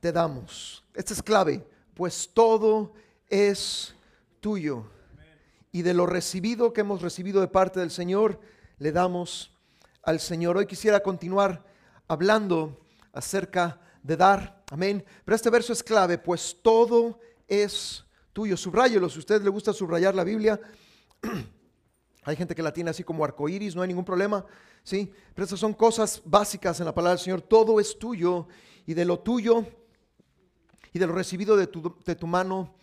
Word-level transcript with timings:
te 0.00 0.12
damos. 0.12 0.84
Esta 0.94 1.14
es 1.14 1.22
clave, 1.22 1.64
pues 1.94 2.30
todo 2.32 2.92
es 3.28 3.94
tuyo. 4.40 4.84
Y 5.70 5.82
de 5.82 5.94
lo 5.94 6.06
recibido 6.06 6.72
que 6.72 6.82
hemos 6.82 7.02
recibido 7.02 7.40
de 7.40 7.48
parte 7.48 7.80
del 7.80 7.90
Señor, 7.90 8.40
le 8.78 8.92
damos 8.92 9.56
al 10.02 10.20
Señor. 10.20 10.56
Hoy 10.56 10.66
quisiera 10.66 11.00
continuar 11.00 11.64
hablando 12.08 12.78
acerca 13.12 13.80
de 14.02 14.16
dar. 14.16 14.62
Amén. 14.70 15.04
Pero 15.24 15.36
este 15.36 15.50
verso 15.50 15.72
es 15.72 15.82
clave, 15.82 16.18
pues 16.18 16.56
todo 16.62 17.20
es 17.46 18.04
tuyo. 18.32 18.56
Subráyelo, 18.56 19.08
si 19.08 19.16
a 19.16 19.20
usted 19.20 19.42
le 19.42 19.50
gusta 19.50 19.72
subrayar 19.72 20.14
la 20.14 20.24
Biblia. 20.24 20.60
Hay 22.24 22.36
gente 22.36 22.54
que 22.54 22.62
la 22.62 22.72
tiene 22.72 22.90
así 22.90 23.02
como 23.02 23.24
arcoíris, 23.24 23.74
no 23.74 23.82
hay 23.82 23.88
ningún 23.88 24.04
problema. 24.04 24.44
¿sí? 24.84 25.12
Pero 25.34 25.44
estas 25.44 25.58
son 25.58 25.74
cosas 25.74 26.22
básicas 26.24 26.78
en 26.78 26.86
la 26.86 26.94
palabra 26.94 27.16
del 27.16 27.24
Señor. 27.24 27.42
Todo 27.42 27.80
es 27.80 27.98
tuyo 27.98 28.46
y 28.86 28.94
de 28.94 29.04
lo 29.04 29.20
tuyo 29.20 29.64
y 30.92 30.98
de 30.98 31.06
lo 31.06 31.14
recibido 31.14 31.56
de 31.56 31.66
tu, 31.66 31.96
de 32.04 32.14
tu 32.14 32.26
mano 32.26 32.74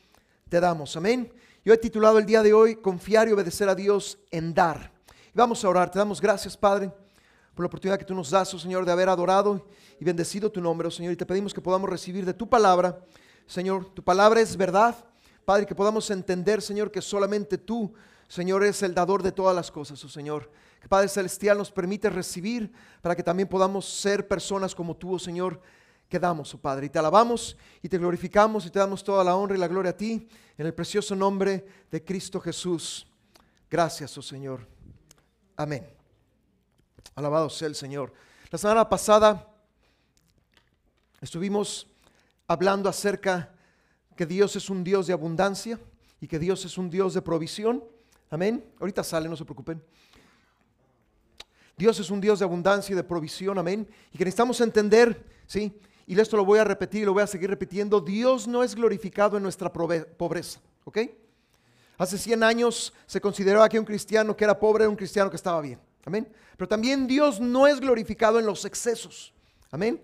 te 0.49 0.59
damos. 0.59 0.95
Amén. 0.95 1.31
Yo 1.63 1.73
he 1.73 1.77
titulado 1.77 2.17
el 2.17 2.25
día 2.25 2.41
de 2.41 2.53
hoy 2.53 2.75
Confiar 2.77 3.27
y 3.27 3.31
obedecer 3.31 3.69
a 3.69 3.75
Dios 3.75 4.17
en 4.31 4.53
dar. 4.53 4.91
Y 5.33 5.38
vamos 5.38 5.63
a 5.63 5.69
orar. 5.69 5.91
Te 5.91 5.99
damos 5.99 6.19
gracias, 6.19 6.57
Padre, 6.57 6.91
por 7.53 7.63
la 7.63 7.67
oportunidad 7.67 7.99
que 7.99 8.05
tú 8.05 8.15
nos 8.15 8.29
das, 8.29 8.53
oh 8.53 8.59
Señor, 8.59 8.85
de 8.85 8.91
haber 8.91 9.09
adorado 9.09 9.65
y 9.99 10.03
bendecido 10.05 10.51
tu 10.51 10.61
nombre, 10.61 10.88
oh 10.88 10.91
Señor. 10.91 11.13
Y 11.13 11.17
te 11.17 11.25
pedimos 11.25 11.53
que 11.53 11.61
podamos 11.61 11.89
recibir 11.89 12.25
de 12.25 12.33
tu 12.33 12.49
palabra, 12.49 12.99
Señor. 13.45 13.93
Tu 13.93 14.03
palabra 14.03 14.41
es 14.41 14.57
verdad, 14.57 14.95
Padre, 15.45 15.66
que 15.66 15.75
podamos 15.75 16.09
entender, 16.09 16.61
Señor, 16.61 16.91
que 16.91 17.02
solamente 17.02 17.57
tú 17.57 17.93
Señor, 18.29 18.63
es 18.63 18.83
el 18.83 18.93
dador 18.93 19.23
de 19.23 19.31
todas 19.31 19.55
las 19.55 19.71
cosas, 19.71 20.02
oh 20.05 20.07
Señor. 20.07 20.52
Que 20.79 20.88
Padre 20.88 21.09
Celestial 21.09 21.57
nos 21.57 21.71
permite 21.71 22.11
recibir 22.11 22.71
para 23.02 23.16
que 23.16 23.23
también 23.23 23.49
podamos 23.49 23.89
ser 23.89 24.27
personas 24.27 24.75
como 24.75 24.95
tú, 24.95 25.16
oh 25.16 25.19
Señor, 25.19 25.59
que 26.09 26.19
damos, 26.19 26.53
oh 26.55 26.57
Padre. 26.57 26.87
Y 26.87 26.89
te 26.89 26.99
alabamos 26.99 27.55
y 27.81 27.87
te 27.87 27.97
glorificamos 27.97 28.65
y 28.65 28.71
te 28.71 28.79
damos 28.79 29.03
toda 29.03 29.23
la 29.23 29.35
honra 29.35 29.55
y 29.55 29.59
la 29.59 29.67
gloria 29.67 29.91
a 29.91 29.97
ti 29.97 30.27
en 30.57 30.66
el 30.66 30.73
precioso 30.73 31.16
nombre 31.16 31.66
de 31.89 32.03
Cristo 32.03 32.41
Jesús. 32.41 33.07
Gracias, 33.69 34.17
oh 34.17 34.21
Señor. 34.21 34.67
Amén. 35.55 35.88
Alabado 37.16 37.49
sea 37.49 37.67
el 37.67 37.75
Señor. 37.75 38.11
La 38.49 38.57
semana 38.57 38.89
pasada 38.89 39.47
estuvimos 41.21 41.88
hablando 42.47 42.89
acerca 42.89 43.53
que 44.16 44.25
Dios 44.25 44.55
es 44.55 44.69
un 44.69 44.83
Dios 44.83 45.05
de 45.05 45.13
abundancia 45.13 45.79
y 46.19 46.27
que 46.27 46.39
Dios 46.39 46.66
es 46.66 46.77
un 46.77 46.89
Dios 46.89 47.13
de 47.13 47.21
provisión. 47.21 47.83
Amén. 48.31 48.66
Ahorita 48.79 49.03
sale, 49.03 49.29
no 49.29 49.38
se 49.38 49.45
preocupen. 49.45 49.81
Dios 51.77 51.99
es 51.99 52.09
un 52.09 52.19
Dios 52.19 52.39
de 52.39 52.45
abundancia 52.45 52.94
y 52.94 52.95
de 52.95 53.03
provisión, 53.03 53.57
amén. 53.57 53.88
Y 54.11 54.17
que 54.17 54.25
necesitamos 54.25 54.59
entender, 54.59 55.25
¿sí? 55.47 55.79
Y 56.09 56.19
esto 56.19 56.38
lo 56.38 56.43
voy 56.43 56.57
a 56.57 56.63
repetir 56.63 57.03
y 57.03 57.05
lo 57.05 57.13
voy 57.13 57.21
a 57.21 57.27
seguir 57.27 57.52
repitiendo. 57.52 58.02
Dios 58.02 58.47
no 58.47 58.63
es 58.63 58.73
glorificado 58.73 59.38
en 59.38 59.43
nuestra 59.43 59.71
pobreza, 59.71 60.59
¿ok? 60.83 60.97
Hace 61.99 62.17
100 62.17 62.41
años 62.41 62.91
se 63.05 63.21
consideraba 63.21 63.69
que 63.69 63.77
un 63.77 63.85
cristiano 63.85 64.35
que 64.35 64.43
era 64.43 64.57
pobre 64.57 64.85
era 64.85 64.89
un 64.89 64.95
cristiano 64.95 65.29
que 65.29 65.35
estaba 65.35 65.61
bien, 65.61 65.79
amén. 66.03 66.27
Pero 66.57 66.67
también 66.67 67.05
Dios 67.05 67.39
no 67.39 67.67
es 67.67 67.79
glorificado 67.79 68.39
en 68.39 68.47
los 68.47 68.66
excesos, 68.66 69.31
amén. 69.69 70.01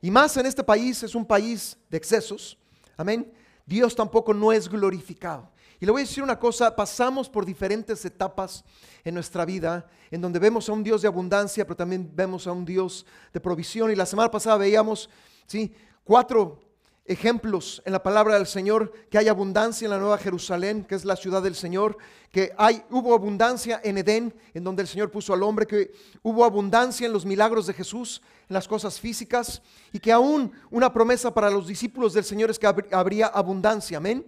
Y 0.00 0.12
más 0.12 0.36
en 0.36 0.46
este 0.46 0.62
país 0.62 1.02
es 1.02 1.12
un 1.12 1.26
país 1.26 1.76
de 1.90 1.96
excesos, 1.96 2.56
amén. 2.96 3.28
Dios 3.66 3.96
tampoco 3.96 4.32
no 4.32 4.52
es 4.52 4.68
glorificado. 4.68 5.50
Y 5.82 5.84
le 5.84 5.90
voy 5.90 6.02
a 6.02 6.04
decir 6.04 6.22
una 6.22 6.38
cosa, 6.38 6.76
pasamos 6.76 7.28
por 7.28 7.44
diferentes 7.44 8.04
etapas 8.04 8.64
en 9.02 9.14
nuestra 9.14 9.44
vida, 9.44 9.84
en 10.12 10.20
donde 10.20 10.38
vemos 10.38 10.68
a 10.68 10.72
un 10.72 10.84
Dios 10.84 11.02
de 11.02 11.08
abundancia, 11.08 11.64
pero 11.64 11.74
también 11.74 12.08
vemos 12.14 12.46
a 12.46 12.52
un 12.52 12.64
Dios 12.64 13.04
de 13.32 13.40
provisión. 13.40 13.90
Y 13.90 13.96
la 13.96 14.06
semana 14.06 14.30
pasada 14.30 14.58
veíamos, 14.58 15.10
¿sí? 15.44 15.74
Cuatro 16.04 16.60
ejemplos 17.04 17.82
en 17.84 17.90
la 17.94 18.00
palabra 18.00 18.36
del 18.36 18.46
Señor, 18.46 18.92
que 19.10 19.18
hay 19.18 19.26
abundancia 19.26 19.86
en 19.86 19.90
la 19.90 19.98
Nueva 19.98 20.18
Jerusalén, 20.18 20.84
que 20.84 20.94
es 20.94 21.04
la 21.04 21.16
ciudad 21.16 21.42
del 21.42 21.56
Señor, 21.56 21.98
que 22.30 22.52
hay, 22.56 22.84
hubo 22.88 23.12
abundancia 23.12 23.80
en 23.82 23.98
Edén, 23.98 24.32
en 24.54 24.62
donde 24.62 24.82
el 24.82 24.88
Señor 24.88 25.10
puso 25.10 25.34
al 25.34 25.42
hombre, 25.42 25.66
que 25.66 25.90
hubo 26.22 26.44
abundancia 26.44 27.08
en 27.08 27.12
los 27.12 27.26
milagros 27.26 27.66
de 27.66 27.74
Jesús, 27.74 28.22
en 28.48 28.54
las 28.54 28.68
cosas 28.68 29.00
físicas, 29.00 29.62
y 29.92 29.98
que 29.98 30.12
aún 30.12 30.52
una 30.70 30.92
promesa 30.92 31.34
para 31.34 31.50
los 31.50 31.66
discípulos 31.66 32.12
del 32.12 32.22
Señor 32.22 32.50
es 32.50 32.58
que 32.60 32.68
habría 32.68 33.26
abundancia, 33.26 33.98
amén 33.98 34.24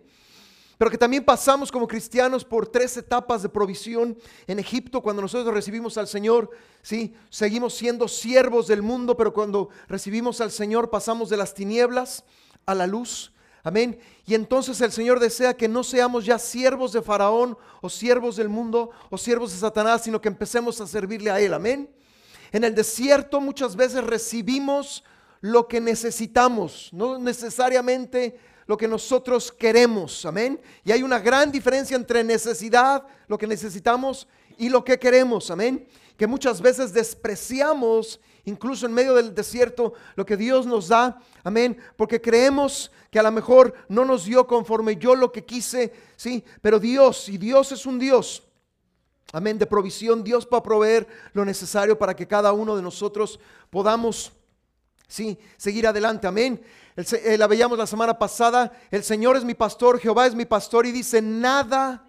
pero 0.79 0.91
que 0.91 0.99
también 0.99 1.25
pasamos 1.25 1.71
como 1.71 1.87
cristianos 1.87 2.45
por 2.45 2.67
tres 2.67 2.97
etapas 2.97 3.43
de 3.43 3.49
provisión 3.49 4.17
en 4.47 4.59
Egipto 4.59 5.03
cuando 5.03 5.23
nosotros 5.23 5.55
recibimos 5.55 5.97
al 5.99 6.09
Señor, 6.09 6.51
sí, 6.83 7.15
seguimos 7.31 7.75
siendo 7.75 8.09
siervos 8.09 8.67
del 8.67 8.83
mundo, 8.83 9.17
pero 9.17 9.33
cuando 9.33 9.69
recibimos 9.89 10.41
al 10.41 10.51
Señor 10.51 10.91
pasamos 10.91 11.31
de 11.31 11.37
las 11.37 11.55
tinieblas 11.55 12.25
a 12.67 12.75
la 12.75 12.87
luz. 12.87 13.33
Amén. 13.63 13.99
Y 14.27 14.34
entonces 14.34 14.81
el 14.83 14.93
Señor 14.93 15.21
desea 15.21 15.55
que 15.55 15.69
no 15.69 15.84
seamos 15.84 16.27
ya 16.27 16.39
siervos 16.39 16.93
de 16.93 17.01
Faraón 17.01 17.57
o 17.81 17.89
siervos 17.89 18.37
del 18.37 18.51
mundo 18.51 18.91
o 19.09 19.17
siervos 19.17 19.53
de 19.53 19.59
Satanás, 19.59 20.03
sino 20.03 20.21
que 20.21 20.29
empecemos 20.29 20.81
a 20.81 20.87
servirle 20.87 21.31
a 21.31 21.41
Él. 21.41 21.55
Amén. 21.55 21.89
En 22.53 22.63
el 22.63 22.75
desierto 22.75 23.41
muchas 23.41 23.75
veces 23.75 24.05
recibimos 24.05 25.03
lo 25.41 25.67
que 25.67 25.81
necesitamos, 25.81 26.89
no 26.93 27.19
necesariamente 27.19 28.39
lo 28.67 28.77
que 28.77 28.89
nosotros 28.89 29.53
queremos. 29.53 30.25
Amén. 30.25 30.61
Y 30.85 30.93
hay 30.93 31.03
una 31.03 31.19
gran 31.19 31.53
diferencia 31.53 31.97
entre 31.97 32.25
necesidad, 32.25 33.07
lo 33.29 33.39
que 33.39 33.47
necesitamos, 33.47 34.27
y 34.57 34.69
lo 34.69 34.85
que 34.85 34.99
queremos. 34.99 35.51
Amén. 35.51 35.87
Que 36.17 36.27
muchas 36.27 36.61
veces 36.61 36.93
despreciamos, 36.93 38.21
incluso 38.45 38.87
en 38.87 38.93
medio 38.93 39.15
del 39.15 39.35
desierto, 39.35 39.95
lo 40.15 40.25
que 40.25 40.37
Dios 40.37 40.67
nos 40.67 40.89
da. 40.89 41.21
Amén. 41.43 41.77
Porque 41.97 42.21
creemos 42.21 42.91
que 43.11 43.19
a 43.19 43.23
lo 43.23 43.33
mejor 43.33 43.75
no 43.89 44.05
nos 44.05 44.25
dio 44.25 44.47
conforme 44.47 44.97
yo 44.97 45.15
lo 45.15 45.33
que 45.33 45.45
quise. 45.45 45.93
Sí. 46.17 46.45
Pero 46.63 46.79
Dios, 46.79 47.29
y 47.29 47.39
Dios 47.39 47.73
es 47.73 47.87
un 47.87 47.99
Dios. 47.99 48.43
Amén. 49.33 49.59
De 49.59 49.67
provisión. 49.67 50.23
Dios 50.23 50.49
va 50.53 50.59
a 50.59 50.63
proveer 50.63 51.07
lo 51.33 51.45
necesario 51.45 51.99
para 51.99 52.15
que 52.15 52.27
cada 52.27 52.53
uno 52.53 52.77
de 52.77 52.83
nosotros 52.83 53.41
podamos. 53.71 54.33
Sí, 55.06 55.38
seguir 55.56 55.87
adelante, 55.87 56.26
amén. 56.26 56.60
Eh, 56.97 57.37
la 57.37 57.47
veíamos 57.47 57.76
la 57.76 57.87
semana 57.87 58.19
pasada, 58.19 58.72
el 58.91 59.04
Señor 59.04 59.37
es 59.37 59.44
mi 59.44 59.54
pastor, 59.54 59.98
Jehová 59.98 60.26
es 60.26 60.34
mi 60.34 60.44
pastor 60.44 60.87
y 60.87 60.92
dice, 60.92 61.20
nada 61.20 62.04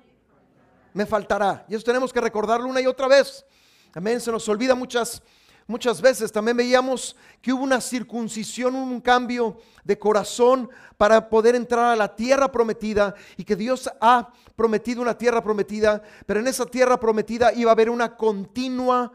me 0.93 1.05
faltará. 1.05 1.65
Y 1.67 1.75
eso 1.75 1.83
tenemos 1.83 2.13
que 2.13 2.21
recordarlo 2.21 2.67
una 2.67 2.81
y 2.81 2.87
otra 2.87 3.07
vez. 3.07 3.45
Amén, 3.93 4.21
se 4.21 4.31
nos 4.31 4.47
olvida 4.47 4.75
muchas, 4.75 5.21
muchas 5.67 6.01
veces. 6.01 6.31
También 6.31 6.55
veíamos 6.55 7.15
que 7.41 7.51
hubo 7.51 7.63
una 7.63 7.81
circuncisión, 7.81 8.75
un 8.75 9.01
cambio 9.01 9.57
de 9.83 9.99
corazón 9.99 10.69
para 10.97 11.29
poder 11.29 11.55
entrar 11.55 11.85
a 11.85 11.95
la 11.95 12.15
tierra 12.15 12.51
prometida 12.51 13.13
y 13.37 13.43
que 13.43 13.55
Dios 13.55 13.89
ha 13.99 14.31
prometido 14.55 15.01
una 15.01 15.17
tierra 15.17 15.43
prometida, 15.43 16.01
pero 16.25 16.39
en 16.39 16.47
esa 16.47 16.65
tierra 16.65 16.99
prometida 16.99 17.51
iba 17.53 17.71
a 17.71 17.73
haber 17.73 17.89
una 17.89 18.15
continua 18.15 19.11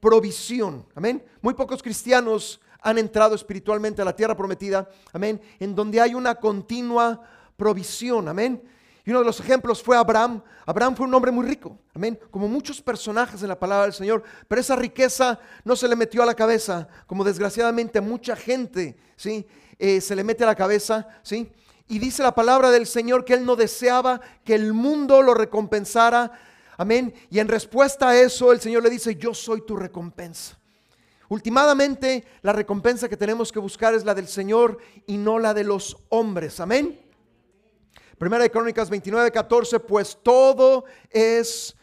provisión. 0.00 0.86
Amén. 0.94 1.24
Muy 1.40 1.54
pocos 1.54 1.82
cristianos 1.82 2.60
han 2.84 2.98
entrado 2.98 3.34
espiritualmente 3.34 4.02
a 4.02 4.04
la 4.04 4.14
tierra 4.14 4.36
prometida, 4.36 4.88
amén, 5.12 5.40
en 5.58 5.74
donde 5.74 6.00
hay 6.00 6.14
una 6.14 6.34
continua 6.34 7.20
provisión, 7.56 8.28
amén. 8.28 8.62
Y 9.06 9.10
uno 9.10 9.20
de 9.20 9.24
los 9.24 9.40
ejemplos 9.40 9.82
fue 9.82 9.96
Abraham. 9.96 10.42
Abraham 10.66 10.94
fue 10.94 11.06
un 11.06 11.14
hombre 11.14 11.30
muy 11.30 11.46
rico, 11.46 11.78
amén, 11.94 12.18
como 12.30 12.46
muchos 12.46 12.82
personajes 12.82 13.42
en 13.42 13.48
la 13.48 13.58
palabra 13.58 13.84
del 13.84 13.94
Señor, 13.94 14.22
pero 14.46 14.60
esa 14.60 14.76
riqueza 14.76 15.40
no 15.64 15.76
se 15.76 15.88
le 15.88 15.96
metió 15.96 16.22
a 16.22 16.26
la 16.26 16.34
cabeza, 16.34 16.86
como 17.06 17.24
desgraciadamente 17.24 18.02
mucha 18.02 18.36
gente, 18.36 18.96
¿sí? 19.16 19.46
Eh, 19.78 20.02
se 20.02 20.14
le 20.14 20.22
mete 20.22 20.44
a 20.44 20.46
la 20.46 20.54
cabeza, 20.54 21.08
¿sí? 21.22 21.50
Y 21.88 21.98
dice 21.98 22.22
la 22.22 22.34
palabra 22.34 22.70
del 22.70 22.86
Señor 22.86 23.24
que 23.24 23.34
él 23.34 23.46
no 23.46 23.56
deseaba 23.56 24.20
que 24.44 24.54
el 24.54 24.74
mundo 24.74 25.22
lo 25.22 25.32
recompensara, 25.32 26.32
amén. 26.76 27.14
Y 27.30 27.38
en 27.38 27.48
respuesta 27.48 28.10
a 28.10 28.20
eso 28.20 28.52
el 28.52 28.60
Señor 28.60 28.82
le 28.82 28.90
dice, 28.90 29.16
yo 29.16 29.32
soy 29.32 29.62
tu 29.62 29.74
recompensa. 29.74 30.58
Últimamente, 31.34 32.24
la 32.42 32.52
recompensa 32.52 33.08
que 33.08 33.16
tenemos 33.16 33.50
que 33.50 33.58
buscar 33.58 33.92
es 33.92 34.04
la 34.04 34.14
del 34.14 34.28
Señor 34.28 34.78
y 35.04 35.16
no 35.16 35.40
la 35.40 35.52
de 35.52 35.64
los 35.64 35.96
hombres. 36.10 36.60
Amén. 36.60 36.96
Primera 38.16 38.44
de 38.44 38.52
Crónicas 38.52 38.88
29, 38.88 39.32
14, 39.32 39.80
pues 39.80 40.16
todo 40.22 40.84
es 41.10 41.74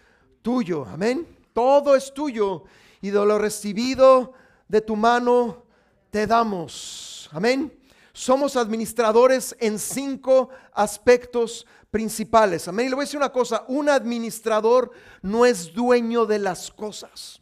tuyo. 0.42 0.86
Amén. 0.86 1.28
Todo 1.52 1.98
es 1.98 2.14
tuyo 2.14 2.64
y 3.02 3.10
de 3.10 3.26
lo 3.26 3.38
recibido 3.38 4.32
de 4.70 4.80
tu 4.80 4.96
mano 4.96 5.66
te 6.12 6.26
damos. 6.26 7.30
Amén. 7.34 7.78
Somos 8.14 8.56
administradores 8.56 9.54
en 9.60 9.80
cinco 9.80 10.48
aspectos 10.72 11.68
principales. 11.90 12.70
Amén. 12.70 12.86
Y 12.86 12.90
le 12.92 12.96
voy 12.96 13.04
a 13.04 13.06
decir 13.06 13.18
una 13.18 13.34
cosa, 13.34 13.66
un 13.68 13.90
administrador 13.90 14.92
no 15.22 15.46
es 15.46 15.74
dueño 15.74 16.26
de 16.26 16.40
las 16.40 16.72
cosas. 16.72 17.41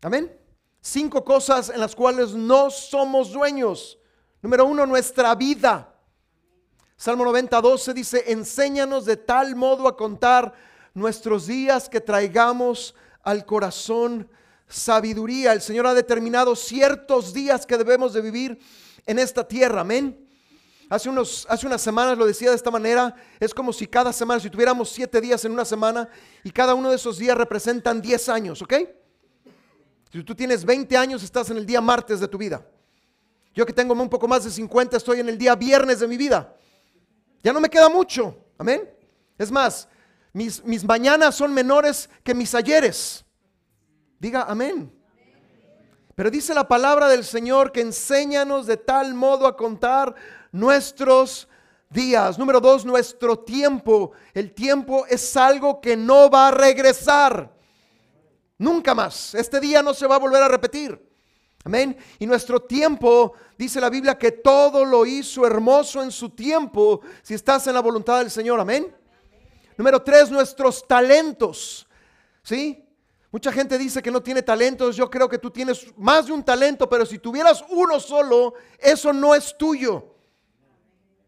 Amén. 0.00 0.32
Cinco 0.80 1.24
cosas 1.24 1.70
en 1.70 1.80
las 1.80 1.94
cuales 1.94 2.32
no 2.34 2.70
somos 2.70 3.32
dueños. 3.32 3.98
Número 4.40 4.64
uno, 4.64 4.86
nuestra 4.86 5.34
vida. 5.34 5.92
Salmo 6.96 7.24
90, 7.24 7.60
12 7.60 7.94
dice, 7.94 8.24
enséñanos 8.28 9.04
de 9.04 9.16
tal 9.16 9.56
modo 9.56 9.88
a 9.88 9.96
contar 9.96 10.52
nuestros 10.94 11.46
días 11.46 11.88
que 11.88 12.00
traigamos 12.00 12.94
al 13.22 13.44
corazón 13.44 14.30
sabiduría. 14.68 15.52
El 15.52 15.62
Señor 15.62 15.86
ha 15.86 15.94
determinado 15.94 16.54
ciertos 16.54 17.32
días 17.32 17.66
que 17.66 17.76
debemos 17.76 18.12
de 18.12 18.20
vivir 18.20 18.58
en 19.06 19.18
esta 19.18 19.46
tierra. 19.46 19.80
Amén. 19.80 20.28
Hace, 20.88 21.08
unos, 21.08 21.46
hace 21.50 21.66
unas 21.66 21.82
semanas 21.82 22.16
lo 22.16 22.24
decía 22.24 22.50
de 22.50 22.56
esta 22.56 22.70
manera, 22.70 23.14
es 23.40 23.52
como 23.52 23.72
si 23.72 23.86
cada 23.86 24.12
semana, 24.12 24.40
si 24.40 24.48
tuviéramos 24.48 24.88
siete 24.88 25.20
días 25.20 25.44
en 25.44 25.52
una 25.52 25.64
semana 25.64 26.08
y 26.42 26.50
cada 26.50 26.74
uno 26.74 26.88
de 26.88 26.96
esos 26.96 27.18
días 27.18 27.36
representan 27.36 28.00
10 28.00 28.28
años, 28.28 28.62
¿ok? 28.62 28.74
Si 30.12 30.22
tú 30.22 30.34
tienes 30.34 30.64
20 30.64 30.96
años, 30.96 31.22
estás 31.22 31.50
en 31.50 31.58
el 31.58 31.66
día 31.66 31.80
martes 31.80 32.20
de 32.20 32.28
tu 32.28 32.38
vida. 32.38 32.66
Yo 33.54 33.66
que 33.66 33.72
tengo 33.72 33.92
un 33.92 34.08
poco 34.08 34.28
más 34.28 34.44
de 34.44 34.50
50, 34.50 34.96
estoy 34.96 35.20
en 35.20 35.28
el 35.28 35.36
día 35.36 35.54
viernes 35.54 36.00
de 36.00 36.08
mi 36.08 36.16
vida. 36.16 36.54
Ya 37.42 37.52
no 37.52 37.60
me 37.60 37.68
queda 37.68 37.88
mucho, 37.88 38.36
amén. 38.56 38.88
Es 39.36 39.50
más, 39.50 39.88
mis, 40.32 40.64
mis 40.64 40.84
mañanas 40.84 41.34
son 41.34 41.52
menores 41.52 42.08
que 42.22 42.34
mis 42.34 42.54
ayeres. 42.54 43.24
Diga 44.18 44.42
amén. 44.42 44.92
Pero 46.14 46.30
dice 46.30 46.52
la 46.54 46.66
palabra 46.66 47.08
del 47.08 47.24
Señor 47.24 47.70
que 47.70 47.80
enséñanos 47.80 48.66
de 48.66 48.76
tal 48.76 49.14
modo 49.14 49.46
a 49.46 49.56
contar 49.56 50.14
nuestros 50.50 51.48
días. 51.90 52.38
Número 52.38 52.60
dos, 52.60 52.84
nuestro 52.84 53.38
tiempo. 53.38 54.12
El 54.34 54.52
tiempo 54.52 55.06
es 55.06 55.36
algo 55.36 55.80
que 55.80 55.96
no 55.96 56.28
va 56.28 56.48
a 56.48 56.50
regresar. 56.50 57.52
Nunca 58.58 58.94
más. 58.94 59.34
Este 59.34 59.60
día 59.60 59.82
no 59.82 59.94
se 59.94 60.06
va 60.06 60.16
a 60.16 60.18
volver 60.18 60.42
a 60.42 60.48
repetir. 60.48 61.00
Amén. 61.64 61.96
Y 62.18 62.26
nuestro 62.26 62.62
tiempo, 62.62 63.34
dice 63.56 63.80
la 63.80 63.90
Biblia, 63.90 64.18
que 64.18 64.32
todo 64.32 64.84
lo 64.84 65.06
hizo 65.06 65.46
hermoso 65.46 66.02
en 66.02 66.10
su 66.10 66.30
tiempo, 66.30 67.00
si 67.22 67.34
estás 67.34 67.66
en 67.66 67.74
la 67.74 67.80
voluntad 67.80 68.18
del 68.18 68.30
Señor. 68.30 68.58
Amén. 68.58 68.94
Número 69.76 70.02
tres, 70.02 70.30
nuestros 70.30 70.86
talentos. 70.86 71.86
¿Sí? 72.42 72.84
Mucha 73.30 73.52
gente 73.52 73.76
dice 73.76 74.02
que 74.02 74.10
no 74.10 74.22
tiene 74.22 74.42
talentos. 74.42 74.96
Yo 74.96 75.10
creo 75.10 75.28
que 75.28 75.38
tú 75.38 75.50
tienes 75.50 75.86
más 75.96 76.26
de 76.26 76.32
un 76.32 76.42
talento, 76.42 76.88
pero 76.88 77.04
si 77.04 77.18
tuvieras 77.18 77.64
uno 77.68 78.00
solo, 78.00 78.54
eso 78.78 79.12
no 79.12 79.34
es 79.34 79.56
tuyo. 79.56 80.14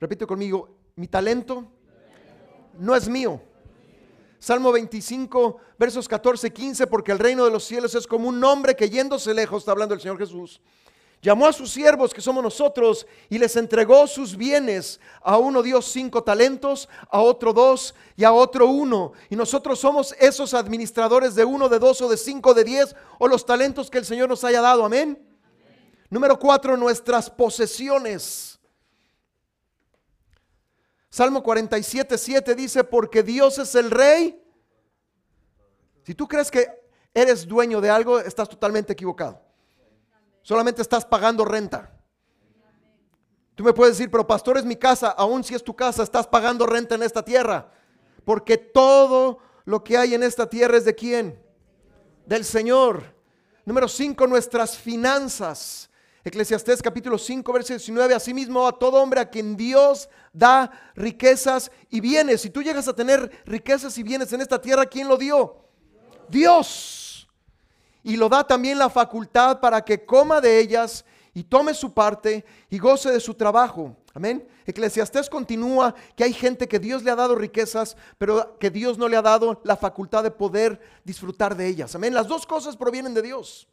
Repite 0.00 0.26
conmigo, 0.26 0.68
mi 0.96 1.06
talento 1.06 1.70
no 2.78 2.96
es 2.96 3.08
mío. 3.08 3.40
Salmo 4.40 4.72
25, 4.72 5.58
versos 5.78 6.08
14, 6.08 6.50
15, 6.50 6.86
porque 6.86 7.12
el 7.12 7.18
reino 7.18 7.44
de 7.44 7.50
los 7.50 7.62
cielos 7.62 7.94
es 7.94 8.06
como 8.06 8.26
un 8.26 8.42
hombre 8.42 8.74
que 8.74 8.88
yéndose 8.88 9.34
lejos, 9.34 9.62
está 9.62 9.72
hablando 9.72 9.94
el 9.94 10.00
Señor 10.00 10.16
Jesús, 10.16 10.62
llamó 11.20 11.46
a 11.46 11.52
sus 11.52 11.70
siervos, 11.70 12.14
que 12.14 12.22
somos 12.22 12.42
nosotros, 12.42 13.06
y 13.28 13.36
les 13.36 13.54
entregó 13.56 14.06
sus 14.06 14.34
bienes. 14.34 14.98
A 15.20 15.36
uno 15.36 15.62
dio 15.62 15.82
cinco 15.82 16.22
talentos, 16.22 16.88
a 17.10 17.20
otro 17.20 17.52
dos 17.52 17.94
y 18.16 18.24
a 18.24 18.32
otro 18.32 18.66
uno. 18.66 19.12
Y 19.28 19.36
nosotros 19.36 19.78
somos 19.78 20.14
esos 20.18 20.54
administradores 20.54 21.34
de 21.34 21.44
uno, 21.44 21.68
de 21.68 21.78
dos 21.78 22.00
o 22.00 22.08
de 22.08 22.16
cinco, 22.16 22.54
de 22.54 22.64
diez, 22.64 22.96
o 23.18 23.28
los 23.28 23.44
talentos 23.44 23.90
que 23.90 23.98
el 23.98 24.06
Señor 24.06 24.30
nos 24.30 24.42
haya 24.42 24.62
dado. 24.62 24.86
Amén. 24.86 25.22
Número 26.08 26.38
cuatro, 26.38 26.78
nuestras 26.78 27.28
posesiones. 27.28 28.49
Salmo 31.10 31.42
47, 31.42 32.16
7 32.16 32.54
dice, 32.54 32.84
porque 32.84 33.24
Dios 33.24 33.58
es 33.58 33.74
el 33.74 33.90
rey. 33.90 34.40
Si 36.04 36.14
tú 36.14 36.28
crees 36.28 36.50
que 36.50 36.68
eres 37.12 37.46
dueño 37.46 37.80
de 37.80 37.90
algo, 37.90 38.20
estás 38.20 38.48
totalmente 38.48 38.92
equivocado. 38.92 39.42
Solamente 40.42 40.80
estás 40.80 41.04
pagando 41.04 41.44
renta. 41.44 41.92
Tú 43.56 43.64
me 43.64 43.72
puedes 43.72 43.98
decir, 43.98 44.10
pero 44.10 44.26
pastor 44.26 44.56
es 44.56 44.64
mi 44.64 44.76
casa, 44.76 45.10
aún 45.10 45.42
si 45.42 45.54
es 45.54 45.64
tu 45.64 45.74
casa, 45.74 46.04
estás 46.04 46.28
pagando 46.28 46.64
renta 46.64 46.94
en 46.94 47.02
esta 47.02 47.24
tierra. 47.24 47.70
Porque 48.24 48.56
todo 48.56 49.38
lo 49.64 49.82
que 49.82 49.98
hay 49.98 50.14
en 50.14 50.22
esta 50.22 50.48
tierra 50.48 50.76
es 50.76 50.84
de 50.84 50.94
quién? 50.94 51.42
Del 52.24 52.44
Señor. 52.44 53.16
Número 53.64 53.88
5, 53.88 54.26
nuestras 54.28 54.78
finanzas. 54.78 55.89
Eclesiastés 56.22 56.82
capítulo 56.82 57.16
5, 57.16 57.50
verso 57.50 57.72
19, 57.72 58.14
asimismo 58.14 58.66
a 58.66 58.78
todo 58.78 59.02
hombre 59.02 59.20
a 59.20 59.30
quien 59.30 59.56
Dios 59.56 60.10
da 60.34 60.70
riquezas 60.94 61.70
y 61.88 62.00
bienes. 62.00 62.42
Si 62.42 62.50
tú 62.50 62.62
llegas 62.62 62.88
a 62.88 62.94
tener 62.94 63.30
riquezas 63.46 63.96
y 63.96 64.02
bienes 64.02 64.30
en 64.34 64.42
esta 64.42 64.60
tierra, 64.60 64.84
¿quién 64.84 65.08
lo 65.08 65.16
dio? 65.16 65.64
Dios. 66.28 67.26
Y 68.02 68.16
lo 68.16 68.28
da 68.28 68.46
también 68.46 68.78
la 68.78 68.90
facultad 68.90 69.60
para 69.60 69.82
que 69.82 70.04
coma 70.04 70.42
de 70.42 70.58
ellas 70.58 71.06
y 71.32 71.42
tome 71.42 71.72
su 71.72 71.94
parte 71.94 72.44
y 72.68 72.78
goce 72.78 73.10
de 73.10 73.20
su 73.20 73.32
trabajo. 73.32 73.96
Amén. 74.12 74.46
Eclesiastés 74.66 75.30
continúa 75.30 75.94
que 76.16 76.24
hay 76.24 76.34
gente 76.34 76.68
que 76.68 76.78
Dios 76.78 77.02
le 77.02 77.10
ha 77.10 77.16
dado 77.16 77.34
riquezas, 77.34 77.96
pero 78.18 78.58
que 78.58 78.68
Dios 78.68 78.98
no 78.98 79.08
le 79.08 79.16
ha 79.16 79.22
dado 79.22 79.62
la 79.64 79.76
facultad 79.76 80.22
de 80.22 80.30
poder 80.30 80.80
disfrutar 81.02 81.56
de 81.56 81.66
ellas. 81.66 81.94
Amén. 81.94 82.12
Las 82.12 82.28
dos 82.28 82.46
cosas 82.46 82.76
provienen 82.76 83.14
de 83.14 83.22
Dios. 83.22 83.69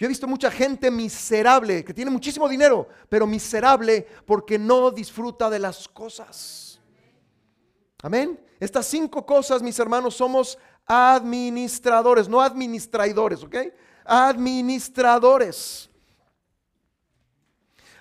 Yo 0.00 0.06
he 0.06 0.08
visto 0.08 0.26
mucha 0.26 0.50
gente 0.50 0.90
miserable, 0.90 1.84
que 1.84 1.92
tiene 1.92 2.10
muchísimo 2.10 2.48
dinero, 2.48 2.88
pero 3.10 3.26
miserable 3.26 4.06
porque 4.24 4.58
no 4.58 4.90
disfruta 4.90 5.50
de 5.50 5.58
las 5.58 5.86
cosas. 5.86 6.80
Amén. 8.02 8.42
Estas 8.58 8.86
cinco 8.86 9.26
cosas, 9.26 9.60
mis 9.60 9.78
hermanos, 9.78 10.14
somos 10.14 10.56
administradores, 10.86 12.30
no 12.30 12.40
administradores, 12.40 13.42
¿ok? 13.44 13.56
Administradores. 14.06 15.90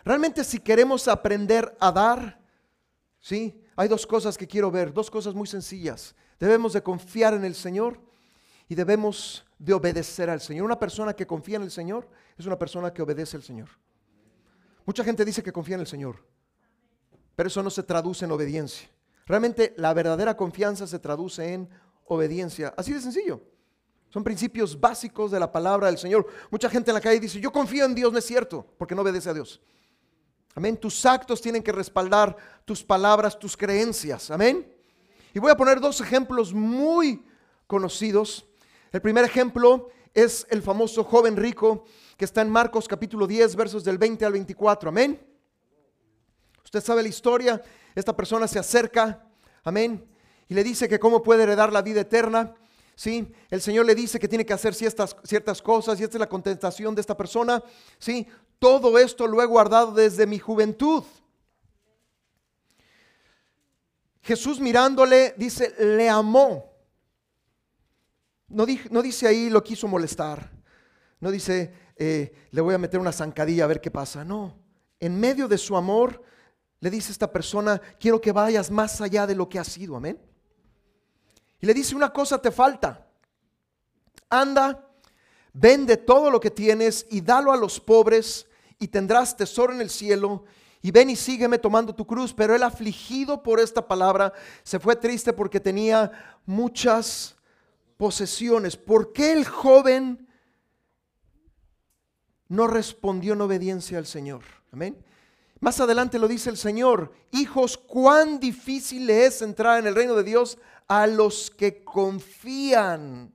Realmente 0.06 0.46
si 0.46 0.60
queremos 0.60 1.06
aprender 1.10 1.75
a 1.81 1.92
dar, 1.92 2.42
¿sí? 3.19 3.62
Hay 3.75 3.90
dos 3.90 4.07
cosas 4.07 4.38
que 4.38 4.48
quiero 4.48 4.72
ver, 4.72 4.94
dos 4.94 5.12
cosas 5.12 5.34
muy 5.34 5.48
sencillas. 5.48 6.16
Debemos 6.40 6.72
de 6.72 6.81
confiar 6.81 7.34
en 7.34 7.44
el 7.44 7.56
Señor 7.56 8.00
y 8.69 8.75
debemos 8.75 9.44
de 9.57 9.74
obedecer 9.74 10.30
al 10.30 10.39
Señor. 10.39 10.63
Una 10.63 10.80
persona 10.80 11.13
que 11.13 11.27
confía 11.27 11.57
en 11.57 11.63
el 11.63 11.71
Señor 11.71 12.07
es 12.38 12.45
una 12.45 12.57
persona 12.57 12.94
que 12.94 13.01
obedece 13.01 13.36
al 13.36 13.44
Señor. 13.44 13.68
Mucha 14.86 15.04
gente 15.04 15.25
dice 15.25 15.44
que 15.44 15.51
confía 15.51 15.75
en 15.75 15.81
el 15.81 15.88
Señor, 15.88 16.24
pero 17.36 17.48
eso 17.48 17.62
no 17.63 17.71
se 17.71 17.83
traduce 17.83 18.25
en 18.25 18.31
obediencia. 18.31 18.88
Realmente 19.25 19.74
la 19.77 19.94
verdadera 19.94 20.38
confianza 20.38 20.88
se 20.88 21.00
traduce 21.00 21.54
en 21.54 21.69
obediencia. 22.06 22.74
Así 22.77 22.94
de 22.94 23.01
sencillo. 23.01 23.42
Son 24.10 24.24
principios 24.24 24.80
básicos 24.80 25.30
de 25.31 25.39
la 25.39 25.51
palabra 25.51 25.88
del 25.88 25.98
Señor. 25.98 26.25
Mucha 26.50 26.69
gente 26.69 26.92
en 26.92 26.95
la 26.95 27.01
calle 27.01 27.19
dice, 27.19 27.39
yo 27.39 27.51
confío 27.51 27.86
en 27.86 27.94
Dios, 27.94 28.12
no 28.12 28.18
es 28.18 28.25
cierto, 28.25 28.65
porque 28.77 28.95
no 28.95 29.01
obedece 29.01 29.30
a 29.30 29.33
Dios. 29.33 29.62
Amén. 30.56 30.77
Tus 30.77 31.06
actos 31.06 31.42
tienen 31.42 31.62
que 31.62 31.72
respaldar 31.72 32.36
tus 32.65 32.83
palabras, 32.83 33.38
tus 33.38 33.56
creencias. 33.56 34.31
Amén. 34.31 34.75
Y 35.33 35.39
voy 35.39 35.51
a 35.51 35.57
poner 35.57 35.80
dos 35.80 36.01
ejemplos 36.01 36.54
muy 36.54 37.24
conocidos 37.68 38.49
el 38.91 39.01
primer 39.01 39.25
ejemplo 39.25 39.89
es 40.13 40.47
el 40.50 40.62
famoso 40.62 41.03
joven 41.03 41.38
rico 41.38 41.86
que 42.18 42.25
está 42.25 42.41
en 42.41 42.50
Marcos 42.50 42.88
capítulo 42.88 43.27
10, 43.27 43.56
versos 43.56 43.83
del 43.83 43.97
20 43.97 44.25
al 44.25 44.33
24. 44.33 44.89
Amén. 44.89 45.19
Usted 46.63 46.81
sabe 46.81 47.03
la 47.03 47.10
historia. 47.10 47.62
Esta 47.96 48.15
persona 48.15 48.48
se 48.48 48.60
acerca, 48.60 49.25
amén, 49.63 50.08
y 50.48 50.53
le 50.53 50.63
dice 50.63 50.88
que 50.88 51.00
cómo 51.00 51.22
puede 51.22 51.43
heredar 51.43 51.72
la 51.72 51.81
vida 51.81 52.01
eterna. 52.01 52.55
¿Sí? 52.96 53.31
El 53.50 53.62
Señor 53.62 53.86
le 53.86 53.96
dice 53.96 54.19
que 54.19 54.27
tiene 54.27 54.46
que 54.46 54.51
hacer 54.51 54.75
ciertas, 54.75 55.15
ciertas 55.24 55.62
cosas 55.62 56.00
y 56.00 56.03
esta 56.03 56.17
es 56.17 56.19
la 56.19 56.27
contestación 56.27 56.93
de 56.93 57.01
esta 57.01 57.15
persona. 57.15 57.63
¿Sí? 57.98 58.27
Todo 58.58 59.00
esto 59.00 59.25
lo 59.25 59.41
he 59.41 59.46
guardado 59.46 59.93
desde 59.93 60.27
mi 60.27 60.38
juventud. 60.38 61.03
Jesús 64.22 64.60
mirándole 64.60 65.34
dice, 65.38 65.74
le 65.79 66.10
amó. 66.10 66.69
No, 68.50 68.65
dice 68.65 69.27
ahí 69.27 69.50
lo 69.50 69.63
quiso 69.63 69.88
molestar. 69.88 70.51
No 71.20 71.32
dice, 71.32 71.74
eh, 71.96 72.34
le 72.51 72.62
voy 72.62 72.74
a 72.74 72.79
meter 72.79 73.00
una 73.00 73.12
zancadilla 73.12 73.65
a 73.65 73.68
ver 73.68 73.82
qué 73.82 73.91
pasa. 73.91 74.24
No. 74.24 74.58
En 75.00 75.20
medio 75.20 75.48
de 75.48 75.58
su 75.58 75.77
amor, 75.77 76.22
le 76.79 76.89
dice 76.89 77.12
esta 77.12 77.32
persona, 77.32 77.79
quiero 78.00 78.20
que 78.20 78.32
vayas 78.32 78.72
más 78.72 79.01
allá 79.01 79.27
de 79.27 79.36
lo 79.36 79.48
que 79.48 79.60
has 79.60 79.68
sido. 79.68 79.96
Amén. 79.96 80.20
Y 81.62 81.65
le 81.65 81.74
dice, 81.74 81.96
una 81.96 82.12
cosa 82.12 82.41
te 82.41 82.51
falta. 82.51 83.06
Anda, 84.29 84.88
vende 85.53 85.98
todo 85.98 86.32
lo 86.32 86.39
que 86.39 86.51
tienes 86.51 87.06
y 87.10 87.22
dalo 87.22 87.51
a 87.51 87.58
los 87.58 87.79
pobres 87.79 88.48
y 88.79 88.88
tendrás 88.88 89.36
tesoro 89.36 89.74
en 89.74 89.82
el 89.82 89.89
cielo. 89.89 90.46
Y 90.82 90.91
ven 90.91 91.10
y 91.10 91.15
sígueme 91.15 91.60
tomando 91.60 91.94
tu 91.94 92.08
cruz. 92.08 92.34
Pero 92.34 92.56
él 92.56 92.63
afligido 92.63 93.44
por 93.44 93.60
esta 93.60 93.86
palabra, 93.86 94.34
se 94.63 94.79
fue 94.79 94.96
triste 94.96 95.34
porque 95.34 95.60
tenía 95.60 96.39
muchas 96.46 97.36
posesiones. 98.00 98.77
¿Por 98.77 99.12
qué 99.12 99.34
el 99.34 99.46
joven 99.46 100.25
no 102.48 102.65
respondió 102.65 103.34
en 103.34 103.41
obediencia 103.41 103.98
al 103.98 104.06
Señor? 104.06 104.41
Amén. 104.72 105.03
Más 105.60 105.82
adelante 105.82 106.18
lo 106.18 106.29
dice 106.29 106.50
el 106.50 106.56
Señor, 106.56 107.12
hijos, 107.32 107.77
cuán 107.77 108.39
difícil 108.39 109.10
es 109.10 109.41
entrar 109.41 109.79
en 109.79 109.88
el 109.88 109.96
reino 109.96 110.15
de 110.15 110.24
Dios 110.24 110.58
a 110.88 111.08
los 111.08 111.51
que 111.51 111.84
confían. 111.84 113.34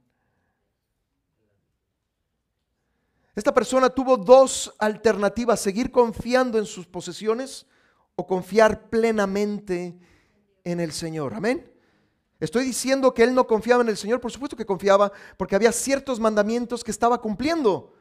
Esta 3.34 3.52
persona 3.52 3.90
tuvo 3.90 4.16
dos 4.16 4.74
alternativas, 4.78 5.60
seguir 5.60 5.90
confiando 5.90 6.58
en 6.58 6.64
sus 6.64 6.86
posesiones 6.86 7.66
o 8.16 8.26
confiar 8.26 8.88
plenamente 8.88 9.98
en 10.64 10.80
el 10.80 10.92
Señor. 10.92 11.34
Amén. 11.34 11.73
Estoy 12.40 12.64
diciendo 12.64 13.14
que 13.14 13.22
él 13.22 13.34
no 13.34 13.46
confiaba 13.46 13.82
en 13.82 13.88
el 13.88 13.96
Señor, 13.96 14.20
por 14.20 14.32
supuesto 14.32 14.56
que 14.56 14.66
confiaba, 14.66 15.12
porque 15.36 15.54
había 15.54 15.72
ciertos 15.72 16.18
mandamientos 16.20 16.82
que 16.82 16.90
estaba 16.90 17.20
cumpliendo. 17.20 17.94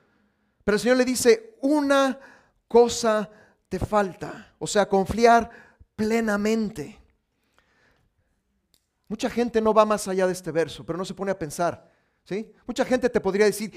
Pero 0.63 0.75
el 0.75 0.82
Señor 0.82 0.98
le 0.98 1.06
dice, 1.06 1.58
una 1.62 2.20
cosa 2.68 3.30
te 3.70 3.80
falta, 3.80 4.54
o 4.60 4.68
sea, 4.68 4.88
confiar 4.88 5.50
plenamente. 5.96 7.00
Mucha 9.08 9.30
gente 9.30 9.62
no 9.62 9.74
va 9.74 9.86
más 9.86 10.08
allá 10.08 10.25
de 10.25 10.34
este 10.34 10.52
verso, 10.52 10.86
pero 10.86 10.98
no 10.98 11.06
se 11.06 11.13
pone 11.13 11.32
a 11.32 11.38
pensar. 11.38 11.92
¿sí? 12.24 12.52
Mucha 12.66 12.86
gente 12.86 13.10
te 13.10 13.22
podría 13.22 13.46
decir, 13.46 13.74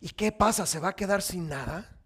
¿y 0.00 0.08
qué 0.10 0.32
pasa? 0.32 0.66
¿Se 0.66 0.80
va 0.80 0.88
a 0.88 0.96
quedar 0.96 1.22
sin 1.22 1.48
nada? 1.48 1.96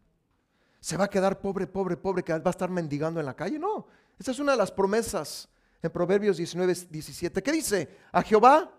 ¿Se 0.80 0.96
va 0.96 1.04
a 1.04 1.10
quedar 1.10 1.40
pobre, 1.40 1.66
pobre, 1.66 1.96
pobre, 1.96 2.22
que 2.22 2.38
va 2.38 2.42
a 2.44 2.50
estar 2.50 2.68
mendigando 2.68 3.20
en 3.20 3.26
la 3.26 3.34
calle? 3.34 3.58
No, 3.58 3.86
esa 4.18 4.32
es 4.32 4.38
una 4.38 4.52
de 4.52 4.58
las 4.58 4.70
promesas 4.70 5.48
en 5.86 5.92
Proverbios 5.92 6.38
19, 6.38 6.74
17. 6.90 7.42
¿Qué 7.42 7.52
dice? 7.52 7.98
A 8.10 8.22
Jehová 8.22 8.72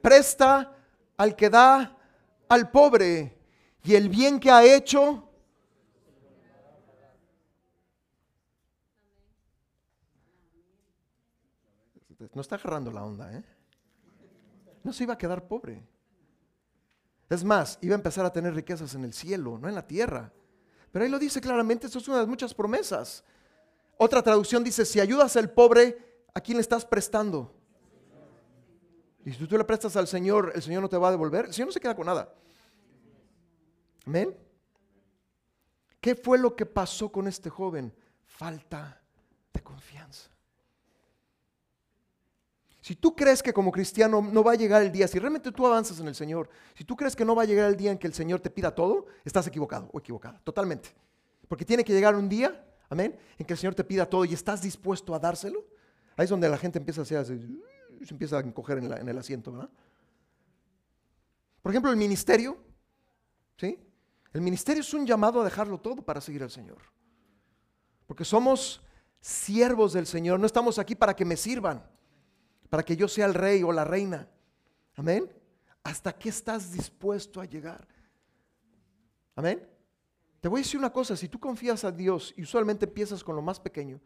presta 0.00 0.72
al 1.16 1.34
que 1.34 1.50
da 1.50 1.96
al 2.48 2.70
pobre 2.70 3.38
y 3.82 3.94
el 3.94 4.08
bien 4.08 4.38
que 4.38 4.50
ha 4.50 4.64
hecho 4.64 5.26
no 12.32 12.40
está 12.40 12.56
agarrando 12.56 12.92
la 12.92 13.04
onda, 13.04 13.32
¿eh? 13.32 13.42
No 14.84 14.92
se 14.92 15.04
iba 15.04 15.14
a 15.14 15.18
quedar 15.18 15.48
pobre. 15.48 15.82
Es 17.28 17.42
más, 17.42 17.78
iba 17.80 17.94
a 17.94 17.98
empezar 17.98 18.24
a 18.24 18.32
tener 18.32 18.54
riquezas 18.54 18.94
en 18.94 19.04
el 19.04 19.12
cielo, 19.12 19.58
no 19.58 19.68
en 19.68 19.74
la 19.74 19.86
tierra. 19.86 20.32
Pero 20.92 21.04
ahí 21.04 21.10
lo 21.10 21.18
dice 21.18 21.40
claramente, 21.40 21.86
eso 21.86 21.98
es 21.98 22.08
una 22.08 22.20
de 22.20 22.26
muchas 22.26 22.54
promesas. 22.54 23.24
Otra 24.02 24.22
traducción 24.22 24.64
dice, 24.64 24.86
si 24.86 24.98
ayudas 24.98 25.36
al 25.36 25.50
pobre, 25.50 26.24
¿a 26.32 26.40
quién 26.40 26.56
le 26.56 26.62
estás 26.62 26.86
prestando? 26.86 27.54
Y 29.26 29.30
si 29.30 29.46
tú 29.46 29.58
le 29.58 29.64
prestas 29.64 29.94
al 29.94 30.08
Señor, 30.08 30.52
el 30.54 30.62
Señor 30.62 30.80
no 30.80 30.88
te 30.88 30.96
va 30.96 31.08
a 31.08 31.10
devolver. 31.10 31.44
El 31.44 31.52
Señor 31.52 31.68
no 31.68 31.72
se 31.72 31.80
queda 31.80 31.94
con 31.94 32.06
nada. 32.06 32.32
Amén. 34.06 34.34
¿Qué 36.00 36.14
fue 36.14 36.38
lo 36.38 36.56
que 36.56 36.64
pasó 36.64 37.12
con 37.12 37.28
este 37.28 37.50
joven? 37.50 37.92
Falta 38.24 39.02
de 39.52 39.60
confianza. 39.60 40.30
Si 42.80 42.96
tú 42.96 43.14
crees 43.14 43.42
que 43.42 43.52
como 43.52 43.70
cristiano 43.70 44.22
no 44.22 44.42
va 44.42 44.52
a 44.52 44.54
llegar 44.54 44.80
el 44.80 44.90
día, 44.90 45.08
si 45.08 45.18
realmente 45.18 45.52
tú 45.52 45.66
avanzas 45.66 46.00
en 46.00 46.08
el 46.08 46.14
Señor, 46.14 46.48
si 46.74 46.84
tú 46.84 46.96
crees 46.96 47.14
que 47.14 47.26
no 47.26 47.34
va 47.34 47.42
a 47.42 47.44
llegar 47.44 47.68
el 47.68 47.76
día 47.76 47.92
en 47.92 47.98
que 47.98 48.06
el 48.06 48.14
Señor 48.14 48.40
te 48.40 48.48
pida 48.48 48.74
todo, 48.74 49.08
estás 49.26 49.46
equivocado 49.46 49.90
o 49.92 49.98
equivocada, 49.98 50.40
totalmente. 50.42 50.88
Porque 51.48 51.66
tiene 51.66 51.84
que 51.84 51.92
llegar 51.92 52.16
un 52.16 52.30
día, 52.30 52.64
amén, 52.90 53.18
en 53.38 53.46
que 53.46 53.54
el 53.54 53.58
Señor 53.58 53.74
te 53.74 53.82
pida 53.82 54.04
todo 54.04 54.26
y 54.26 54.34
estás 54.34 54.60
dispuesto 54.60 55.14
a 55.14 55.18
dárselo. 55.18 55.64
Ahí 56.16 56.24
es 56.24 56.30
donde 56.30 56.48
la 56.50 56.58
gente 56.58 56.78
empieza 56.78 57.00
a 57.00 57.04
hacer, 57.04 57.24
se 57.24 58.10
empieza 58.10 58.36
a 58.36 58.40
encoger 58.40 58.76
en, 58.78 58.92
en 58.92 59.08
el 59.08 59.16
asiento, 59.16 59.52
¿verdad? 59.52 59.70
Por 61.62 61.72
ejemplo, 61.72 61.90
el 61.90 61.96
ministerio, 61.96 62.58
¿sí? 63.56 63.78
El 64.34 64.42
ministerio 64.42 64.82
es 64.82 64.92
un 64.92 65.06
llamado 65.06 65.40
a 65.40 65.44
dejarlo 65.44 65.78
todo 65.78 66.02
para 66.02 66.20
seguir 66.20 66.42
al 66.42 66.50
Señor. 66.50 66.82
Porque 68.06 68.26
somos 68.26 68.82
siervos 69.20 69.94
del 69.94 70.06
Señor, 70.06 70.38
no 70.38 70.46
estamos 70.46 70.78
aquí 70.78 70.94
para 70.94 71.16
que 71.16 71.24
me 71.24 71.38
sirvan 71.38 71.82
para 72.70 72.84
que 72.84 72.96
yo 72.96 73.08
sea 73.08 73.26
el 73.26 73.34
rey 73.34 73.62
o 73.62 73.72
la 73.72 73.84
reina. 73.84 74.28
Amén. 74.94 75.30
¿Hasta 75.82 76.16
qué 76.16 76.28
estás 76.28 76.70
dispuesto 76.72 77.40
a 77.40 77.44
llegar? 77.44 77.86
Amén. 79.34 79.68
Te 80.40 80.48
voy 80.48 80.60
a 80.60 80.62
decir 80.62 80.78
una 80.78 80.92
cosa, 80.92 81.16
si 81.16 81.28
tú 81.28 81.38
confías 81.38 81.84
a 81.84 81.92
Dios 81.92 82.32
y 82.36 82.42
usualmente 82.42 82.86
empiezas 82.86 83.22
con 83.22 83.36
lo 83.36 83.42
más 83.42 83.60
pequeño 83.60 84.00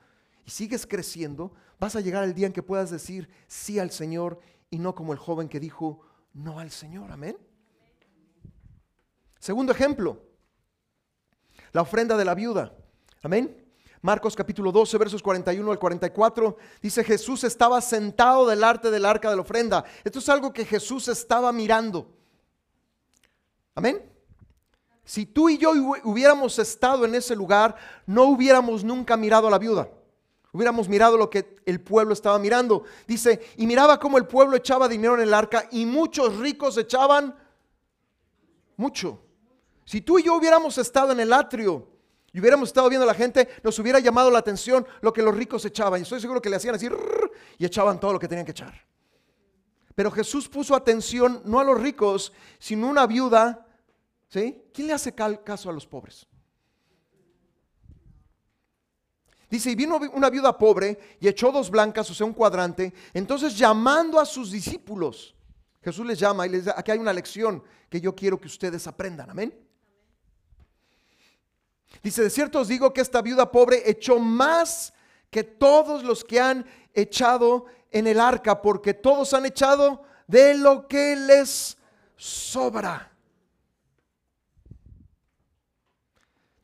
y 0.44 0.50
sigues 0.50 0.86
creciendo, 0.86 1.52
vas 1.78 1.94
a 1.94 2.00
llegar 2.00 2.24
el 2.24 2.34
día 2.34 2.46
en 2.46 2.52
que 2.52 2.62
puedas 2.62 2.90
decir 2.90 3.28
sí 3.46 3.78
al 3.78 3.90
Señor 3.90 4.40
y 4.68 4.78
no 4.78 4.94
como 4.94 5.12
el 5.12 5.18
joven 5.18 5.48
que 5.48 5.60
dijo 5.60 6.00
no 6.32 6.58
al 6.58 6.70
Señor. 6.70 7.12
Amén. 7.12 7.38
Segundo 9.38 9.72
ejemplo, 9.72 10.20
la 11.72 11.82
ofrenda 11.82 12.16
de 12.16 12.24
la 12.24 12.34
viuda. 12.34 12.74
Amén. 13.22 13.64
Marcos 14.02 14.34
capítulo 14.34 14.72
12, 14.72 14.98
versos 14.98 15.22
41 15.22 15.70
al 15.70 15.78
44, 15.78 16.56
dice 16.82 17.04
Jesús 17.04 17.42
estaba 17.44 17.80
sentado 17.80 18.46
del 18.46 18.62
arte 18.62 18.90
del 18.90 19.06
arca 19.06 19.30
de 19.30 19.36
la 19.36 19.42
ofrenda. 19.42 19.84
Esto 20.02 20.18
es 20.18 20.28
algo 20.28 20.52
que 20.52 20.64
Jesús 20.66 21.08
estaba 21.08 21.52
mirando. 21.52 22.12
Amén. 23.74 24.13
Si 25.04 25.26
tú 25.26 25.48
y 25.48 25.58
yo 25.58 25.72
hubiéramos 26.04 26.58
estado 26.58 27.04
en 27.04 27.14
ese 27.14 27.36
lugar, 27.36 27.76
no 28.06 28.24
hubiéramos 28.24 28.82
nunca 28.82 29.16
mirado 29.16 29.48
a 29.48 29.50
la 29.50 29.58
viuda. 29.58 29.88
Hubiéramos 30.52 30.88
mirado 30.88 31.16
lo 31.16 31.28
que 31.28 31.56
el 31.66 31.80
pueblo 31.80 32.14
estaba 32.14 32.38
mirando. 32.38 32.84
Dice, 33.06 33.40
y 33.56 33.66
miraba 33.66 33.98
cómo 33.98 34.18
el 34.18 34.26
pueblo 34.26 34.56
echaba 34.56 34.88
dinero 34.88 35.16
en 35.16 35.22
el 35.22 35.34
arca 35.34 35.68
y 35.72 35.84
muchos 35.84 36.38
ricos 36.38 36.78
echaban 36.78 37.36
mucho. 38.76 39.20
Si 39.84 40.00
tú 40.00 40.18
y 40.18 40.22
yo 40.22 40.34
hubiéramos 40.34 40.78
estado 40.78 41.12
en 41.12 41.20
el 41.20 41.32
atrio 41.32 41.88
y 42.32 42.40
hubiéramos 42.40 42.68
estado 42.68 42.88
viendo 42.88 43.04
a 43.04 43.08
la 43.08 43.14
gente, 43.14 43.48
nos 43.62 43.78
hubiera 43.78 43.98
llamado 43.98 44.30
la 44.30 44.38
atención 44.38 44.86
lo 45.02 45.12
que 45.12 45.22
los 45.22 45.36
ricos 45.36 45.64
echaban. 45.64 46.00
Y 46.00 46.04
estoy 46.04 46.20
seguro 46.20 46.40
que 46.40 46.48
le 46.48 46.56
hacían 46.56 46.76
así 46.76 46.88
y 47.58 47.64
echaban 47.64 48.00
todo 48.00 48.12
lo 48.14 48.18
que 48.18 48.28
tenían 48.28 48.46
que 48.46 48.52
echar. 48.52 48.74
Pero 49.94 50.10
Jesús 50.10 50.48
puso 50.48 50.74
atención 50.74 51.42
no 51.44 51.60
a 51.60 51.64
los 51.64 51.80
ricos, 51.80 52.32
sino 52.58 52.86
a 52.86 52.90
una 52.90 53.06
viuda. 53.06 53.63
¿Quién 54.34 54.88
le 54.88 54.92
hace 54.92 55.14
caso 55.14 55.70
a 55.70 55.72
los 55.72 55.86
pobres? 55.86 56.26
Dice, 59.48 59.70
y 59.70 59.76
vino 59.76 60.00
una 60.12 60.30
viuda 60.30 60.58
pobre 60.58 61.16
y 61.20 61.28
echó 61.28 61.52
dos 61.52 61.70
blancas, 61.70 62.10
o 62.10 62.14
sea, 62.14 62.26
un 62.26 62.32
cuadrante. 62.32 62.92
Entonces, 63.12 63.56
llamando 63.56 64.18
a 64.18 64.26
sus 64.26 64.50
discípulos, 64.50 65.34
Jesús 65.80 66.04
les 66.04 66.18
llama 66.18 66.46
y 66.46 66.50
les 66.50 66.64
dice, 66.64 66.74
aquí 66.76 66.90
hay 66.90 66.98
una 66.98 67.12
lección 67.12 67.62
que 67.88 68.00
yo 68.00 68.16
quiero 68.16 68.40
que 68.40 68.48
ustedes 68.48 68.86
aprendan. 68.88 69.30
Amén. 69.30 69.56
Dice, 72.02 72.22
de 72.22 72.30
cierto 72.30 72.58
os 72.58 72.68
digo 72.68 72.92
que 72.92 73.00
esta 73.00 73.22
viuda 73.22 73.52
pobre 73.52 73.88
echó 73.88 74.18
más 74.18 74.92
que 75.30 75.44
todos 75.44 76.02
los 76.02 76.24
que 76.24 76.40
han 76.40 76.66
echado 76.92 77.66
en 77.92 78.08
el 78.08 78.18
arca, 78.18 78.60
porque 78.60 78.94
todos 78.94 79.32
han 79.34 79.46
echado 79.46 80.02
de 80.26 80.54
lo 80.54 80.88
que 80.88 81.14
les 81.14 81.76
sobra. 82.16 83.13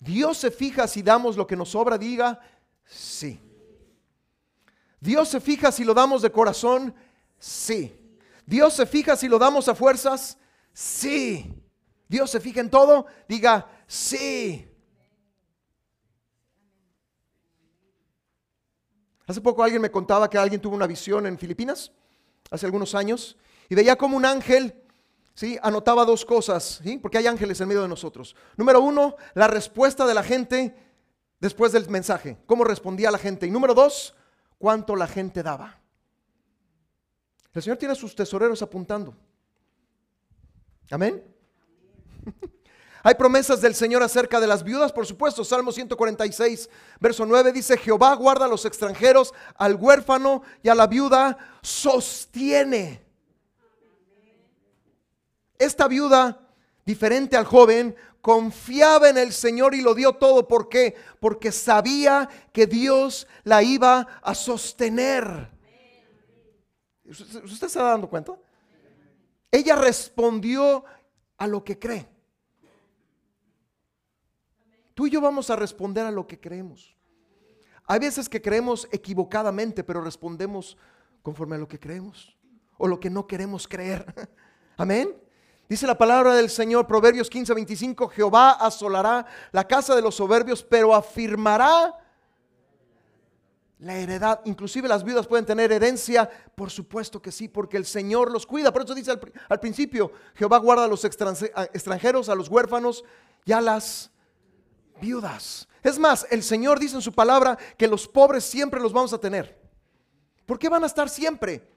Dios 0.01 0.39
se 0.39 0.51
fija 0.51 0.89
si 0.89 1.03
damos 1.03 1.37
lo 1.37 1.47
que 1.47 1.57
nos 1.57 1.69
sobra, 1.69 1.99
diga, 1.99 2.41
sí. 2.87 3.39
Dios 4.99 5.29
se 5.29 5.41
fija 5.41 5.71
si 5.71 5.85
lo 5.85 5.93
damos 5.93 6.23
de 6.23 6.33
corazón, 6.33 6.95
sí. 7.39 7.95
Dios 8.47 8.75
se 8.75 8.87
fija 8.87 9.15
si 9.15 9.29
lo 9.29 9.39
damos 9.39 9.69
a 9.69 9.75
fuerzas, 9.75 10.39
sí. 10.73 11.55
Dios 12.09 12.31
se 12.31 12.41
fija 12.41 12.61
en 12.61 12.71
todo, 12.71 13.07
diga, 13.29 13.69
sí. 13.87 14.67
Hace 19.27 19.41
poco 19.43 19.63
alguien 19.63 19.83
me 19.83 19.91
contaba 19.91 20.29
que 20.29 20.39
alguien 20.39 20.63
tuvo 20.63 20.75
una 20.75 20.87
visión 20.87 21.27
en 21.27 21.39
Filipinas, 21.39 21.93
hace 22.51 22.65
algunos 22.65 22.95
años, 22.95 23.37
y 23.69 23.75
veía 23.75 23.97
como 23.97 24.17
un 24.17 24.25
ángel 24.25 24.80
¿sí? 25.41 25.59
anotaba 25.63 26.05
dos 26.05 26.27
cosas, 26.27 26.83
¿sí? 26.85 26.99
porque 26.99 27.17
hay 27.17 27.27
ángeles 27.27 27.59
en 27.63 27.69
medio 27.69 27.81
de 27.81 27.89
nosotros. 27.89 28.37
Número 28.59 28.83
uno, 28.83 29.17
la 29.33 29.49
respuesta 29.49 30.07
de 30.07 30.13
la 30.13 30.23
gente 30.23 30.77
después 31.39 31.73
del 31.73 31.89
mensaje, 31.89 32.37
cómo 32.45 32.63
respondía 32.63 33.11
la 33.11 33.17
gente. 33.17 33.47
Y 33.47 33.51
número 33.51 33.73
dos, 33.73 34.15
cuánto 34.59 34.95
la 34.95 35.07
gente 35.07 35.43
daba. 35.43 35.81
El 37.55 37.63
Señor 37.63 37.79
tiene 37.79 37.93
a 37.93 37.97
sus 37.97 38.15
tesoreros 38.15 38.61
apuntando. 38.61 39.17
Amén. 40.91 41.25
Hay 43.03 43.15
promesas 43.15 43.63
del 43.63 43.75
Señor 43.75 44.03
acerca 44.03 44.41
de 44.41 44.47
las 44.47 44.63
viudas, 44.63 44.93
por 44.93 45.07
supuesto. 45.07 45.43
Salmo 45.43 45.73
146, 45.73 46.69
verso 47.01 47.25
9 47.25 47.51
dice, 47.51 47.79
Jehová 47.79 48.15
guarda 48.15 48.45
a 48.45 48.49
los 48.49 48.67
extranjeros, 48.67 49.33
al 49.57 49.77
huérfano 49.77 50.43
y 50.63 50.69
a 50.69 50.75
la 50.75 50.87
viuda 50.87 51.39
sostiene. 51.63 53.10
Esta 55.61 55.89
viuda, 55.89 56.41
diferente 56.87 57.37
al 57.37 57.45
joven, 57.45 57.95
confiaba 58.23 59.11
en 59.11 59.19
el 59.19 59.31
Señor 59.31 59.75
y 59.75 59.83
lo 59.83 59.95
dio 59.95 60.15
todo. 60.15 60.49
¿Por 60.49 60.71
qué? 60.71 60.97
Porque 61.21 61.53
sabía 61.53 62.31
que 62.51 62.67
Dios 62.67 63.27
la 63.45 63.63
iba 63.63 64.09
a 64.23 64.35
sostener. 64.35 65.51
¿Usted, 67.05 67.45
se 67.45 67.67
está 67.67 67.83
dando 67.83 68.09
cuenta? 68.09 68.39
Ella 69.53 69.77
respondió 69.77 70.83
a 71.37 71.47
lo 71.47 71.63
que 71.63 71.79
cree. 71.79 72.09
Tú 74.95 75.09
y 75.09 75.11
yo 75.11 75.21
vamos 75.21 75.51
a 75.51 75.57
responder 75.57 76.07
a 76.07 76.11
lo 76.11 76.27
que 76.27 76.41
creemos. 76.41 76.97
Hay 77.85 77.99
veces 77.99 78.31
que 78.31 78.41
creemos 78.41 78.89
equivocadamente, 78.93 79.85
pero 79.85 80.01
respondemos 80.01 80.79
conforme 81.21 81.57
a 81.57 81.59
lo 81.59 81.69
que 81.69 81.79
creemos 81.79 82.35
o 82.79 82.89
lo 82.89 82.99
que 82.99 83.11
no 83.11 83.27
queremos 83.27 83.69
creer. 83.69 84.07
Amén. 84.79 85.29
Dice 85.71 85.87
la 85.87 85.97
palabra 85.97 86.35
del 86.35 86.51
Señor, 86.51 86.89
Proverbios 86.89 87.31
15, 87.31 87.55
25, 87.55 88.09
Jehová 88.09 88.51
asolará 88.55 89.25
la 89.53 89.69
casa 89.69 89.95
de 89.95 90.03
los 90.03 90.17
soberbios, 90.17 90.65
pero 90.65 90.93
afirmará 90.93 91.97
La 93.79 93.95
heredad, 93.95 94.41
inclusive 94.47 94.89
las 94.89 95.05
viudas 95.05 95.29
pueden 95.29 95.47
tener 95.47 95.71
herencia, 95.71 96.29
por 96.57 96.73
supuesto 96.73 97.23
que 97.23 97.31
sí, 97.31 97.47
porque 97.47 97.77
el 97.77 97.87
Señor 97.87 98.33
los 98.33 98.47
cuida. 98.47 98.73
Por 98.73 98.83
eso 98.83 98.97
dice 98.97 99.13
al, 99.13 99.21
al 99.49 99.61
principio, 99.61 100.11
Jehová 100.35 100.59
guarda 100.59 100.87
a 100.87 100.89
los 100.89 101.05
extranjeros, 101.05 102.29
a 102.29 102.35
los 102.35 102.49
huérfanos 102.49 103.05
y 103.45 103.53
a 103.53 103.61
las 103.61 104.11
viudas. 105.01 105.69
Es 105.85 106.01
más, 106.01 106.27
el 106.33 106.43
Señor 106.43 106.81
dice 106.81 106.97
en 106.97 107.01
su 107.01 107.13
palabra 107.13 107.57
que 107.79 107.87
los 107.87 108.09
pobres 108.09 108.43
siempre 108.43 108.81
los 108.81 108.93
vamos 108.93 109.13
a 109.13 109.19
tener. 109.19 109.57
¿Por 110.47 110.59
qué 110.59 110.69
van 110.69 110.83
a 110.83 110.89
estar 110.89 111.09
siempre? 111.09 111.70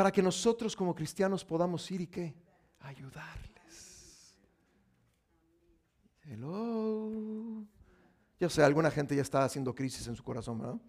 Para 0.00 0.10
que 0.10 0.22
nosotros 0.22 0.74
como 0.74 0.94
cristianos 0.94 1.44
podamos 1.44 1.90
ir 1.90 2.00
y 2.00 2.06
qué? 2.06 2.34
Ayudarles. 2.78 4.34
Hello. 6.22 7.66
Yo 8.38 8.48
sé, 8.48 8.62
alguna 8.62 8.90
gente 8.90 9.14
ya 9.14 9.20
está 9.20 9.44
haciendo 9.44 9.74
crisis 9.74 10.06
en 10.06 10.16
su 10.16 10.24
corazón, 10.24 10.58
¿verdad? 10.58 10.80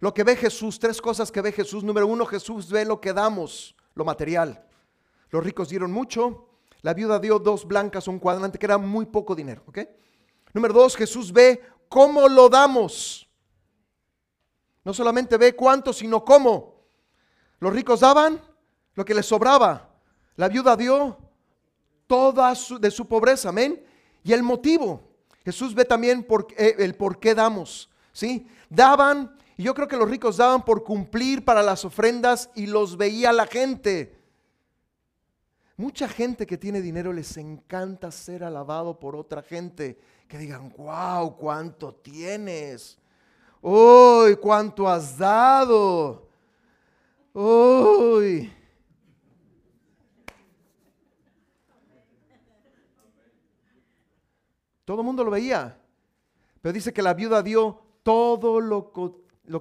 Lo 0.00 0.12
que 0.12 0.24
ve 0.24 0.34
Jesús, 0.34 0.80
tres 0.80 1.00
cosas 1.00 1.30
que 1.30 1.40
ve 1.40 1.52
Jesús. 1.52 1.84
Número 1.84 2.08
uno, 2.08 2.26
Jesús 2.26 2.68
ve 2.68 2.84
lo 2.84 3.00
que 3.00 3.12
damos, 3.12 3.76
lo 3.94 4.04
material. 4.04 4.66
Los 5.30 5.44
ricos 5.44 5.68
dieron 5.68 5.92
mucho, 5.92 6.48
la 6.82 6.94
viuda 6.94 7.20
dio 7.20 7.38
dos 7.38 7.64
blancas, 7.64 8.08
un 8.08 8.18
cuadrante, 8.18 8.58
que 8.58 8.66
era 8.66 8.78
muy 8.78 9.06
poco 9.06 9.36
dinero. 9.36 9.62
¿ok? 9.68 9.78
Número 10.52 10.74
dos, 10.74 10.96
Jesús 10.96 11.32
ve 11.32 11.62
cómo 11.88 12.28
lo 12.28 12.48
damos. 12.48 13.30
No 14.82 14.92
solamente 14.92 15.36
ve 15.36 15.54
cuánto, 15.54 15.92
sino 15.92 16.24
cómo. 16.24 16.77
Los 17.60 17.72
ricos 17.72 18.00
daban 18.00 18.40
lo 18.94 19.04
que 19.04 19.14
les 19.14 19.26
sobraba. 19.26 19.88
La 20.36 20.48
viuda 20.48 20.76
dio 20.76 21.16
toda 22.06 22.54
de 22.80 22.90
su 22.90 23.06
pobreza, 23.06 23.48
amén. 23.48 23.84
Y 24.22 24.32
el 24.32 24.42
motivo. 24.42 25.02
Jesús 25.44 25.74
ve 25.74 25.84
también 25.84 26.22
por, 26.22 26.46
eh, 26.56 26.76
el 26.78 26.94
por 26.94 27.18
qué 27.18 27.34
damos. 27.34 27.88
¿sí? 28.12 28.46
Daban, 28.68 29.36
y 29.56 29.62
yo 29.64 29.74
creo 29.74 29.88
que 29.88 29.96
los 29.96 30.10
ricos 30.10 30.36
daban 30.36 30.64
por 30.64 30.84
cumplir 30.84 31.44
para 31.44 31.62
las 31.62 31.84
ofrendas 31.84 32.50
y 32.54 32.66
los 32.66 32.96
veía 32.96 33.32
la 33.32 33.46
gente. 33.46 34.16
Mucha 35.76 36.08
gente 36.08 36.46
que 36.46 36.58
tiene 36.58 36.80
dinero 36.80 37.12
les 37.12 37.36
encanta 37.36 38.10
ser 38.10 38.44
alabado 38.44 38.98
por 38.98 39.16
otra 39.16 39.42
gente. 39.42 39.98
Que 40.26 40.36
digan, 40.36 40.72
wow, 40.76 41.36
cuánto 41.36 41.94
tienes. 41.94 42.98
Uy, 43.62 44.36
cuánto 44.36 44.88
has 44.88 45.16
dado. 45.16 46.27
Uy. 47.40 48.52
Todo 54.84 55.02
el 55.02 55.06
mundo 55.06 55.22
lo 55.22 55.30
veía. 55.30 55.80
Pero 56.60 56.72
dice 56.72 56.92
que 56.92 57.00
la 57.00 57.14
viuda 57.14 57.40
dio 57.40 57.80
todo 58.02 58.60
lo, 58.60 58.90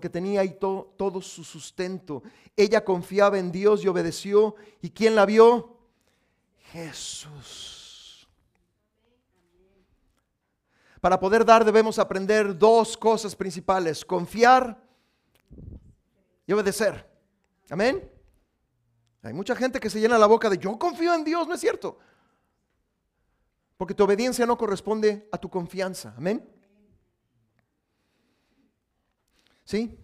que 0.01 0.09
tenía 0.09 0.43
y 0.43 0.55
todo 0.55 1.21
su 1.21 1.43
sustento. 1.43 2.23
Ella 2.55 2.83
confiaba 2.83 3.37
en 3.37 3.51
Dios 3.51 3.83
y 3.83 3.87
obedeció. 3.87 4.55
¿Y 4.81 4.89
quién 4.89 5.13
la 5.13 5.27
vio? 5.27 5.77
Jesús. 6.71 8.27
Para 10.99 11.19
poder 11.19 11.45
dar 11.45 11.63
debemos 11.63 11.99
aprender 11.99 12.57
dos 12.57 12.97
cosas 12.97 13.35
principales, 13.35 14.03
confiar 14.03 14.81
y 16.47 16.53
obedecer. 16.53 17.16
Amén. 17.69 18.09
Hay 19.23 19.33
mucha 19.33 19.55
gente 19.55 19.79
que 19.79 19.89
se 19.89 19.99
llena 19.99 20.17
la 20.17 20.27
boca 20.27 20.49
de 20.49 20.57
yo 20.57 20.77
confío 20.77 21.13
en 21.13 21.23
Dios, 21.23 21.47
no 21.47 21.53
es 21.53 21.59
cierto. 21.59 21.99
Porque 23.75 23.93
tu 23.93 24.03
obediencia 24.03 24.45
no 24.45 24.57
corresponde 24.57 25.27
a 25.31 25.37
tu 25.37 25.49
confianza. 25.49 26.13
Amén. 26.17 26.47
¿Sí? 29.63 29.99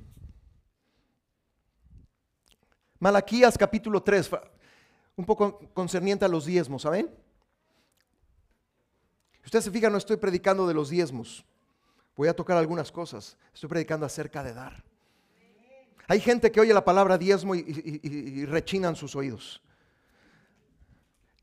Malaquías 3.00 3.58
capítulo 3.58 4.04
3 4.04 4.30
un 5.16 5.26
poco 5.26 5.60
concerniente 5.74 6.26
a 6.26 6.28
los 6.28 6.46
diezmos, 6.46 6.82
¿saben? 6.82 7.10
Usted 9.46 9.62
se 9.62 9.72
fija, 9.72 9.90
no 9.90 9.98
estoy 9.98 10.18
predicando 10.18 10.68
de 10.68 10.74
los 10.74 10.90
diezmos. 10.90 11.46
Voy 12.16 12.28
a 12.28 12.36
tocar 12.36 12.58
algunas 12.58 12.92
cosas. 12.92 13.38
Estoy 13.54 13.70
predicando 13.70 14.06
acerca 14.06 14.44
de 14.44 14.54
dar. 14.54 14.84
Hay 16.08 16.20
gente 16.20 16.52
que 16.52 16.60
oye 16.60 16.74
la 16.74 16.84
palabra 16.84 17.18
diezmo 17.18 17.56
y, 17.56 18.46
rechinan 18.46 18.96
sus 18.96 19.16
oídos. 19.16 19.62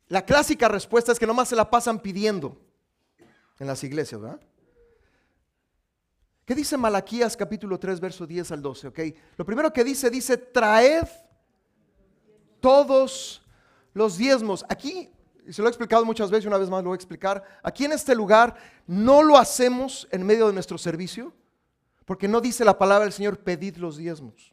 La 0.08 0.24
clásica 0.24 0.68
respuesta 0.68 1.12
es 1.12 1.18
que 1.18 1.26
nomás 1.26 1.48
se 1.48 1.56
la 1.56 1.70
pasan 1.70 2.00
pidiendo 2.00 2.58
en 3.58 3.66
las 3.66 3.82
iglesias, 3.84 4.20
¿verdad? 4.20 4.40
¿Qué 6.44 6.54
dice 6.54 6.76
Malaquías 6.76 7.36
capítulo 7.36 7.78
3, 7.78 8.00
verso 8.00 8.26
10 8.26 8.50
al 8.50 8.60
12? 8.60 8.88
Okay. 8.88 9.14
Lo 9.36 9.44
primero 9.44 9.72
que 9.72 9.84
dice, 9.84 10.10
dice, 10.10 10.36
traed 10.36 11.06
todos 12.58 13.40
los 13.94 14.18
diezmos. 14.18 14.64
Aquí, 14.68 15.10
se 15.48 15.62
lo 15.62 15.68
he 15.68 15.70
explicado 15.70 16.04
muchas 16.04 16.30
veces, 16.30 16.46
una 16.46 16.58
vez 16.58 16.68
más 16.68 16.82
lo 16.82 16.90
voy 16.90 16.96
a 16.96 16.96
explicar, 16.96 17.44
aquí 17.62 17.84
en 17.84 17.92
este 17.92 18.14
lugar 18.14 18.56
no 18.86 19.22
lo 19.22 19.38
hacemos 19.38 20.08
en 20.10 20.26
medio 20.26 20.48
de 20.48 20.52
nuestro 20.52 20.76
servicio, 20.76 21.32
porque 22.10 22.26
no 22.26 22.40
dice 22.40 22.64
la 22.64 22.76
palabra 22.76 23.04
del 23.04 23.12
Señor, 23.12 23.38
pedid 23.38 23.76
los 23.76 23.96
diezmos. 23.96 24.52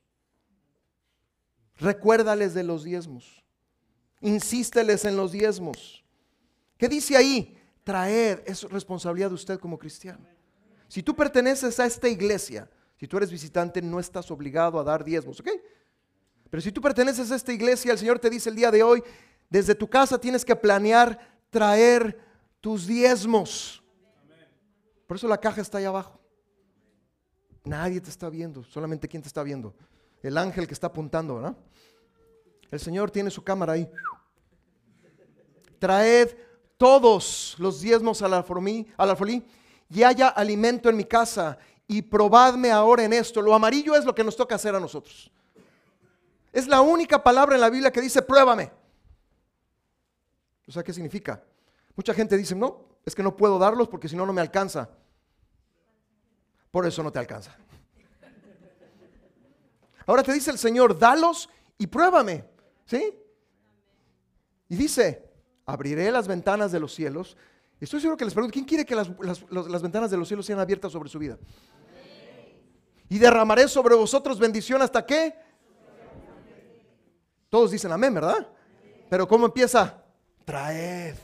Recuérdales 1.77 2.53
de 2.53 2.63
los 2.63 2.83
diezmos. 2.83 3.43
Insísteles 4.21 5.05
en 5.05 5.17
los 5.17 5.31
diezmos. 5.31 6.05
¿Qué 6.77 6.87
dice 6.87 7.17
ahí? 7.17 7.59
Traer, 7.83 8.43
es 8.45 8.61
responsabilidad 8.61 9.29
de 9.29 9.33
usted 9.33 9.59
como 9.59 9.79
cristiano. 9.79 10.23
Si 10.87 11.01
tú 11.01 11.15
perteneces 11.15 11.79
a 11.79 11.87
esta 11.87 12.07
iglesia, 12.07 12.69
si 12.95 13.07
tú 13.07 13.17
eres 13.17 13.31
visitante, 13.31 13.81
no 13.81 13.99
estás 13.99 14.29
obligado 14.29 14.79
a 14.79 14.83
dar 14.83 15.03
diezmos, 15.03 15.39
¿ok? 15.39 15.49
Pero 16.51 16.61
si 16.61 16.71
tú 16.71 16.79
perteneces 16.79 17.31
a 17.31 17.35
esta 17.35 17.53
iglesia, 17.53 17.91
el 17.91 17.97
Señor 17.97 18.19
te 18.19 18.29
dice 18.29 18.51
el 18.51 18.55
día 18.55 18.69
de 18.69 18.83
hoy, 18.83 19.01
desde 19.49 19.73
tu 19.73 19.89
casa 19.89 20.21
tienes 20.21 20.45
que 20.45 20.55
planear 20.55 21.39
traer 21.49 22.19
tus 22.61 22.85
diezmos. 22.85 23.81
Por 25.07 25.17
eso 25.17 25.27
la 25.27 25.39
caja 25.39 25.61
está 25.61 25.79
ahí 25.79 25.85
abajo. 25.85 26.16
Nadie 27.67 27.99
te 27.99 28.09
está 28.09 28.29
viendo, 28.29 28.63
solamente 28.63 29.07
quien 29.07 29.21
te 29.21 29.27
está 29.27 29.43
viendo. 29.43 29.75
El 30.23 30.37
ángel 30.37 30.67
que 30.67 30.73
está 30.73 30.87
apuntando, 30.87 31.35
¿verdad? 31.35 31.55
El 32.71 32.79
Señor 32.79 33.11
tiene 33.11 33.29
su 33.29 33.43
cámara 33.43 33.73
ahí. 33.73 33.89
Traed 35.79 36.29
todos 36.77 37.55
los 37.59 37.81
diezmos 37.81 38.21
al 38.21 38.33
alfolí, 38.33 38.87
al 38.97 39.09
alfolí 39.09 39.45
y 39.89 40.03
haya 40.03 40.29
alimento 40.29 40.89
en 40.89 40.97
mi 40.97 41.05
casa 41.05 41.57
y 41.87 42.01
probadme 42.01 42.71
ahora 42.71 43.03
en 43.03 43.13
esto. 43.13 43.41
Lo 43.41 43.53
amarillo 43.53 43.95
es 43.95 44.05
lo 44.05 44.15
que 44.15 44.23
nos 44.23 44.35
toca 44.35 44.55
hacer 44.55 44.75
a 44.75 44.79
nosotros. 44.79 45.31
Es 46.51 46.67
la 46.67 46.81
única 46.81 47.21
palabra 47.21 47.55
en 47.55 47.61
la 47.61 47.69
Biblia 47.69 47.91
que 47.91 48.01
dice 48.01 48.21
pruébame. 48.21 48.71
O 50.67 50.71
sea, 50.71 50.83
¿qué 50.83 50.93
significa? 50.93 51.43
Mucha 51.95 52.13
gente 52.13 52.35
dice, 52.37 52.55
no, 52.55 52.85
es 53.05 53.15
que 53.15 53.23
no 53.23 53.35
puedo 53.35 53.57
darlos 53.57 53.87
porque 53.87 54.09
si 54.09 54.15
no, 54.15 54.25
no 54.25 54.33
me 54.33 54.41
alcanza. 54.41 54.89
Por 56.71 56.85
eso 56.85 57.03
no 57.03 57.11
te 57.11 57.19
alcanza. 57.19 57.55
Ahora 60.05 60.23
te 60.23 60.33
dice 60.33 60.51
el 60.51 60.57
Señor, 60.57 60.97
dalos 60.97 61.49
y 61.77 61.87
pruébame. 61.87 62.45
¿Sí? 62.85 63.13
Y 64.69 64.75
dice, 64.75 65.29
abriré 65.65 66.11
las 66.11 66.27
ventanas 66.27 66.71
de 66.71 66.79
los 66.79 66.93
cielos. 66.93 67.37
Estoy 67.79 67.99
seguro 67.99 68.17
que 68.17 68.25
les 68.25 68.33
pregunto, 68.33 68.53
¿quién 68.53 68.65
quiere 68.65 68.85
que 68.85 68.95
las, 68.95 69.09
las 69.51 69.81
ventanas 69.81 70.09
de 70.09 70.17
los 70.17 70.27
cielos 70.27 70.45
sean 70.45 70.59
abiertas 70.59 70.91
sobre 70.91 71.09
su 71.09 71.19
vida? 71.19 71.37
Y 73.09 73.17
derramaré 73.19 73.67
sobre 73.67 73.95
vosotros 73.95 74.39
bendición 74.39 74.81
hasta 74.81 75.05
qué? 75.05 75.35
Todos 77.49 77.71
dicen 77.71 77.91
amén, 77.91 78.13
¿verdad? 78.13 78.47
Pero 79.09 79.27
¿cómo 79.27 79.45
empieza? 79.45 80.03
traed. 80.47 81.15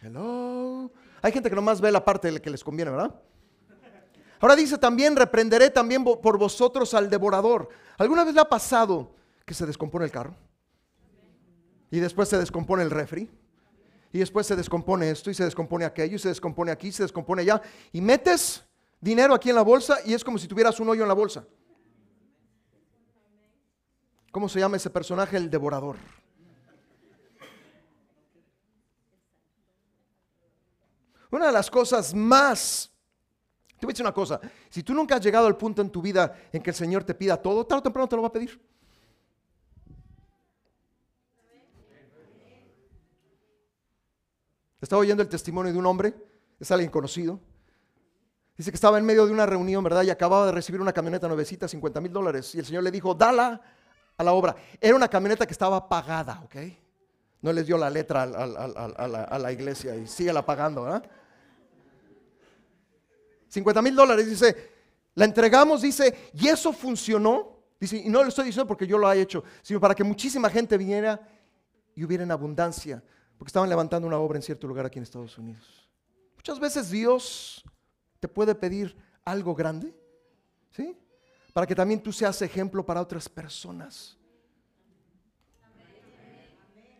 Hello. 0.00 0.92
Hay 1.22 1.32
gente 1.32 1.48
que 1.50 1.56
nomás 1.56 1.80
ve 1.80 1.90
la 1.90 2.04
parte 2.04 2.40
que 2.40 2.50
les 2.50 2.62
conviene, 2.62 2.90
¿verdad? 2.90 3.14
Ahora 4.40 4.54
dice 4.54 4.78
también, 4.78 5.16
reprenderé 5.16 5.70
también 5.70 6.04
por 6.04 6.38
vosotros 6.38 6.94
al 6.94 7.10
devorador. 7.10 7.68
¿Alguna 7.96 8.24
vez 8.24 8.34
le 8.34 8.40
ha 8.40 8.48
pasado 8.48 9.14
que 9.44 9.54
se 9.54 9.66
descompone 9.66 10.04
el 10.04 10.12
carro? 10.12 10.34
Y 11.90 11.98
después 11.98 12.28
se 12.28 12.38
descompone 12.38 12.82
el 12.82 12.90
refri. 12.90 13.28
Y 14.12 14.18
después 14.18 14.46
se 14.46 14.56
descompone 14.56 15.10
esto 15.10 15.30
y 15.30 15.34
se 15.34 15.44
descompone 15.44 15.84
aquello 15.84 16.16
y 16.16 16.18
se 16.18 16.28
descompone 16.28 16.70
aquí, 16.70 16.92
se 16.92 17.02
descompone 17.02 17.42
allá. 17.42 17.60
Y 17.92 18.00
metes 18.00 18.64
dinero 19.00 19.34
aquí 19.34 19.50
en 19.50 19.56
la 19.56 19.62
bolsa 19.62 19.98
y 20.04 20.14
es 20.14 20.24
como 20.24 20.38
si 20.38 20.48
tuvieras 20.48 20.80
un 20.80 20.88
hoyo 20.88 21.02
en 21.02 21.08
la 21.08 21.14
bolsa. 21.14 21.44
¿Cómo 24.30 24.48
se 24.48 24.60
llama 24.60 24.76
ese 24.76 24.90
personaje? 24.90 25.36
El 25.36 25.50
devorador. 25.50 25.96
Una 31.30 31.46
de 31.46 31.52
las 31.52 31.70
cosas 31.70 32.14
más, 32.14 32.90
te 33.78 33.86
voy 33.86 33.90
a 33.90 33.94
decir 33.94 34.04
una 34.04 34.14
cosa, 34.14 34.40
si 34.70 34.82
tú 34.82 34.94
nunca 34.94 35.16
has 35.16 35.20
llegado 35.20 35.46
al 35.46 35.56
punto 35.56 35.82
en 35.82 35.90
tu 35.90 36.00
vida 36.00 36.34
en 36.52 36.62
que 36.62 36.70
el 36.70 36.76
Señor 36.76 37.04
te 37.04 37.14
pida 37.14 37.36
todo, 37.36 37.66
tarde 37.66 37.80
o 37.80 37.82
temprano 37.82 38.08
te 38.08 38.16
lo 38.16 38.22
va 38.22 38.28
a 38.28 38.32
pedir. 38.32 38.60
Estaba 44.80 45.00
oyendo 45.00 45.22
el 45.22 45.28
testimonio 45.28 45.72
de 45.72 45.78
un 45.78 45.86
hombre, 45.86 46.14
es 46.58 46.70
alguien 46.70 46.90
conocido. 46.90 47.40
Dice 48.56 48.70
que 48.70 48.76
estaba 48.76 48.98
en 48.98 49.04
medio 49.04 49.26
de 49.26 49.32
una 49.32 49.46
reunión, 49.46 49.84
¿verdad? 49.84 50.02
Y 50.02 50.10
acababa 50.10 50.46
de 50.46 50.52
recibir 50.52 50.80
una 50.80 50.92
camioneta 50.92 51.28
nuevecita, 51.28 51.68
50 51.68 52.00
mil 52.00 52.12
dólares. 52.12 52.54
Y 52.54 52.58
el 52.58 52.66
Señor 52.66 52.82
le 52.82 52.90
dijo, 52.90 53.14
dala 53.14 53.60
a 54.16 54.24
la 54.24 54.32
obra. 54.32 54.56
Era 54.80 54.96
una 54.96 55.08
camioneta 55.08 55.46
que 55.46 55.52
estaba 55.52 55.88
pagada, 55.88 56.40
¿ok? 56.44 56.56
No 57.40 57.52
les 57.52 57.66
dio 57.66 57.78
la 57.78 57.88
letra 57.88 58.22
a, 58.22 58.26
la, 58.26 59.38
la, 59.38 59.52
iglesia 59.52 59.94
y 59.94 60.06
síguela 60.06 60.44
pagando, 60.44 60.82
¿verdad? 60.82 61.08
50 63.48 63.80
mil 63.80 63.94
dólares, 63.94 64.28
dice, 64.28 64.70
la 65.14 65.24
entregamos, 65.24 65.82
dice, 65.82 66.30
y 66.34 66.48
eso 66.48 66.72
funcionó. 66.72 67.56
Dice, 67.80 67.96
y 67.96 68.08
no 68.08 68.22
lo 68.22 68.28
estoy 68.28 68.46
diciendo 68.46 68.66
porque 68.66 68.86
yo 68.86 68.98
lo 68.98 69.06
haya 69.06 69.22
hecho, 69.22 69.44
sino 69.62 69.80
para 69.80 69.94
que 69.94 70.02
muchísima 70.02 70.50
gente 70.50 70.76
viniera 70.76 71.20
y 71.94 72.04
hubiera 72.04 72.24
en 72.24 72.30
abundancia, 72.32 73.02
porque 73.36 73.50
estaban 73.50 73.68
levantando 73.68 74.06
una 74.06 74.18
obra 74.18 74.36
en 74.36 74.42
cierto 74.42 74.66
lugar 74.66 74.86
aquí 74.86 74.98
en 74.98 75.04
Estados 75.04 75.38
Unidos. 75.38 75.88
Muchas 76.34 76.58
veces 76.58 76.90
Dios 76.90 77.64
te 78.18 78.26
puede 78.26 78.54
pedir 78.54 78.96
algo 79.24 79.54
grande, 79.54 79.94
¿sí? 80.70 80.96
Para 81.52 81.66
que 81.66 81.74
también 81.74 82.02
tú 82.02 82.12
seas 82.12 82.42
ejemplo 82.42 82.84
para 82.84 83.00
otras 83.00 83.28
personas. 83.28 84.17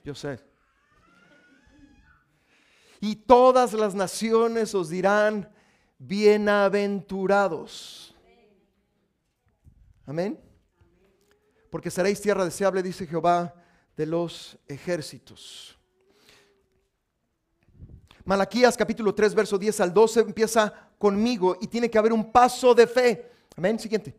Yo 0.09 0.14
sé. 0.14 0.40
Y 2.99 3.14
todas 3.14 3.75
las 3.75 3.94
naciones 3.94 4.75
os 4.75 4.88
dirán, 4.88 5.53
bienaventurados. 5.99 8.16
Amén. 10.07 10.40
Porque 11.68 11.90
seréis 11.90 12.23
tierra 12.23 12.47
deseable, 12.47 12.83
dice 12.83 13.07
Jehová 13.07 13.55
de 13.99 14.07
los 14.07 14.57
ejércitos. 14.66 15.79
Malaquías 18.25 18.79
capítulo 18.79 19.14
3, 19.14 19.35
verso 19.35 19.59
10 19.59 19.81
al 19.81 19.92
12 19.92 20.21
empieza 20.21 20.73
conmigo 20.97 21.59
y 21.61 21.66
tiene 21.66 21.90
que 21.90 21.99
haber 21.99 22.14
un 22.14 22.33
paso 22.33 22.75
de 22.75 22.87
fe. 22.87 23.31
Amén. 23.55 23.79
Siguiente. 23.79 24.16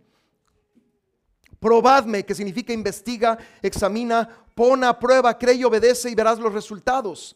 Probadme, 1.59 2.23
que 2.23 2.35
significa 2.35 2.71
investiga, 2.71 3.37
examina, 3.61 4.45
pon 4.59 4.83
a 4.83 4.99
prueba, 4.99 5.37
cree 5.37 5.55
y 5.55 5.63
obedece 5.63 6.09
y 6.09 6.15
verás 6.15 6.37
los 6.37 6.51
resultados. 6.51 7.33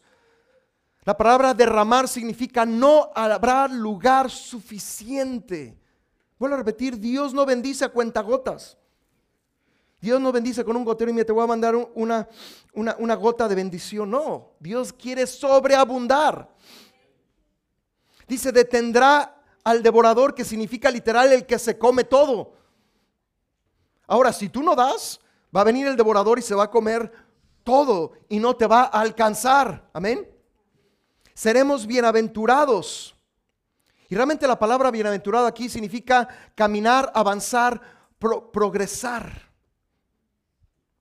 La 1.04 1.16
palabra 1.16 1.54
derramar 1.54 2.06
significa 2.06 2.66
no 2.66 3.10
habrá 3.14 3.66
lugar 3.66 4.30
suficiente. 4.30 5.74
Vuelvo 6.38 6.56
a 6.56 6.58
repetir, 6.58 6.98
Dios 6.98 7.32
no 7.32 7.46
bendice 7.46 7.86
a 7.86 7.88
cuentagotas. 7.88 8.76
Dios 10.02 10.20
no 10.20 10.32
bendice 10.32 10.66
con 10.66 10.76
un 10.76 10.84
gotero 10.84 11.10
y 11.10 11.14
me 11.14 11.24
te 11.24 11.32
voy 11.32 11.44
a 11.44 11.46
mandar 11.46 11.74
una, 11.74 12.28
una, 12.74 12.94
una 12.98 13.14
gota 13.14 13.48
de 13.48 13.54
bendición. 13.54 14.10
No, 14.10 14.50
Dios 14.60 14.92
quiere 14.92 15.26
sobreabundar. 15.26 16.50
Dice, 18.28 18.52
detendrá 18.52 19.42
al 19.64 19.82
devorador, 19.82 20.34
que 20.34 20.44
significa 20.44 20.90
literal 20.90 21.32
el 21.32 21.46
que 21.46 21.58
se 21.58 21.78
come 21.78 22.04
todo. 22.04 22.52
Ahora, 24.06 24.30
si 24.30 24.50
tú 24.50 24.62
no 24.62 24.76
das, 24.76 25.20
va 25.54 25.60
a 25.60 25.64
venir 25.64 25.86
el 25.86 25.96
devorador 25.96 26.38
y 26.38 26.42
se 26.42 26.54
va 26.54 26.64
a 26.64 26.70
comer 26.70 27.12
todo 27.62 28.12
y 28.28 28.38
no 28.38 28.56
te 28.56 28.66
va 28.66 28.82
a 28.82 29.00
alcanzar. 29.00 29.88
Amén. 29.92 30.28
Seremos 31.34 31.86
bienaventurados. 31.86 33.16
Y 34.08 34.14
realmente 34.14 34.46
la 34.46 34.58
palabra 34.58 34.90
bienaventurado 34.90 35.46
aquí 35.46 35.68
significa 35.68 36.28
caminar, 36.54 37.10
avanzar, 37.14 37.80
progresar. 38.52 39.50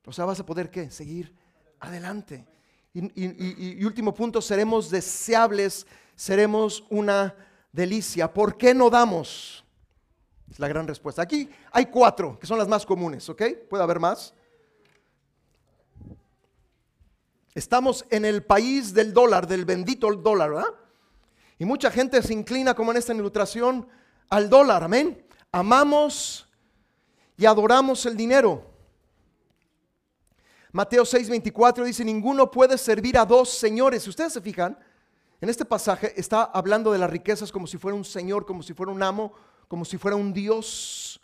O 0.06 0.12
sea, 0.12 0.26
vas 0.26 0.40
a 0.40 0.46
poder 0.46 0.70
qué? 0.70 0.90
Seguir 0.90 1.34
adelante. 1.80 2.46
Y, 2.94 3.80
y, 3.80 3.86
último 3.86 4.14
punto, 4.14 4.42
seremos 4.42 4.90
deseables, 4.90 5.88
seremos 6.16 6.86
una 6.90 7.36
delicia. 7.72 8.32
¿Por 8.32 8.58
qué 8.58 8.74
no 8.74 8.90
damos? 8.90 9.66
Es 10.50 10.60
la 10.60 10.68
gran 10.68 10.88
respuesta. 10.88 11.22
Aquí 11.24 11.50
hay 11.72 11.88
cuatro, 11.88 12.38
que 12.38 12.46
son 12.46 12.60
las 12.60 12.68
más 12.68 12.86
comunes, 12.86 13.28
¿ok? 13.30 13.42
Puede 13.70 13.84
haber 13.84 14.00
más. 14.00 14.34
Estamos 17.56 18.06
en 18.10 18.26
el 18.26 18.44
país 18.44 18.94
del 18.94 19.14
dólar, 19.14 19.48
del 19.48 19.66
bendito 19.66 20.12
dólar, 20.16 20.50
¿verdad? 20.52 20.74
Y 21.60 21.66
mucha 21.66 21.92
gente 21.92 22.22
se 22.24 22.34
inclina, 22.34 22.74
como 22.74 22.92
en 22.92 22.98
esta 22.98 23.14
ilustración, 23.14 23.88
al 24.30 24.50
dólar, 24.50 24.84
amén. 24.84 25.24
Amamos 25.52 26.48
y 27.38 27.46
adoramos 27.46 28.06
el 28.06 28.18
dinero. 28.18 28.66
Mateo 30.72 31.04
6:24 31.04 31.84
dice, 31.86 32.04
ninguno 32.04 32.50
puede 32.50 32.80
servir 32.80 33.18
a 33.20 33.26
dos 33.26 33.50
señores. 33.50 34.04
Si 34.04 34.10
ustedes 34.10 34.34
se 34.34 34.42
fijan, 34.42 34.78
en 35.40 35.50
este 35.50 35.66
pasaje 35.66 36.20
está 36.20 36.44
hablando 36.44 36.92
de 36.92 36.98
las 36.98 37.10
riquezas 37.10 37.52
como 37.52 37.68
si 37.68 37.78
fuera 37.78 37.96
un 37.96 38.04
señor, 38.04 38.46
como 38.48 38.64
si 38.64 38.74
fuera 38.74 38.92
un 38.92 39.04
amo, 39.04 39.34
como 39.68 39.86
si 39.86 40.00
fuera 40.00 40.18
un 40.18 40.34
Dios 40.34 41.22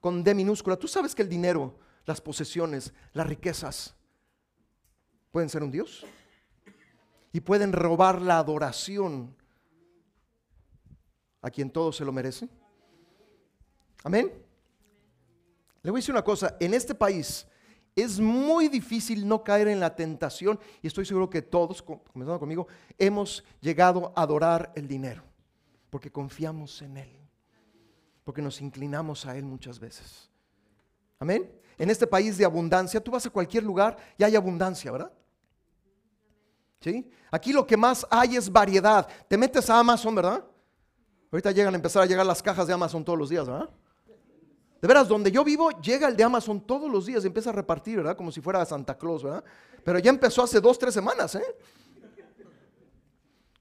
con 0.00 0.24
D 0.24 0.34
minúscula. 0.34 0.76
Tú 0.76 0.88
sabes 0.88 1.14
que 1.14 1.22
el 1.22 1.28
dinero, 1.28 1.76
las 2.04 2.20
posesiones, 2.20 2.92
las 3.12 3.28
riquezas, 3.28 3.94
pueden 5.34 5.48
ser 5.48 5.64
un 5.64 5.72
Dios. 5.72 6.06
Y 7.32 7.40
pueden 7.40 7.72
robar 7.72 8.22
la 8.22 8.38
adoración 8.38 9.34
a 11.42 11.50
quien 11.50 11.68
todo 11.68 11.90
se 11.90 12.04
lo 12.04 12.12
merece. 12.12 12.48
Amén. 14.04 14.30
Le 15.82 15.90
voy 15.90 15.98
a 15.98 16.00
decir 16.00 16.14
una 16.14 16.22
cosa, 16.22 16.56
en 16.60 16.72
este 16.72 16.94
país 16.94 17.46
es 17.96 18.20
muy 18.20 18.68
difícil 18.68 19.26
no 19.26 19.42
caer 19.42 19.66
en 19.66 19.80
la 19.80 19.96
tentación 19.96 20.60
y 20.80 20.86
estoy 20.86 21.04
seguro 21.04 21.28
que 21.28 21.42
todos, 21.42 21.82
comenzando 21.82 22.38
conmigo, 22.38 22.68
hemos 22.96 23.42
llegado 23.60 24.12
a 24.14 24.22
adorar 24.22 24.72
el 24.76 24.86
dinero 24.86 25.24
porque 25.90 26.12
confiamos 26.12 26.80
en 26.82 26.98
él 26.98 27.24
porque 28.24 28.40
nos 28.40 28.60
inclinamos 28.60 29.26
a 29.26 29.36
Él 29.36 29.44
muchas 29.44 29.78
veces. 29.78 30.30
Amén. 31.18 31.50
En 31.78 31.90
este 31.90 32.06
país 32.06 32.38
de 32.38 32.44
abundancia, 32.44 33.02
tú 33.02 33.10
vas 33.10 33.26
a 33.26 33.30
cualquier 33.30 33.62
lugar 33.62 33.96
y 34.16 34.24
hay 34.24 34.34
abundancia, 34.34 34.90
¿verdad? 34.90 35.12
Aquí 37.30 37.52
lo 37.52 37.66
que 37.66 37.76
más 37.76 38.06
hay 38.10 38.36
es 38.36 38.50
variedad. 38.50 39.06
Te 39.28 39.36
metes 39.36 39.68
a 39.70 39.78
Amazon, 39.78 40.14
¿verdad? 40.14 40.44
Ahorita 41.30 41.50
llegan 41.50 41.74
a 41.74 41.76
empezar 41.76 42.02
a 42.02 42.06
llegar 42.06 42.24
las 42.24 42.42
cajas 42.42 42.66
de 42.66 42.72
Amazon 42.72 43.04
todos 43.04 43.18
los 43.18 43.28
días, 43.28 43.46
¿verdad? 43.46 43.68
De 44.80 44.88
veras, 44.88 45.08
donde 45.08 45.32
yo 45.32 45.42
vivo, 45.42 45.70
llega 45.80 46.08
el 46.08 46.16
de 46.16 46.24
Amazon 46.24 46.60
todos 46.60 46.90
los 46.90 47.06
días 47.06 47.24
y 47.24 47.26
empieza 47.26 47.50
a 47.50 47.52
repartir, 47.54 47.96
¿verdad? 47.96 48.16
Como 48.16 48.30
si 48.30 48.40
fuera 48.40 48.64
Santa 48.66 48.96
Claus, 48.96 49.22
¿verdad? 49.22 49.42
Pero 49.82 49.98
ya 49.98 50.10
empezó 50.10 50.42
hace 50.42 50.60
dos, 50.60 50.78
tres 50.78 50.92
semanas, 50.92 51.34
¿eh? 51.34 51.56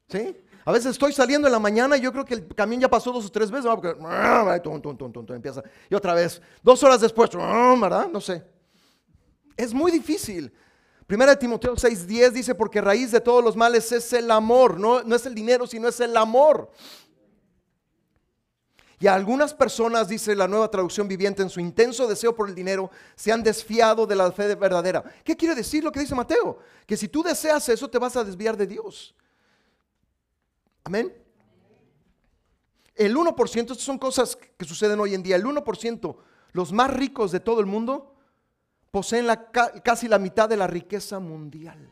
¿Sí? 0.09 0.37
A 0.65 0.71
veces 0.71 0.91
estoy 0.91 1.11
saliendo 1.11 1.47
en 1.47 1.51
la 1.51 1.59
mañana 1.59 1.97
y 1.97 2.01
yo 2.01 2.11
creo 2.11 2.23
que 2.23 2.35
el 2.35 2.47
camión 2.55 2.81
ya 2.81 2.89
pasó 2.89 3.11
dos 3.11 3.25
o 3.25 3.31
tres 3.31 3.49
veces, 3.49 3.69
porque 3.73 3.95
empieza. 5.33 5.63
Y 5.89 5.95
otra 5.95 6.13
vez, 6.13 6.41
dos 6.61 6.83
horas 6.83 7.01
después, 7.01 7.29
¿verdad? 7.31 8.07
No 8.09 8.21
sé. 8.21 8.43
Es 9.57 9.73
muy 9.73 9.91
difícil. 9.91 10.53
Primera 11.07 11.31
de 11.31 11.37
Timoteo 11.37 11.75
6:10 11.75 12.31
dice, 12.31 12.55
porque 12.55 12.81
raíz 12.81 13.11
de 13.11 13.21
todos 13.21 13.43
los 13.43 13.55
males 13.55 13.91
es 13.91 14.13
el 14.13 14.31
amor, 14.31 14.79
no, 14.79 15.03
no 15.03 15.15
es 15.15 15.25
el 15.25 15.35
dinero, 15.35 15.67
sino 15.67 15.87
es 15.87 15.99
el 15.99 16.15
amor. 16.15 16.71
Y 18.99 19.07
a 19.07 19.15
algunas 19.15 19.53
personas, 19.53 20.07
dice 20.07 20.33
la 20.33 20.47
nueva 20.47 20.71
traducción 20.71 21.09
viviente, 21.09 21.41
en 21.41 21.49
su 21.49 21.59
intenso 21.59 22.07
deseo 22.07 22.33
por 22.33 22.47
el 22.47 22.55
dinero, 22.55 22.89
se 23.15 23.33
han 23.33 23.43
desfiado 23.43 24.07
de 24.07 24.15
la 24.15 24.31
fe 24.31 24.55
verdadera. 24.55 25.03
¿Qué 25.25 25.35
quiere 25.35 25.55
decir 25.55 25.83
lo 25.83 25.91
que 25.91 25.99
dice 25.99 26.15
Mateo? 26.15 26.59
Que 26.85 26.95
si 26.95 27.09
tú 27.09 27.21
deseas 27.21 27.67
eso, 27.67 27.89
te 27.89 27.97
vas 27.97 28.15
a 28.15 28.23
desviar 28.23 28.55
de 28.55 28.65
Dios. 28.65 29.13
Amén. 30.85 31.13
El 32.95 33.17
1%, 33.17 33.71
estas 33.71 33.79
son 33.79 33.97
cosas 33.97 34.37
que 34.37 34.63
suceden 34.63 34.99
hoy 35.01 35.15
en 35.15 35.23
día, 35.23 35.35
el 35.35 35.43
1%, 35.43 36.15
los 36.53 36.71
más 36.71 36.93
ricos 36.93 37.33
de 37.33 37.41
todo 37.41 37.59
el 37.59 37.65
mundo, 37.65 38.12
poseen 38.93 39.25
casi 39.83 40.07
la 40.07 40.19
mitad 40.19 40.47
de 40.47 40.55
la 40.55 40.67
riqueza 40.67 41.17
mundial. 41.19 41.89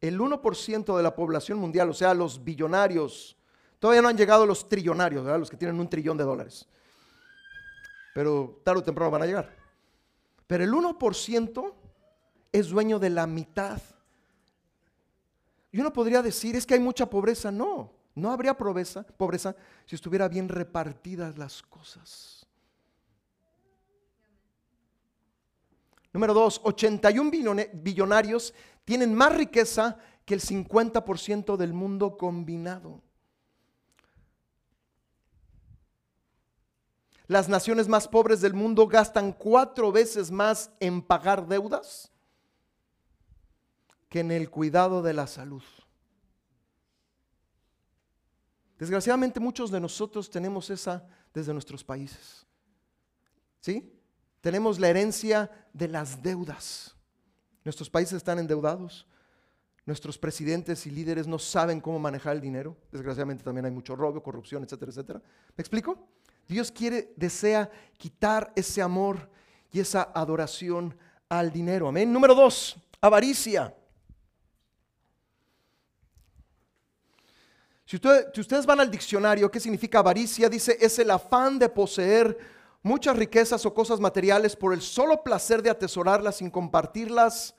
El 0.00 0.18
1% 0.18 0.96
de 0.96 1.02
la 1.02 1.14
población 1.14 1.58
mundial, 1.58 1.90
o 1.90 1.92
sea, 1.92 2.14
los 2.14 2.42
billonarios, 2.42 3.36
todavía 3.78 4.00
no 4.00 4.08
han 4.08 4.16
llegado 4.16 4.46
los 4.46 4.66
trillonarios, 4.66 5.26
los 5.26 5.50
que 5.50 5.58
tienen 5.58 5.78
un 5.78 5.90
trillón 5.90 6.16
de 6.16 6.24
dólares. 6.24 6.66
Pero 8.14 8.62
tarde 8.64 8.80
o 8.80 8.82
temprano 8.82 9.10
van 9.10 9.22
a 9.24 9.26
llegar. 9.26 9.54
Pero 10.46 10.64
el 10.64 10.72
1% 10.72 11.74
es 12.52 12.68
dueño 12.70 12.98
de 12.98 13.10
la 13.10 13.26
mitad 13.26 13.78
y 15.70 15.80
uno 15.80 15.92
podría 15.92 16.22
decir, 16.22 16.56
es 16.56 16.64
que 16.64 16.72
hay 16.72 16.80
mucha 16.80 17.10
pobreza. 17.10 17.52
No, 17.52 17.92
no 18.14 18.32
habría 18.32 18.56
pobreza 18.56 19.04
si 19.84 19.96
estuviera 19.96 20.28
bien 20.28 20.48
repartidas 20.48 21.36
las 21.36 21.60
cosas. 21.60 22.39
Número 26.12 26.34
dos, 26.34 26.60
81 26.64 27.30
billonarios 27.72 28.52
tienen 28.84 29.14
más 29.14 29.34
riqueza 29.34 29.98
que 30.24 30.34
el 30.34 30.40
50% 30.40 31.56
del 31.56 31.72
mundo 31.72 32.16
combinado. 32.16 33.02
Las 37.28 37.48
naciones 37.48 37.86
más 37.86 38.08
pobres 38.08 38.40
del 38.40 38.54
mundo 38.54 38.88
gastan 38.88 39.32
cuatro 39.32 39.92
veces 39.92 40.32
más 40.32 40.72
en 40.80 41.00
pagar 41.00 41.46
deudas 41.46 42.10
que 44.08 44.18
en 44.18 44.32
el 44.32 44.50
cuidado 44.50 45.00
de 45.00 45.12
la 45.12 45.28
salud. 45.28 45.62
Desgraciadamente 48.80 49.38
muchos 49.38 49.70
de 49.70 49.78
nosotros 49.78 50.28
tenemos 50.28 50.70
esa 50.70 51.06
desde 51.32 51.52
nuestros 51.52 51.84
países. 51.84 52.44
¿Sí? 53.60 53.99
Tenemos 54.40 54.78
la 54.78 54.88
herencia 54.88 55.50
de 55.72 55.88
las 55.88 56.22
deudas. 56.22 56.94
Nuestros 57.64 57.90
países 57.90 58.14
están 58.14 58.38
endeudados. 58.38 59.06
Nuestros 59.84 60.18
presidentes 60.18 60.86
y 60.86 60.90
líderes 60.90 61.26
no 61.26 61.38
saben 61.38 61.80
cómo 61.80 61.98
manejar 61.98 62.36
el 62.36 62.40
dinero. 62.40 62.76
Desgraciadamente 62.92 63.44
también 63.44 63.64
hay 63.64 63.70
mucho 63.70 63.96
robo, 63.96 64.22
corrupción, 64.22 64.62
etcétera, 64.62 64.90
etcétera. 64.90 65.22
¿Me 65.56 65.62
explico? 65.62 66.08
Dios 66.46 66.70
quiere, 66.70 67.12
desea 67.16 67.70
quitar 67.96 68.52
ese 68.56 68.82
amor 68.82 69.28
y 69.72 69.80
esa 69.80 70.10
adoración 70.14 70.96
al 71.28 71.52
dinero. 71.52 71.88
Amén. 71.88 72.12
Número 72.12 72.34
dos, 72.34 72.76
avaricia. 73.00 73.74
Si, 77.84 77.96
ustedes 77.96 78.66
van 78.66 78.78
al 78.78 78.90
diccionario, 78.90 79.50
¿qué 79.50 79.58
significa 79.58 79.98
avaricia? 79.98 80.48
Dice, 80.48 80.78
es 80.80 80.96
el 81.00 81.10
afán 81.10 81.58
de 81.58 81.68
poseer 81.68 82.38
muchas 82.82 83.16
riquezas 83.16 83.64
o 83.66 83.74
cosas 83.74 84.00
materiales 84.00 84.56
por 84.56 84.72
el 84.72 84.80
solo 84.80 85.22
placer 85.22 85.62
de 85.62 85.70
atesorarlas 85.70 86.36
sin 86.36 86.50
compartirlas 86.50 87.54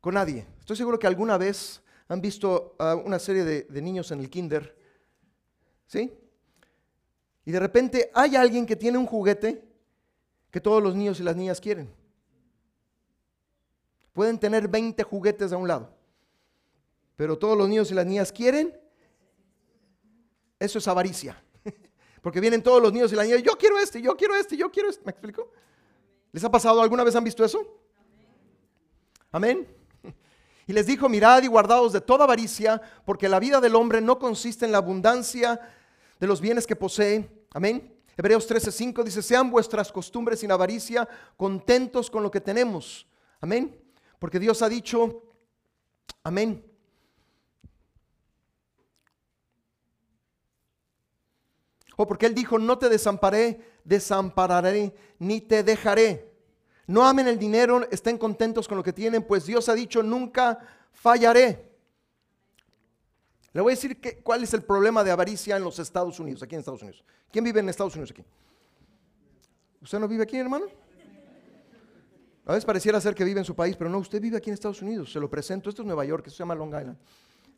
con 0.00 0.14
nadie. 0.14 0.46
Estoy 0.60 0.76
seguro 0.76 0.98
que 0.98 1.06
alguna 1.06 1.36
vez 1.36 1.82
han 2.08 2.20
visto 2.20 2.76
a 2.78 2.94
una 2.94 3.18
serie 3.18 3.44
de, 3.44 3.62
de 3.62 3.82
niños 3.82 4.10
en 4.10 4.20
el 4.20 4.30
kinder, 4.30 4.76
¿sí? 5.86 6.16
Y 7.44 7.50
de 7.50 7.60
repente 7.60 8.10
hay 8.14 8.36
alguien 8.36 8.66
que 8.66 8.76
tiene 8.76 8.98
un 8.98 9.06
juguete 9.06 9.64
que 10.50 10.60
todos 10.60 10.82
los 10.82 10.94
niños 10.94 11.20
y 11.20 11.22
las 11.22 11.36
niñas 11.36 11.60
quieren. 11.60 11.92
Pueden 14.12 14.38
tener 14.38 14.68
20 14.68 15.02
juguetes 15.02 15.52
a 15.52 15.56
un 15.56 15.68
lado, 15.68 15.94
pero 17.16 17.38
todos 17.38 17.56
los 17.56 17.68
niños 17.68 17.90
y 17.90 17.94
las 17.94 18.06
niñas 18.06 18.32
quieren. 18.32 18.78
Eso 20.58 20.78
es 20.78 20.88
avaricia. 20.88 21.40
Porque 22.22 22.40
vienen 22.40 22.62
todos 22.62 22.82
los 22.82 22.92
niños 22.92 23.12
y 23.12 23.16
las 23.16 23.26
niñas, 23.26 23.42
yo 23.42 23.52
quiero 23.56 23.78
este, 23.78 24.00
yo 24.02 24.16
quiero 24.16 24.34
este, 24.34 24.56
yo 24.56 24.70
quiero 24.70 24.90
este. 24.90 25.04
¿Me 25.04 25.10
explico? 25.10 25.50
¿Les 26.32 26.42
ha 26.44 26.50
pasado 26.50 26.82
alguna 26.82 27.04
vez 27.04 27.14
han 27.16 27.24
visto 27.24 27.44
eso? 27.44 27.80
Amén. 29.30 29.66
Y 30.66 30.72
les 30.72 30.86
dijo, 30.86 31.08
mirad 31.08 31.42
y 31.42 31.46
guardaos 31.46 31.94
de 31.94 32.00
toda 32.02 32.24
avaricia, 32.24 32.80
porque 33.06 33.28
la 33.28 33.40
vida 33.40 33.60
del 33.60 33.74
hombre 33.74 34.02
no 34.02 34.18
consiste 34.18 34.66
en 34.66 34.72
la 34.72 34.78
abundancia 34.78 35.58
de 36.20 36.26
los 36.26 36.40
bienes 36.40 36.66
que 36.66 36.76
posee. 36.76 37.46
Amén. 37.52 37.94
Hebreos 38.18 38.50
13:5 38.50 39.02
dice, 39.02 39.22
sean 39.22 39.50
vuestras 39.50 39.90
costumbres 39.90 40.40
sin 40.40 40.50
avaricia, 40.50 41.08
contentos 41.36 42.10
con 42.10 42.22
lo 42.22 42.30
que 42.30 42.40
tenemos. 42.40 43.06
Amén. 43.40 43.80
Porque 44.18 44.38
Dios 44.38 44.60
ha 44.60 44.68
dicho, 44.68 45.22
amén. 46.22 46.67
O 52.00 52.06
porque 52.06 52.26
Él 52.26 52.34
dijo, 52.34 52.60
no 52.60 52.78
te 52.78 52.88
desamparé, 52.88 53.60
desampararé, 53.82 54.94
ni 55.18 55.40
te 55.40 55.64
dejaré. 55.64 56.32
No 56.86 57.04
amen 57.04 57.26
el 57.26 57.40
dinero, 57.40 57.88
estén 57.90 58.16
contentos 58.16 58.68
con 58.68 58.76
lo 58.76 58.84
que 58.84 58.92
tienen, 58.92 59.24
pues 59.24 59.46
Dios 59.46 59.68
ha 59.68 59.74
dicho, 59.74 60.00
nunca 60.00 60.60
fallaré. 60.92 61.72
Le 63.52 63.60
voy 63.60 63.72
a 63.72 63.74
decir 63.74 63.98
cuál 64.22 64.44
es 64.44 64.54
el 64.54 64.62
problema 64.62 65.02
de 65.02 65.10
avaricia 65.10 65.56
en 65.56 65.64
los 65.64 65.80
Estados 65.80 66.20
Unidos, 66.20 66.40
aquí 66.44 66.54
en 66.54 66.60
Estados 66.60 66.82
Unidos. 66.82 67.04
¿Quién 67.32 67.42
vive 67.44 67.58
en 67.58 67.68
Estados 67.68 67.96
Unidos 67.96 68.12
aquí? 68.12 68.24
¿Usted 69.82 69.98
no 69.98 70.06
vive 70.06 70.22
aquí, 70.22 70.36
hermano? 70.36 70.66
A 72.46 72.52
veces 72.52 72.64
pareciera 72.64 73.00
ser 73.00 73.16
que 73.16 73.24
vive 73.24 73.40
en 73.40 73.44
su 73.44 73.56
país, 73.56 73.74
pero 73.76 73.90
no, 73.90 73.98
usted 73.98 74.20
vive 74.20 74.36
aquí 74.36 74.50
en 74.50 74.54
Estados 74.54 74.80
Unidos. 74.82 75.10
Se 75.10 75.18
lo 75.18 75.28
presento. 75.28 75.68
Esto 75.68 75.82
es 75.82 75.86
Nueva 75.86 76.04
York, 76.04 76.28
esto 76.28 76.36
se 76.36 76.42
llama 76.42 76.54
Long 76.54 76.68
Island. 76.68 76.96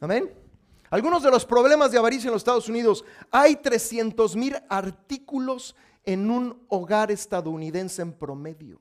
Amén. 0.01 0.50
Algunos 0.91 1.23
de 1.23 1.31
los 1.31 1.47
problemas 1.47 1.93
de 1.93 1.99
avaricia 1.99 2.29
en 2.29 2.33
los 2.33 2.41
Estados 2.41 2.69
Unidos. 2.69 3.05
Hay 3.31 3.57
300 3.57 4.35
mil 4.35 4.57
artículos 4.69 5.77
en 6.05 6.29
un 6.29 6.65
hogar 6.69 7.13
estadounidense 7.13 8.03
en 8.03 8.13
promedio. 8.13 8.81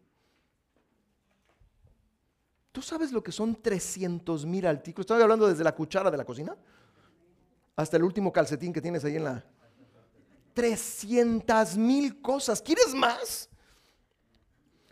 ¿Tú 2.71 2.81
sabes 2.81 3.11
lo 3.11 3.21
que 3.21 3.31
son 3.31 3.55
300 3.61 4.45
mil 4.45 4.65
artículos? 4.65 5.03
Estoy 5.03 5.21
hablando 5.21 5.47
desde 5.47 5.63
la 5.63 5.75
cuchara 5.75 6.09
de 6.09 6.17
la 6.17 6.25
cocina 6.25 6.55
hasta 7.75 7.97
el 7.97 8.03
último 8.03 8.33
calcetín 8.33 8.73
que 8.73 8.81
tienes 8.81 9.05
ahí 9.05 9.15
en 9.15 9.23
la... 9.23 9.45
300 10.53 11.77
mil 11.77 12.21
cosas. 12.21 12.61
¿Quieres 12.61 12.93
más? 12.93 13.49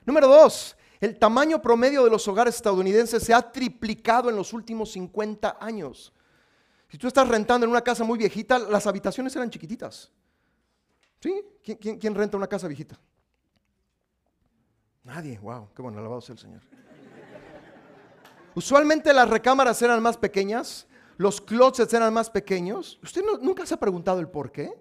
Número 0.05 0.27
dos, 0.27 0.77
el 0.99 1.17
tamaño 1.17 1.61
promedio 1.61 2.03
de 2.03 2.09
los 2.09 2.27
hogares 2.27 2.55
estadounidenses 2.55 3.23
se 3.23 3.33
ha 3.33 3.41
triplicado 3.51 4.29
en 4.29 4.35
los 4.35 4.53
últimos 4.53 4.91
50 4.91 5.57
años. 5.59 6.13
Si 6.89 6.97
tú 6.97 7.07
estás 7.07 7.27
rentando 7.27 7.65
en 7.65 7.71
una 7.71 7.81
casa 7.81 8.03
muy 8.03 8.17
viejita, 8.17 8.57
las 8.59 8.87
habitaciones 8.87 9.35
eran 9.35 9.49
chiquititas. 9.49 10.11
¿Sí? 11.19 11.43
¿Quién, 11.63 12.15
renta 12.15 12.37
una 12.37 12.47
casa 12.47 12.67
viejita? 12.67 12.97
Nadie. 15.03 15.39
Wow, 15.39 15.69
qué 15.75 15.81
bueno, 15.81 15.99
alabado 15.99 16.21
sea 16.21 16.33
el 16.33 16.39
Señor. 16.39 16.61
Usualmente 18.55 19.13
las 19.13 19.29
recámaras 19.29 19.81
eran 19.81 20.01
más 20.01 20.17
pequeñas, 20.17 20.87
los 21.17 21.41
closets 21.41 21.93
eran 21.93 22.13
más 22.13 22.29
pequeños. 22.29 22.99
¿Usted 23.03 23.21
nunca 23.41 23.65
se 23.65 23.73
ha 23.73 23.77
preguntado 23.77 24.19
el 24.19 24.29
por 24.29 24.51
qué? 24.51 24.71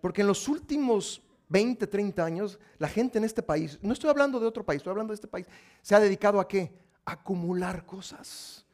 Porque 0.00 0.20
en 0.20 0.28
los 0.28 0.46
últimos 0.48 1.20
20, 1.48 1.86
30 1.86 2.24
años, 2.24 2.58
la 2.78 2.88
gente 2.88 3.18
en 3.18 3.24
este 3.24 3.42
país, 3.42 3.78
no 3.82 3.92
estoy 3.92 4.10
hablando 4.10 4.38
de 4.38 4.46
otro 4.46 4.64
país, 4.64 4.78
estoy 4.78 4.92
hablando 4.92 5.12
de 5.12 5.16
este 5.16 5.28
país, 5.28 5.46
se 5.82 5.94
ha 5.94 6.00
dedicado 6.00 6.40
a 6.40 6.46
qué? 6.46 6.72
Acumular 7.04 7.84
cosas. 7.84 8.64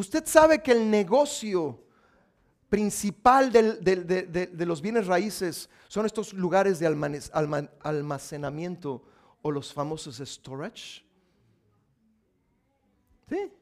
Usted 0.00 0.24
sabe 0.26 0.62
que 0.62 0.72
el 0.72 0.90
negocio 0.90 1.78
principal 2.70 3.52
de, 3.52 4.64
los 4.64 4.80
bienes 4.80 5.06
raíces 5.06 5.68
son 5.88 6.06
estos 6.06 6.32
lugares 6.32 6.78
de 6.78 6.86
almacenamiento 7.82 9.02
o 9.42 9.50
los 9.50 9.74
famosos 9.74 10.16
storage. 10.24 11.04
¿Sí? 13.28 13.52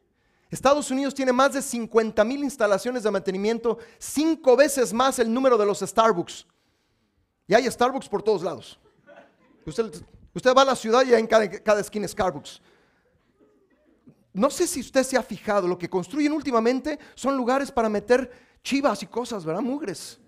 Estados 0.49 0.89
Unidos 0.93 1.13
tiene 1.13 1.33
más 1.33 1.55
de 1.55 1.61
50 1.61 2.23
mil 2.23 2.45
instalaciones 2.45 3.03
de 3.03 3.11
mantenimiento, 3.11 3.77
cinco 3.99 4.57
veces 4.57 4.93
más 4.93 5.19
el 5.19 5.35
número 5.35 5.59
de 5.59 5.67
los 5.67 5.81
Starbucks. 5.81 6.47
Y 7.49 7.55
hay 7.55 7.69
Starbucks 7.69 8.09
por 8.09 8.23
todos 8.23 8.45
lados. 8.45 8.79
Usted, 9.67 10.55
va 10.57 10.63
a 10.63 10.67
la 10.67 10.77
ciudad 10.77 11.05
y 11.05 11.15
hay 11.15 11.21
en 11.21 11.27
cada, 11.27 11.51
cada 11.51 11.81
esquina 11.81 12.07
Starbucks. 12.07 12.61
No 14.39 14.51
sé 14.51 14.67
si 14.69 14.81
usted 14.81 15.03
se 15.03 15.17
ha 15.17 15.23
fijado, 15.23 15.67
lo 15.67 15.77
que 15.77 15.91
construyen 15.91 16.33
últimamente 16.33 16.99
son 17.15 17.37
lugares 17.37 17.73
para 17.73 17.89
meter 17.89 18.31
chivas 18.63 19.03
y 19.03 19.07
cosas, 19.07 19.45
¿verdad? 19.45 19.63
Mugres. 19.63 20.21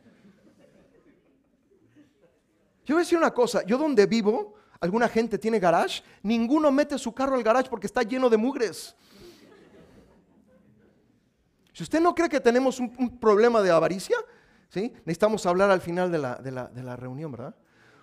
Yo 2.84 2.96
voy 2.96 3.02
a 3.02 3.04
decir 3.04 3.16
una 3.16 3.32
cosa, 3.32 3.64
yo 3.64 3.78
donde 3.78 4.06
vivo, 4.06 4.54
alguna 4.80 5.08
gente 5.08 5.38
tiene 5.38 5.60
garage, 5.60 6.02
ninguno 6.24 6.72
mete 6.72 6.98
su 6.98 7.12
carro 7.12 7.36
al 7.36 7.44
garage 7.44 7.70
porque 7.70 7.86
está 7.86 8.02
lleno 8.02 8.28
de 8.28 8.36
mugres. 8.36 8.96
Si 11.72 11.84
usted 11.84 12.00
no 12.00 12.12
cree 12.14 12.28
que 12.28 12.40
tenemos 12.40 12.80
un, 12.80 13.18
problema 13.20 13.62
de 13.62 13.70
avaricia, 13.70 14.16
¿sí? 14.70 14.92
necesitamos 15.04 15.46
hablar 15.46 15.70
al 15.70 15.80
final 15.80 16.10
de 16.10 16.18
la, 16.18 16.34
de, 16.34 16.50
la, 16.50 16.66
de 16.66 16.82
la 16.82 16.96
reunión, 16.96 17.30
¿verdad? 17.30 17.54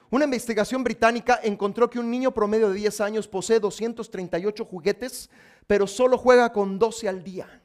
Una 0.10 0.24
investigación 0.24 0.84
británica 0.84 1.39
encontró 1.43 1.89
que 1.89 2.00
un 2.00 2.10
niño 2.10 2.34
promedio 2.34 2.70
de 2.70 2.76
10 2.76 3.02
años 3.02 3.28
posee 3.28 3.60
238 3.60 4.65
juguetes, 4.65 5.30
pero 5.65 5.86
solo 5.86 6.17
juega 6.17 6.52
con 6.54 6.80
12 6.80 7.10
al 7.10 7.24
día. 7.24 7.62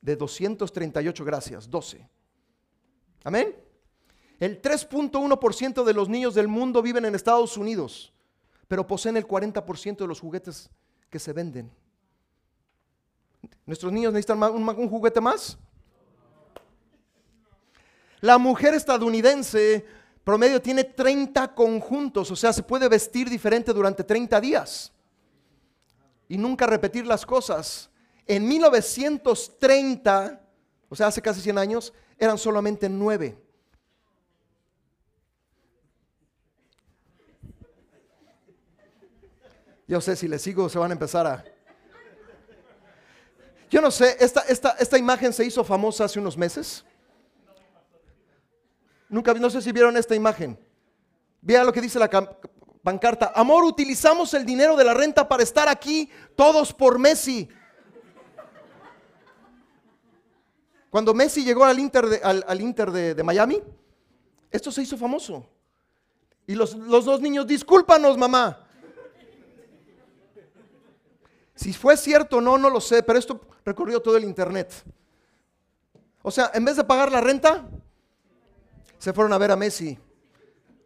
De 0.00 0.16
238, 0.16 1.24
gracias, 1.24 1.70
12. 1.70 2.08
Amén. 3.22 3.54
El 4.40 4.60
3.1% 4.60 5.84
de 5.84 5.92
los 5.92 6.08
niños 6.08 6.34
del 6.34 6.48
mundo 6.48 6.80
viven 6.80 7.04
en 7.04 7.14
Estados 7.14 7.56
Unidos, 7.56 8.12
pero 8.66 8.86
poseen 8.86 9.16
el 9.16 9.28
40% 9.28 9.98
de 9.98 10.06
los 10.06 10.18
juguetes 10.18 10.70
que 11.10 11.18
se 11.18 11.32
venden. 11.32 11.70
¿Nuestros 13.66 13.92
niños 13.92 14.12
necesitan 14.12 14.42
un, 14.42 14.88
juguete 14.88 15.20
más? 15.20 15.58
La 18.20 18.38
mujer 18.38 18.74
estadounidense 18.74 19.84
promedio 20.24 20.60
tiene 20.60 20.84
30 20.84 21.54
conjuntos, 21.54 22.30
o 22.30 22.36
sea, 22.36 22.52
se 22.52 22.62
puede 22.62 22.88
vestir 22.88 23.28
diferente 23.28 23.72
durante 23.72 24.04
30 24.04 24.40
días 24.40 24.92
y 26.28 26.38
nunca 26.38 26.66
repetir 26.66 27.06
las 27.06 27.26
cosas. 27.26 27.90
En 28.26 28.46
1930, 28.46 30.40
o 30.88 30.94
sea, 30.94 31.08
hace 31.08 31.20
casi 31.20 31.40
100 31.40 31.58
años, 31.58 31.92
eran 32.18 32.38
solamente 32.38 32.88
9. 32.88 33.36
Yo 39.88 40.00
sé, 40.00 40.14
si 40.14 40.28
les 40.28 40.40
sigo 40.40 40.68
se 40.68 40.78
van 40.78 40.92
a 40.92 40.94
empezar 40.94 41.26
a... 41.26 41.44
Yo 43.68 43.80
no 43.80 43.90
sé, 43.90 44.16
esta, 44.20 44.42
esta, 44.42 44.70
esta 44.78 44.96
imagen 44.96 45.32
se 45.32 45.44
hizo 45.44 45.64
famosa 45.64 46.04
hace 46.04 46.20
unos 46.20 46.36
meses. 46.36 46.84
Nunca, 49.10 49.34
no 49.34 49.50
sé 49.50 49.60
si 49.60 49.72
vieron 49.72 49.96
esta 49.96 50.14
imagen. 50.14 50.56
Vean 51.42 51.66
lo 51.66 51.72
que 51.72 51.80
dice 51.80 51.98
la 51.98 52.08
pancarta, 52.82 53.32
amor, 53.34 53.64
utilizamos 53.64 54.32
el 54.34 54.46
dinero 54.46 54.76
de 54.76 54.84
la 54.84 54.94
renta 54.94 55.28
para 55.28 55.42
estar 55.42 55.68
aquí 55.68 56.08
todos 56.36 56.72
por 56.72 56.98
Messi. 56.98 57.48
Cuando 60.88 61.12
Messi 61.12 61.44
llegó 61.44 61.64
al 61.64 61.78
Inter 61.80 62.06
de, 62.90 63.22
Miami, 63.24 63.60
esto 64.50 64.70
se 64.70 64.82
hizo 64.82 64.96
famoso. 64.96 65.44
Y 66.46 66.54
los, 66.54 66.74
los 66.74 67.04
dos 67.04 67.20
niños, 67.20 67.46
discúlpanos 67.46 68.16
mamá. 68.16 68.64
Si 71.54 71.72
fue 71.72 71.96
cierto 71.96 72.38
o 72.38 72.40
no, 72.40 72.56
no 72.56 72.70
lo 72.70 72.80
sé, 72.80 73.02
pero 73.02 73.18
esto 73.18 73.40
recorrió 73.64 74.00
todo 74.00 74.16
el 74.16 74.24
internet. 74.24 74.72
O 76.22 76.30
sea, 76.30 76.50
en 76.54 76.64
vez 76.64 76.76
de 76.76 76.84
pagar 76.84 77.10
la 77.10 77.20
renta, 77.20 77.68
se 79.00 79.14
fueron 79.14 79.32
a 79.32 79.38
ver 79.38 79.50
a 79.50 79.56
Messi. 79.56 79.98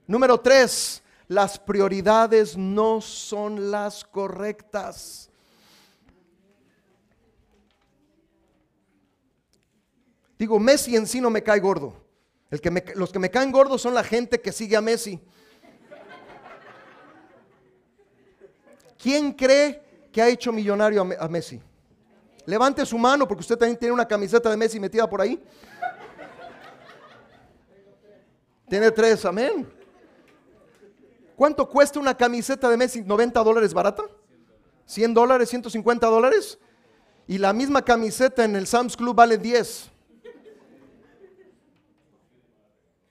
Número 0.06 0.38
tres, 0.38 1.02
las 1.26 1.58
prioridades 1.58 2.56
no 2.56 3.00
son 3.00 3.72
las 3.72 4.04
correctas. 4.04 5.28
Digo, 10.38 10.60
Messi 10.60 10.94
en 10.94 11.08
sí 11.08 11.20
no 11.20 11.28
me 11.28 11.42
cae 11.42 11.58
gordo. 11.58 11.92
Los 12.94 13.10
que 13.10 13.18
me 13.18 13.30
caen 13.30 13.50
gordos 13.50 13.82
son 13.82 13.94
la 13.94 14.04
gente 14.04 14.40
que 14.40 14.52
sigue 14.52 14.76
a 14.76 14.80
Messi. 14.80 15.20
¿Quién 18.96 19.32
cree 19.32 19.82
que 20.12 20.22
ha 20.22 20.28
hecho 20.28 20.52
millonario 20.52 21.02
a 21.18 21.28
Messi? 21.28 21.60
Levante 22.46 22.86
su 22.86 22.96
mano 22.96 23.26
porque 23.26 23.40
usted 23.40 23.56
también 23.56 23.76
tiene 23.76 23.92
una 23.92 24.06
camiseta 24.06 24.50
de 24.50 24.56
Messi 24.56 24.78
metida 24.78 25.10
por 25.10 25.20
ahí. 25.20 25.42
Tiene 28.68 28.90
tres, 28.90 29.24
amén. 29.24 29.66
¿Cuánto 31.36 31.68
cuesta 31.68 31.98
una 31.98 32.16
camiseta 32.16 32.68
de 32.68 32.76
Messi? 32.76 33.02
¿90 33.02 33.44
dólares 33.44 33.74
barata? 33.74 34.04
¿100 34.88 35.12
dólares? 35.12 35.52
¿150 35.52 35.98
dólares? 36.00 36.58
Y 37.26 37.38
la 37.38 37.52
misma 37.52 37.82
camiseta 37.82 38.44
en 38.44 38.54
el 38.56 38.66
Sam's 38.66 38.96
Club 38.96 39.16
vale 39.16 39.38
10. 39.38 39.90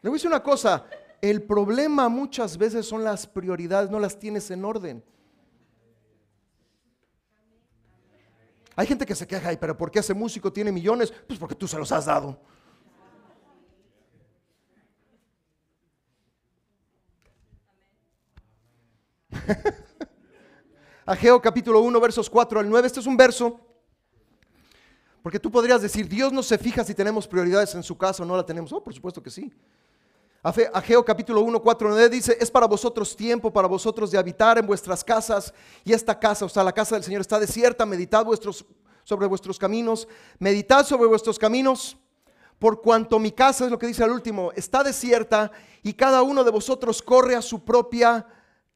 Le 0.01 0.09
voy 0.09 0.15
a 0.15 0.17
decir 0.17 0.27
una 0.27 0.43
cosa, 0.43 0.85
el 1.21 1.41
problema 1.41 2.09
muchas 2.09 2.57
veces 2.57 2.85
son 2.85 3.03
las 3.03 3.25
prioridades, 3.25 3.89
no 3.89 3.99
las 3.99 4.19
tienes 4.19 4.51
en 4.51 4.65
orden. 4.65 5.03
Hay 8.75 8.87
gente 8.87 9.05
que 9.05 9.15
se 9.15 9.27
queja, 9.27 9.51
pero 9.59 9.77
¿por 9.77 9.91
qué 9.91 9.99
ese 9.99 10.13
músico 10.13 10.51
tiene 10.51 10.71
millones? 10.71 11.13
Pues 11.27 11.39
porque 11.39 11.55
tú 11.55 11.67
se 11.67 11.77
los 11.77 11.91
has 11.91 12.05
dado. 12.05 12.39
Ageo 21.05 21.41
capítulo 21.41 21.81
1, 21.81 21.99
versos 21.99 22.29
4 22.29 22.59
al 22.59 22.69
9. 22.69 22.87
Este 22.87 22.99
es 22.99 23.05
un 23.05 23.17
verso. 23.17 23.59
Porque 25.21 25.39
tú 25.39 25.49
podrías 25.49 25.81
decir, 25.81 26.07
Dios 26.07 26.33
no 26.33 26.43
se 26.43 26.57
fija 26.57 26.83
si 26.83 26.93
tenemos 26.93 27.27
prioridades 27.27 27.73
en 27.75 27.83
su 27.83 27.97
casa 27.97 28.23
o 28.23 28.25
no 28.25 28.35
la 28.35 28.45
tenemos. 28.45 28.71
Oh, 28.73 28.83
por 28.83 28.93
supuesto 28.93 29.21
que 29.23 29.29
sí. 29.29 29.51
Ageo 30.73 31.05
capítulo 31.05 31.39
1, 31.41 31.61
4, 31.61 31.89
9 31.89 32.09
dice, 32.09 32.37
es 32.39 32.51
para 32.51 32.67
vosotros 32.67 33.15
tiempo, 33.15 33.51
para 33.51 33.65
vosotros 33.67 34.11
de 34.11 34.17
habitar 34.17 34.57
en 34.57 34.67
vuestras 34.67 35.01
casas. 35.03 35.53
Y 35.85 35.93
esta 35.93 36.19
casa, 36.19 36.43
o 36.43 36.49
sea, 36.49 36.63
la 36.63 36.73
casa 36.73 36.95
del 36.95 37.03
Señor 37.03 37.21
está 37.21 37.39
desierta. 37.39 37.85
Meditad 37.85 38.25
vuestros, 38.25 38.65
sobre 39.03 39.27
vuestros 39.27 39.57
caminos. 39.57 40.07
Meditad 40.39 40.85
sobre 40.85 41.07
vuestros 41.07 41.39
caminos. 41.39 41.97
Por 42.59 42.81
cuanto 42.81 43.19
mi 43.19 43.31
casa, 43.31 43.65
es 43.65 43.71
lo 43.71 43.79
que 43.79 43.87
dice 43.87 44.03
al 44.03 44.11
último, 44.11 44.51
está 44.55 44.83
desierta 44.83 45.51
y 45.81 45.93
cada 45.93 46.21
uno 46.21 46.45
de 46.45 46.51
vosotros 46.51 47.01
corre 47.01 47.35
a 47.35 47.41
su 47.41 47.65
propia 47.65 48.25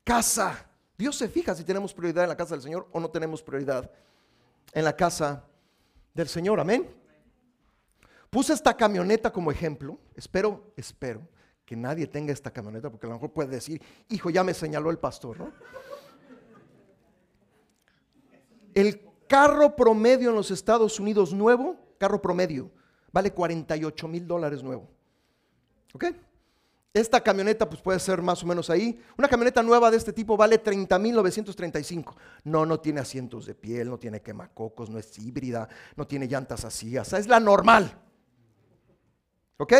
casa. 0.07 0.65
Dios 0.97 1.17
se 1.17 1.27
fija 1.27 1.53
si 1.53 1.65
tenemos 1.65 1.93
prioridad 1.93 2.23
en 2.23 2.29
la 2.29 2.37
casa 2.37 2.55
del 2.55 2.63
Señor 2.63 2.87
o 2.93 2.99
no 2.99 3.09
tenemos 3.09 3.43
prioridad 3.43 3.91
en 4.71 4.85
la 4.85 4.95
casa 4.95 5.43
del 6.13 6.29
Señor. 6.29 6.61
Amén. 6.61 6.89
Puse 8.29 8.53
esta 8.53 8.75
camioneta 8.75 9.31
como 9.31 9.51
ejemplo. 9.51 9.99
Espero, 10.15 10.71
espero 10.77 11.27
que 11.65 11.75
nadie 11.75 12.07
tenga 12.07 12.31
esta 12.31 12.51
camioneta 12.51 12.89
porque 12.89 13.05
a 13.05 13.09
lo 13.09 13.15
mejor 13.15 13.33
puede 13.33 13.49
decir, 13.49 13.81
hijo, 14.07 14.29
ya 14.29 14.45
me 14.45 14.53
señaló 14.53 14.89
el 14.91 14.97
pastor, 14.97 15.39
¿no? 15.39 15.51
El 18.73 19.01
carro 19.27 19.75
promedio 19.75 20.29
en 20.29 20.35
los 20.35 20.51
Estados 20.51 21.01
Unidos 21.01 21.33
nuevo, 21.33 21.75
carro 21.97 22.21
promedio, 22.21 22.71
vale 23.11 23.33
48 23.33 24.07
mil 24.07 24.25
dólares 24.25 24.63
nuevo. 24.63 24.87
¿Ok? 25.93 26.05
Esta 26.99 27.21
camioneta 27.21 27.69
pues 27.69 27.81
puede 27.81 27.99
ser 27.99 28.21
más 28.21 28.43
o 28.43 28.47
menos 28.47 28.69
ahí. 28.69 28.99
Una 29.17 29.27
camioneta 29.27 29.61
nueva 29.61 29.91
de 29.91 29.97
este 29.97 30.11
tipo 30.13 30.35
vale 30.35 30.61
30.935. 30.63 32.15
No, 32.43 32.65
no 32.65 32.79
tiene 32.79 32.99
asientos 32.99 33.45
de 33.45 33.55
piel, 33.55 33.89
no 33.89 33.99
tiene 33.99 34.21
quemacocos, 34.21 34.89
no 34.89 34.97
es 34.97 35.17
híbrida, 35.19 35.69
no 35.95 36.07
tiene 36.07 36.27
llantas 36.27 36.65
así. 36.65 36.97
O 36.97 37.05
sea, 37.05 37.19
es 37.19 37.27
la 37.27 37.39
normal. 37.39 37.97
¿Ok? 39.57 39.73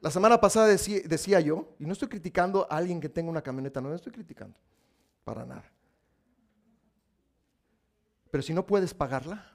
La 0.00 0.10
semana 0.10 0.40
pasada 0.40 0.66
decía, 0.66 1.00
decía, 1.04 1.40
yo, 1.40 1.74
y 1.78 1.84
no 1.84 1.92
estoy 1.92 2.08
criticando 2.08 2.66
a 2.70 2.76
alguien 2.76 3.00
que 3.00 3.08
tenga 3.08 3.30
una 3.30 3.42
camioneta 3.42 3.80
nueva, 3.80 3.92
no 3.92 3.96
estoy 3.96 4.12
criticando, 4.12 4.56
para 5.24 5.44
nada. 5.44 5.70
Pero 8.30 8.42
si 8.42 8.54
no 8.54 8.66
puedes 8.66 8.94
pagarla, 8.94 9.52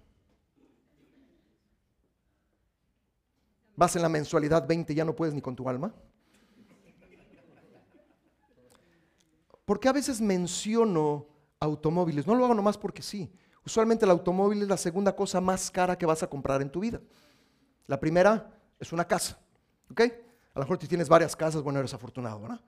vas 3.76 3.96
en 3.96 4.02
la 4.02 4.10
mensualidad 4.10 4.68
20 4.68 4.94
y 4.94 4.96
ya 4.96 5.06
no 5.06 5.16
puedes 5.16 5.34
ni 5.34 5.42
con 5.42 5.56
tu 5.56 5.68
alma? 5.68 5.94
Porque 9.66 9.90
a 9.90 9.94
veces 9.94 10.22
menciono 10.22 11.26
automóviles? 11.60 12.28
No 12.28 12.36
lo 12.36 12.46
hago 12.46 12.54
nomás 12.54 12.78
porque 12.78 13.02
sí. 13.02 13.32
Usualmente 13.66 14.06
el 14.06 14.12
automóvil 14.12 14.62
es 14.62 14.68
la 14.68 14.78
segunda 14.78 15.16
cosa 15.16 15.42
más 15.42 15.72
cara 15.72 15.98
que 15.98 16.06
vas 16.06 16.22
a 16.22 16.28
comprar 16.28 16.62
en 16.62 16.70
tu 16.70 16.80
vida. 16.80 17.02
La 17.88 18.00
primera 18.00 18.52
es 18.80 18.94
una 18.94 19.06
casa. 19.06 19.40
¿Ok? 19.90 20.02
A 20.02 20.60
lo 20.60 20.62
mejor 20.62 20.80
si 20.80 20.88
tienes 20.88 21.10
varias 21.10 21.36
casas, 21.36 21.62
bueno, 21.62 21.80
eres 21.80 21.94
afortunado, 21.94 22.42
¿verdad? 22.42 22.62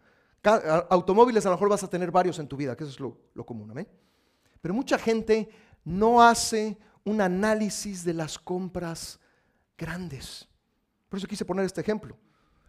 Automóviles 0.89 1.45
a 1.45 1.49
lo 1.49 1.55
mejor 1.55 1.69
vas 1.69 1.83
a 1.83 1.89
tener 1.89 2.11
varios 2.11 2.39
en 2.39 2.47
tu 2.47 2.57
vida, 2.57 2.75
que 2.75 2.83
eso 2.83 2.91
es 2.91 2.99
lo, 2.99 3.45
común. 3.45 3.73
Pero 4.61 4.73
mucha 4.73 4.97
gente 4.97 5.49
no 5.83 6.21
hace 6.21 6.77
un 7.03 7.21
análisis 7.21 8.03
de 8.03 8.13
las 8.13 8.37
compras 8.37 9.19
grandes. 9.77 10.47
Por 11.09 11.19
eso 11.19 11.27
quise 11.27 11.45
poner 11.45 11.65
este 11.65 11.81
ejemplo. 11.81 12.17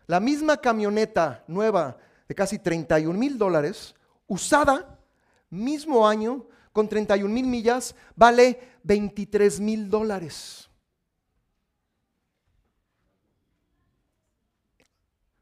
La 0.07 0.21
misma 0.21 0.57
camioneta 0.57 1.45
nueva 1.47 1.97
de 2.29 2.35
casi 2.35 2.59
31 2.59 3.19
mil 3.19 3.39
dólares, 3.39 3.95
usada, 4.27 4.99
mismo 5.51 6.07
año, 6.07 6.47
con 6.73 6.89
31 6.89 7.33
mil 7.33 7.47
millas, 7.47 7.95
vale 8.15 8.79
23 8.85 9.61
mil 9.61 9.89
dólares. 9.89 10.69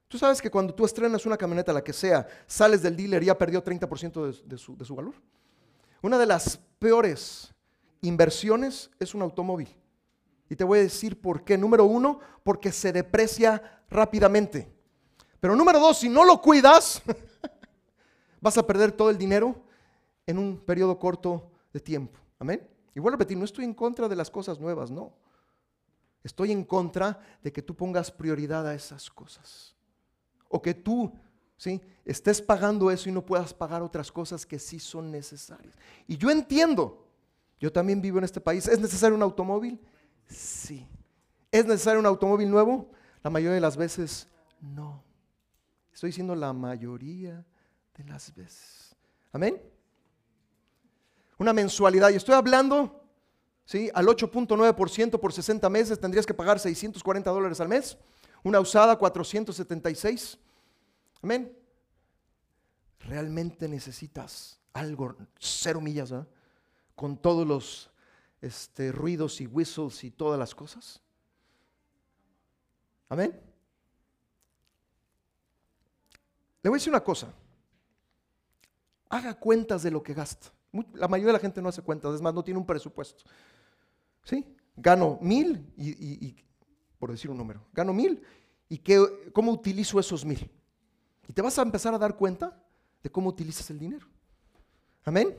Tú 0.08 0.18
sabes 0.18 0.40
que 0.40 0.50
cuando 0.50 0.74
tú 0.74 0.84
estrenas 0.84 1.26
una 1.26 1.36
camioneta, 1.36 1.72
la 1.72 1.82
que 1.82 1.92
sea, 1.92 2.26
sales 2.46 2.80
del 2.80 2.96
dealer 2.96 3.22
y 3.22 3.26
ya 3.26 3.36
perdió 3.36 3.62
30% 3.62 4.42
de, 4.44 4.56
su, 4.56 4.76
de 4.76 4.84
su 4.84 4.94
valor. 4.94 5.14
Una 6.00 6.16
de 6.18 6.26
las 6.26 6.58
peores 6.78 7.52
inversiones 8.00 8.90
es 9.00 9.14
un 9.14 9.22
automóvil. 9.22 9.68
Y 10.48 10.56
te 10.56 10.64
voy 10.64 10.78
a 10.78 10.82
decir 10.82 11.20
por 11.20 11.44
qué. 11.44 11.58
Número 11.58 11.84
uno, 11.84 12.20
porque 12.42 12.72
se 12.72 12.92
deprecia 12.92 13.82
rápidamente. 13.90 14.72
Pero 15.40 15.56
número 15.56 15.78
dos, 15.80 15.98
si 15.98 16.08
no 16.08 16.24
lo 16.24 16.40
cuidas, 16.40 17.02
vas 18.40 18.56
a 18.58 18.66
perder 18.66 18.92
todo 18.92 19.10
el 19.10 19.18
dinero 19.18 19.62
en 20.26 20.38
un 20.38 20.58
periodo 20.58 20.98
corto 20.98 21.50
de 21.72 21.80
tiempo. 21.80 22.18
Amén. 22.38 22.66
Y 22.94 23.00
vuelvo 23.00 23.16
a 23.16 23.18
repetir, 23.18 23.36
no 23.36 23.44
estoy 23.44 23.64
en 23.64 23.74
contra 23.74 24.08
de 24.08 24.16
las 24.16 24.30
cosas 24.30 24.58
nuevas, 24.58 24.90
no. 24.90 25.12
Estoy 26.22 26.50
en 26.50 26.64
contra 26.64 27.20
de 27.42 27.52
que 27.52 27.62
tú 27.62 27.76
pongas 27.76 28.10
prioridad 28.10 28.66
a 28.66 28.74
esas 28.74 29.10
cosas. 29.10 29.76
O 30.48 30.60
que 30.60 30.74
tú, 30.74 31.12
¿sí? 31.56 31.80
Estés 32.04 32.40
pagando 32.40 32.90
eso 32.90 33.08
y 33.08 33.12
no 33.12 33.24
puedas 33.24 33.52
pagar 33.52 33.82
otras 33.82 34.10
cosas 34.10 34.46
que 34.46 34.58
sí 34.58 34.78
son 34.78 35.10
necesarias. 35.10 35.76
Y 36.06 36.16
yo 36.16 36.30
entiendo, 36.30 37.06
yo 37.60 37.70
también 37.70 38.00
vivo 38.00 38.18
en 38.18 38.24
este 38.24 38.40
país, 38.40 38.66
¿es 38.66 38.80
necesario 38.80 39.14
un 39.14 39.22
automóvil? 39.22 39.80
Sí. 40.28 40.86
¿Es 41.50 41.64
necesario 41.66 42.00
un 42.00 42.06
automóvil 42.06 42.50
nuevo? 42.50 42.90
La 43.22 43.30
mayoría 43.30 43.54
de 43.54 43.60
las 43.60 43.76
veces 43.76 44.28
no. 44.60 45.02
Estoy 45.92 46.10
diciendo 46.10 46.34
la 46.34 46.52
mayoría 46.52 47.44
de 47.96 48.04
las 48.04 48.34
veces. 48.34 48.94
Amén. 49.32 49.60
Una 51.38 51.52
mensualidad. 51.52 52.10
Y 52.10 52.16
estoy 52.16 52.34
hablando, 52.34 53.02
¿sí? 53.64 53.90
Al 53.94 54.06
8.9% 54.06 55.18
por 55.18 55.32
60 55.32 55.68
meses 55.70 55.98
tendrías 55.98 56.26
que 56.26 56.34
pagar 56.34 56.58
640 56.58 57.30
dólares 57.30 57.60
al 57.60 57.68
mes. 57.68 57.96
Una 58.42 58.60
usada 58.60 58.96
476. 58.96 60.38
Amén. 61.22 61.56
Realmente 63.00 63.68
necesitas 63.68 64.58
algo, 64.72 65.16
cero 65.38 65.80
millas, 65.80 66.10
¿verdad? 66.10 66.28
Con 66.94 67.16
todos 67.16 67.46
los 67.46 67.90
este, 68.46 68.92
ruidos 68.92 69.40
y 69.40 69.46
whistles 69.46 70.04
y 70.04 70.10
todas 70.10 70.38
las 70.38 70.54
cosas? 70.54 71.00
Amén. 73.08 73.38
Le 76.62 76.70
voy 76.70 76.76
a 76.76 76.78
decir 76.78 76.90
una 76.90 77.04
cosa. 77.04 77.32
Haga 79.08 79.34
cuentas 79.34 79.82
de 79.82 79.90
lo 79.90 80.02
que 80.02 80.14
gasta. 80.14 80.52
La 80.94 81.06
mayoría 81.06 81.28
de 81.28 81.32
la 81.34 81.38
gente 81.38 81.62
no 81.62 81.68
hace 81.68 81.82
cuentas, 81.82 82.14
es 82.14 82.20
más, 82.20 82.34
no 82.34 82.42
tiene 82.42 82.58
un 82.58 82.66
presupuesto. 82.66 83.24
¿Sí? 84.24 84.44
Gano 84.76 85.18
mil 85.22 85.72
y, 85.76 86.34
por 86.98 87.12
decir 87.12 87.30
un 87.30 87.38
número, 87.38 87.64
gano 87.72 87.92
mil 87.92 88.20
y 88.68 88.78
qué, 88.78 89.30
cómo 89.32 89.52
utilizo 89.52 90.00
esos 90.00 90.24
mil. 90.24 90.50
Y 91.28 91.32
te 91.32 91.40
vas 91.40 91.58
a 91.58 91.62
empezar 91.62 91.94
a 91.94 91.98
dar 91.98 92.16
cuenta 92.16 92.60
de 93.02 93.10
cómo 93.10 93.28
utilizas 93.28 93.70
el 93.70 93.78
dinero. 93.78 94.06
Amén. 95.04 95.36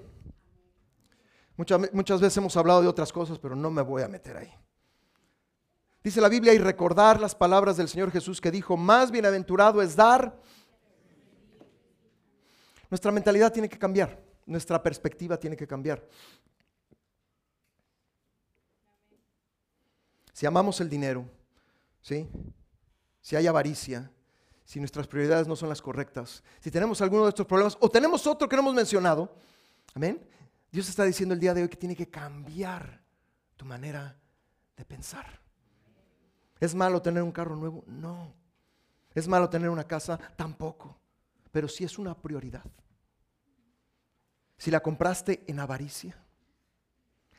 Muchas, 1.57 1.93
muchas 1.93 2.21
veces 2.21 2.37
hemos 2.37 2.55
hablado 2.55 2.81
de 2.81 2.87
otras 2.87 3.11
cosas, 3.11 3.39
pero 3.39 3.55
no 3.55 3.69
me 3.69 3.81
voy 3.81 4.03
a 4.03 4.07
meter 4.07 4.37
ahí. 4.37 4.53
Dice 6.03 6.21
la 6.21 6.29
Biblia 6.29 6.53
y 6.53 6.59
recordar 6.59 7.19
las 7.19 7.35
palabras 7.35 7.75
del 7.75 7.89
Señor 7.89 8.11
Jesús 8.11 8.39
que 8.39 8.51
dijo, 8.51 8.77
más 8.77 9.11
bienaventurado 9.11 9.81
es 9.81 9.95
dar. 9.95 10.39
Nuestra 12.89 13.11
mentalidad 13.11 13.51
tiene 13.51 13.67
que 13.67 13.77
cambiar, 13.77 14.23
nuestra 14.45 14.81
perspectiva 14.81 15.37
tiene 15.37 15.57
que 15.57 15.67
cambiar. 15.67 16.07
Si 20.31 20.45
amamos 20.45 20.79
el 20.79 20.87
dinero, 20.87 21.25
¿sí? 22.01 22.29
si 23.19 23.35
hay 23.35 23.47
avaricia, 23.47 24.09
si 24.63 24.79
nuestras 24.79 25.07
prioridades 25.07 25.47
no 25.47 25.55
son 25.55 25.67
las 25.67 25.81
correctas, 25.81 26.43
si 26.59 26.69
tenemos 26.69 27.01
alguno 27.01 27.23
de 27.23 27.29
estos 27.29 27.45
problemas 27.45 27.75
o 27.81 27.89
tenemos 27.89 28.25
otro 28.27 28.47
que 28.47 28.55
no 28.55 28.61
hemos 28.61 28.75
mencionado, 28.75 29.35
amén. 29.93 30.25
Dios 30.71 30.89
está 30.89 31.03
diciendo 31.03 31.33
el 31.33 31.39
día 31.39 31.53
de 31.53 31.63
hoy 31.63 31.69
que 31.69 31.77
tiene 31.77 31.95
que 31.95 32.09
cambiar 32.09 33.01
tu 33.55 33.65
manera 33.65 34.15
de 34.75 34.85
pensar. 34.85 35.39
¿Es 36.59 36.73
malo 36.75 37.01
tener 37.01 37.23
un 37.23 37.31
carro 37.31 37.55
nuevo? 37.55 37.83
No. 37.87 38.33
¿Es 39.13 39.27
malo 39.27 39.49
tener 39.49 39.69
una 39.69 39.85
casa? 39.85 40.17
Tampoco. 40.35 40.97
Pero 41.51 41.67
sí 41.67 41.83
es 41.83 41.97
una 41.97 42.15
prioridad. 42.15 42.65
Si 44.57 44.71
la 44.71 44.79
compraste 44.79 45.43
en 45.47 45.59
avaricia, 45.59 46.17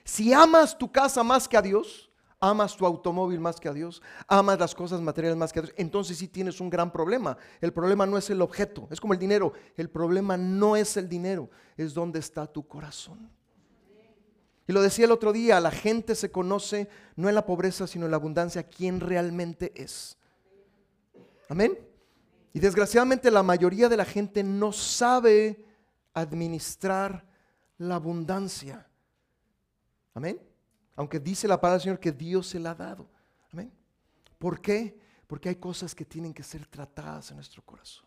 si 0.05 0.33
amas 0.33 0.79
tu 0.79 0.91
casa 0.91 1.23
más 1.23 1.47
que 1.47 1.57
a 1.57 1.63
Dios, 1.63 2.08
amas 2.41 2.77
tu 2.77 2.87
automóvil 2.87 3.41
más 3.41 3.59
que 3.59 3.69
a 3.69 3.73
Dios, 3.73 4.03
amas 4.27 4.59
las 4.59 4.75
cosas 4.75 5.01
materiales 5.01 5.37
más 5.37 5.53
que 5.53 5.59
a 5.59 5.63
Dios, 5.63 5.75
entonces 5.77 6.19
sí 6.19 6.29
tienes 6.29 6.61
un 6.61 6.71
gran 6.71 6.93
problema. 6.93 7.37
El 7.61 7.73
problema 7.73 8.07
no 8.07 8.17
es 8.17 8.31
el 8.31 8.41
objeto, 8.43 8.89
es 8.91 9.01
como 9.01 9.13
el 9.13 9.19
dinero. 9.19 9.53
El 9.77 9.91
problema 9.91 10.37
no 10.37 10.77
es 10.77 10.97
el 10.97 11.09
dinero, 11.09 11.51
es 11.77 11.95
donde 11.95 12.19
está 12.19 12.47
tu 12.47 12.67
corazón. 12.67 13.31
Y 14.67 14.73
lo 14.73 14.83
decía 14.83 15.07
el 15.07 15.13
otro 15.13 15.33
día, 15.33 15.61
la 15.61 15.71
gente 15.71 16.15
se 16.15 16.31
conoce 16.31 16.89
no 17.17 17.29
en 17.29 17.35
la 17.35 17.47
pobreza, 17.47 17.87
sino 17.87 18.05
en 18.05 18.11
la 18.11 18.19
abundancia, 18.19 18.65
quién 18.65 19.01
realmente 19.01 19.73
es. 19.75 20.19
Amén. 21.49 21.79
Y 22.53 22.61
desgraciadamente 22.61 23.31
la 23.31 23.43
mayoría 23.43 23.89
de 23.89 23.97
la 23.97 24.05
gente 24.05 24.43
no 24.43 24.73
sabe 24.73 25.65
administrar 26.13 27.25
la 27.79 27.95
abundancia. 27.95 28.87
Amén. 30.13 30.48
Aunque 30.99 31.21
dice 31.21 31.47
la 31.47 31.61
palabra 31.61 31.77
del 31.77 31.83
Señor 31.83 32.01
que 32.01 32.11
Dios 32.11 32.49
se 32.49 32.59
la 32.59 32.73
ha 32.73 32.75
dado. 32.75 33.07
Amén. 33.53 33.71
¿Por 34.37 34.61
qué? 34.61 34.99
Porque 35.29 35.49
hay 35.49 35.55
cosas 35.55 35.95
que 35.95 36.05
tienen 36.05 36.35
que 36.35 36.43
ser 36.43 36.67
tratadas 36.67 37.31
en 37.31 37.37
nuestro 37.37 37.63
corazón. 37.63 38.05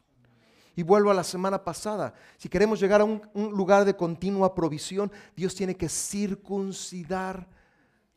Y 0.76 0.84
vuelvo 0.84 1.10
a 1.10 1.14
la 1.14 1.24
semana 1.24 1.64
pasada. 1.64 2.14
Si 2.38 2.50
queremos 2.50 2.82
llegar 2.82 3.00
a 3.00 3.06
un, 3.06 3.22
lugar 3.34 3.86
de 3.86 3.96
continua 3.96 4.54
provisión, 4.54 5.10
Dios 5.34 5.56
tiene 5.56 5.78
que 5.78 5.88
circuncidar 5.88 7.48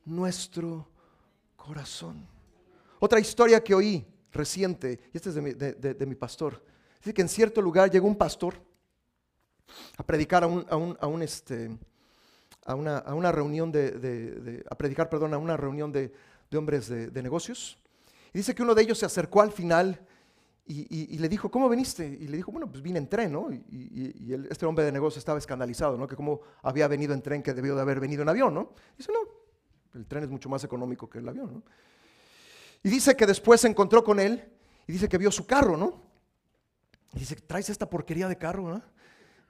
nuestro 0.05 0.89
corazón. 1.55 2.27
Otra 2.99 3.21
historia 3.21 3.63
que 3.63 3.77
oí 3.77 4.05
reciente, 4.33 4.99
y 5.13 5.17
esta 5.17 5.29
es 5.29 5.37
de 5.37 6.07
mi, 6.07 6.15
pastor, 6.17 6.61
dice 6.99 7.15
que 7.15 7.23
en 7.23 7.29
cierto 7.29 7.63
lugar 7.63 7.93
llegó 7.93 8.09
un 8.09 8.17
pastor 8.17 8.61
a 9.97 10.03
predicar 10.03 10.43
a 10.43 10.49
un, 10.49 10.97
a 11.01 11.07
un 11.07 11.23
este, 11.23 11.71
a 12.65 12.75
una, 12.75 13.33
reunión 13.33 13.71
de, 13.71 14.65
a 14.71 14.75
predicar, 14.75 15.09
perdón, 15.09 15.35
a 15.35 15.39
una 15.39 15.57
reunión 15.57 15.93
de, 15.93 16.13
hombres 16.57 16.89
de, 16.89 17.23
negocios. 17.23 17.79
Y 18.33 18.39
dice 18.39 18.55
que 18.55 18.63
uno 18.63 18.75
de 18.75 18.83
ellos 18.83 18.99
se 18.99 19.07
acercó 19.07 19.43
al 19.43 19.53
final 19.53 20.01
y, 20.67 21.19
le 21.19 21.29
dijo, 21.29 21.51
¿cómo 21.51 21.69
viniste? 21.69 22.07
Y 22.07 22.27
le 22.27 22.39
dijo, 22.39 22.51
bueno, 22.51 22.71
pues 22.71 22.83
vine 22.83 22.99
en 22.99 23.09
tren, 23.09 23.33
¿no? 23.33 23.53
Y, 23.53 24.35
este 24.51 24.65
hombre 24.67 24.85
de 24.85 24.93
negocios 24.93 25.19
estaba 25.19 25.39
escandalizado, 25.39 25.99
¿no? 25.99 26.07
Que 26.07 26.17
cómo 26.17 26.41
había 26.63 26.89
venido 26.89 27.13
en 27.13 27.23
tren 27.23 27.43
que 27.43 27.53
debió 27.53 27.75
de 27.75 27.83
haber 27.83 28.01
venido 28.01 28.23
en 28.23 28.29
avión, 28.29 28.55
¿no? 28.55 28.73
dice, 28.97 29.13
no, 29.13 29.99
el 29.99 30.07
tren 30.07 30.25
es 30.25 30.31
mucho 30.31 30.49
más 30.49 30.65
económico 30.65 31.09
que 31.09 31.19
el 31.19 31.29
avión, 31.29 31.53
¿no? 31.53 31.63
Y 32.83 32.91
dice 32.91 33.17
que 33.17 33.27
después 33.27 33.63
se 33.63 33.69
encontró 33.69 34.05
con 34.05 34.21
él 34.21 34.45
y 34.87 34.93
dice 34.93 35.09
que 35.09 35.17
vio 35.17 35.31
su 35.31 35.47
carro, 35.47 35.77
¿no? 35.77 36.03
Y 37.15 37.21
dice, 37.21 37.37
¿traes 37.37 37.71
esta 37.71 37.89
porquería 37.89 38.29
de 38.29 38.37
carro, 38.37 38.69
¿no? 38.69 38.83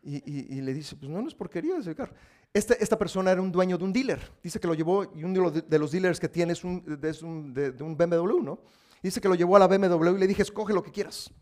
Y, 0.06 0.60
le 0.60 0.74
dice, 0.74 0.96
pues 0.96 1.10
no, 1.10 1.22
no 1.22 1.28
es 1.28 1.34
porquería 1.34 1.78
ese 1.78 1.94
carro. 1.94 2.14
Este, 2.55 2.80
esta 2.80 2.96
persona 2.96 3.32
era 3.32 3.42
un 3.42 3.50
dueño 3.50 3.76
de 3.76 3.82
un 3.82 3.92
dealer. 3.92 4.30
Dice 4.40 4.61
que 4.61 4.68
lo 4.68 4.74
llevó, 4.74 5.02
y 5.12 5.24
uno 5.24 5.50
de 5.50 5.76
los, 5.76 5.90
dealers 5.90 6.20
que 6.20 6.28
tiene 6.28 6.52
es, 6.52 6.62
un, 6.62 6.84
de, 6.84 7.74
un 7.80 7.96
BMW, 7.96 8.40
¿no? 8.40 8.61
Dice 9.02 9.20
que 9.20 9.28
lo 9.28 9.34
llevó 9.34 9.57
a 9.57 9.59
la 9.59 9.66
BMW 9.66 10.11
y 10.14 10.18
le 10.18 10.26
dije, 10.28 10.42
escoge 10.42 10.72
lo 10.72 10.80
que 10.80 10.92
quieras. 10.92 11.32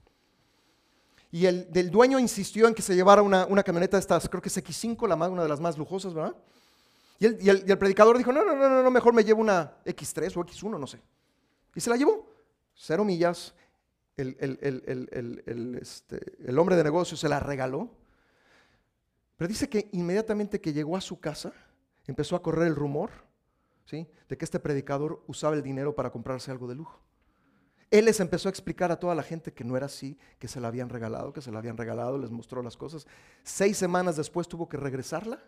Y 1.30 1.44
el 1.44 1.70
del 1.70 1.90
dueño 1.90 2.18
insistió 2.18 2.66
en 2.66 2.74
que 2.74 2.80
se 2.80 2.94
llevara 2.94 3.20
una, 3.20 3.62
camioneta 3.62 3.98
de 3.98 4.00
estas, 4.00 4.26
creo 4.26 4.40
que 4.40 4.48
es 4.48 4.56
X5, 4.56 5.06
la 5.06 5.14
más, 5.14 5.28
una 5.28 5.42
de 5.42 5.50
las 5.50 5.60
más 5.60 5.76
lujosas, 5.76 6.14
¿verdad? 6.14 6.34
Y 7.18 7.26
el, 7.26 7.38
y 7.42 7.70
el, 7.70 7.78
predicador 7.78 8.16
dijo, 8.16 8.32
no, 8.32 8.42
no, 8.42 8.54
no, 8.54 8.82
no, 8.82 8.90
mejor 8.90 9.12
me 9.12 9.22
llevo 9.22 9.42
una 9.42 9.76
X3 9.84 10.34
o 10.34 10.46
X1, 10.46 10.80
no 10.80 10.86
sé. 10.86 10.98
Y 11.74 11.80
se 11.80 11.90
la 11.90 11.96
llevó. 11.96 12.26
Cero 12.74 13.04
millas. 13.04 13.54
El, 14.16 14.34
este, 15.80 16.20
el 16.46 16.58
hombre 16.58 16.76
de 16.76 16.84
negocio 16.84 17.16
se 17.16 17.28
la 17.28 17.38
regaló 17.38 18.01
pero 19.42 19.48
dice 19.48 19.68
que 19.68 19.88
inmediatamente 19.90 20.60
que 20.60 20.72
llegó 20.72 20.96
a 20.96 21.00
su 21.00 21.18
casa, 21.18 21.52
empezó 22.06 22.36
a 22.36 22.42
correr 22.42 22.68
el 22.68 22.76
rumor 22.76 23.10
¿sí? 23.86 24.08
de 24.28 24.38
que 24.38 24.44
este 24.44 24.60
predicador 24.60 25.24
usaba 25.26 25.56
el 25.56 25.64
dinero 25.64 25.96
para 25.96 26.12
comprarse 26.12 26.52
algo 26.52 26.68
de 26.68 26.76
lujo. 26.76 27.00
Él 27.90 28.04
les 28.04 28.20
empezó 28.20 28.48
a 28.48 28.50
explicar 28.50 28.92
a 28.92 29.00
toda 29.00 29.16
la 29.16 29.24
gente 29.24 29.52
que 29.52 29.64
no 29.64 29.76
era 29.76 29.86
así, 29.86 30.16
que 30.38 30.46
se 30.46 30.60
la 30.60 30.68
habían 30.68 30.90
regalado, 30.90 31.32
que 31.32 31.40
se 31.40 31.50
la 31.50 31.58
habían 31.58 31.76
regalado, 31.76 32.18
les 32.18 32.30
mostró 32.30 32.62
las 32.62 32.76
cosas. 32.76 33.04
Seis 33.42 33.76
semanas 33.76 34.14
después 34.14 34.46
tuvo 34.46 34.68
que 34.68 34.76
regresarla 34.76 35.42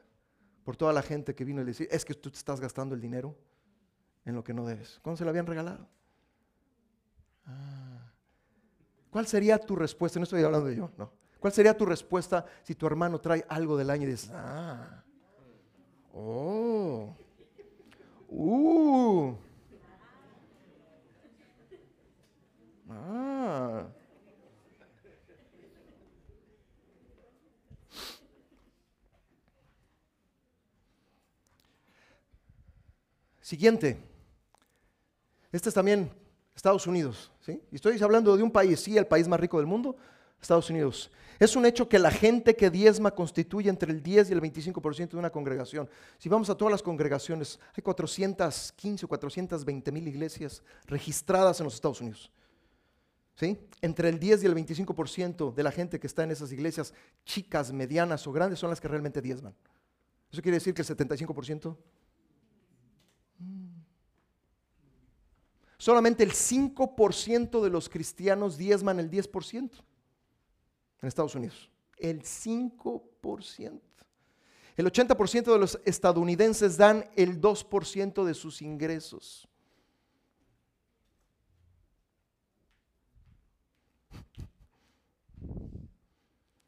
por 0.64 0.76
toda 0.76 0.92
la 0.92 1.02
gente 1.02 1.36
que 1.36 1.44
vino 1.44 1.60
y 1.60 1.64
le 1.64 1.70
decía, 1.70 1.86
es 1.88 2.04
que 2.04 2.14
tú 2.14 2.32
te 2.32 2.38
estás 2.38 2.60
gastando 2.60 2.96
el 2.96 3.00
dinero 3.00 3.36
en 4.24 4.34
lo 4.34 4.42
que 4.42 4.52
no 4.54 4.66
debes. 4.66 4.98
¿Cuándo 5.02 5.18
se 5.18 5.24
la 5.24 5.30
habían 5.30 5.46
regalado? 5.46 5.88
Ah. 7.46 8.12
¿Cuál 9.08 9.28
sería 9.28 9.56
tu 9.56 9.76
respuesta? 9.76 10.18
No 10.18 10.24
estoy 10.24 10.42
hablando 10.42 10.66
de 10.66 10.74
yo, 10.74 10.90
no. 10.98 11.12
¿Cuál 11.44 11.52
sería 11.52 11.76
tu 11.76 11.84
respuesta 11.84 12.46
si 12.62 12.74
tu 12.74 12.86
hermano 12.86 13.20
trae 13.20 13.44
algo 13.50 13.76
del 13.76 13.90
año 13.90 14.04
y 14.04 14.12
dices, 14.12 14.30
ah, 14.32 15.04
oh, 16.14 17.14
uh, 18.30 19.34
ah. 22.88 23.86
Siguiente. 33.42 33.98
Este 35.52 35.68
es 35.68 35.74
también 35.74 36.10
Estados 36.56 36.86
Unidos. 36.86 37.30
¿sí? 37.40 37.60
Y 37.70 37.74
estoy 37.74 38.02
hablando 38.02 38.34
de 38.34 38.42
un 38.42 38.50
país, 38.50 38.80
sí, 38.80 38.96
el 38.96 39.06
país 39.06 39.28
más 39.28 39.38
rico 39.38 39.58
del 39.58 39.66
mundo, 39.66 39.94
Estados 40.44 40.68
Unidos. 40.70 41.10
Es 41.40 41.56
un 41.56 41.66
hecho 41.66 41.88
que 41.88 41.98
la 41.98 42.10
gente 42.10 42.54
que 42.54 42.70
diezma 42.70 43.10
constituye 43.10 43.68
entre 43.68 43.90
el 43.90 44.02
10 44.02 44.30
y 44.30 44.32
el 44.34 44.40
25% 44.40 45.10
de 45.10 45.16
una 45.16 45.30
congregación. 45.30 45.88
Si 46.18 46.28
vamos 46.28 46.48
a 46.48 46.54
todas 46.54 46.70
las 46.70 46.82
congregaciones, 46.82 47.58
hay 47.74 47.82
415 47.82 49.04
o 49.04 49.08
420 49.08 49.90
mil 49.90 50.06
iglesias 50.06 50.62
registradas 50.86 51.58
en 51.60 51.64
los 51.64 51.74
Estados 51.74 52.00
Unidos. 52.00 52.30
¿Sí? 53.36 53.58
Entre 53.80 54.08
el 54.08 54.20
10 54.20 54.44
y 54.44 54.46
el 54.46 54.54
25% 54.54 55.52
de 55.52 55.62
la 55.62 55.72
gente 55.72 55.98
que 55.98 56.06
está 56.06 56.22
en 56.22 56.30
esas 56.30 56.52
iglesias, 56.52 56.94
chicas, 57.24 57.72
medianas 57.72 58.24
o 58.26 58.32
grandes, 58.32 58.60
son 58.60 58.70
las 58.70 58.80
que 58.80 58.86
realmente 58.86 59.20
diezman. 59.20 59.54
¿Eso 60.30 60.40
quiere 60.40 60.56
decir 60.56 60.72
que 60.72 60.82
el 60.82 60.88
75%? 60.88 61.76
Mm. 63.38 63.66
Solamente 65.78 66.22
el 66.22 66.32
5% 66.32 67.62
de 67.62 67.70
los 67.70 67.88
cristianos 67.88 68.56
diezman 68.56 69.00
el 69.00 69.10
10% 69.10 69.70
en 71.04 71.08
Estados 71.08 71.34
Unidos. 71.34 71.70
El 71.98 72.22
5%. 72.22 73.80
El 74.76 74.86
80% 74.86 75.52
de 75.52 75.58
los 75.58 75.78
estadounidenses 75.84 76.76
dan 76.76 77.08
el 77.14 77.40
2% 77.40 78.24
de 78.24 78.34
sus 78.34 78.60
ingresos. 78.62 79.46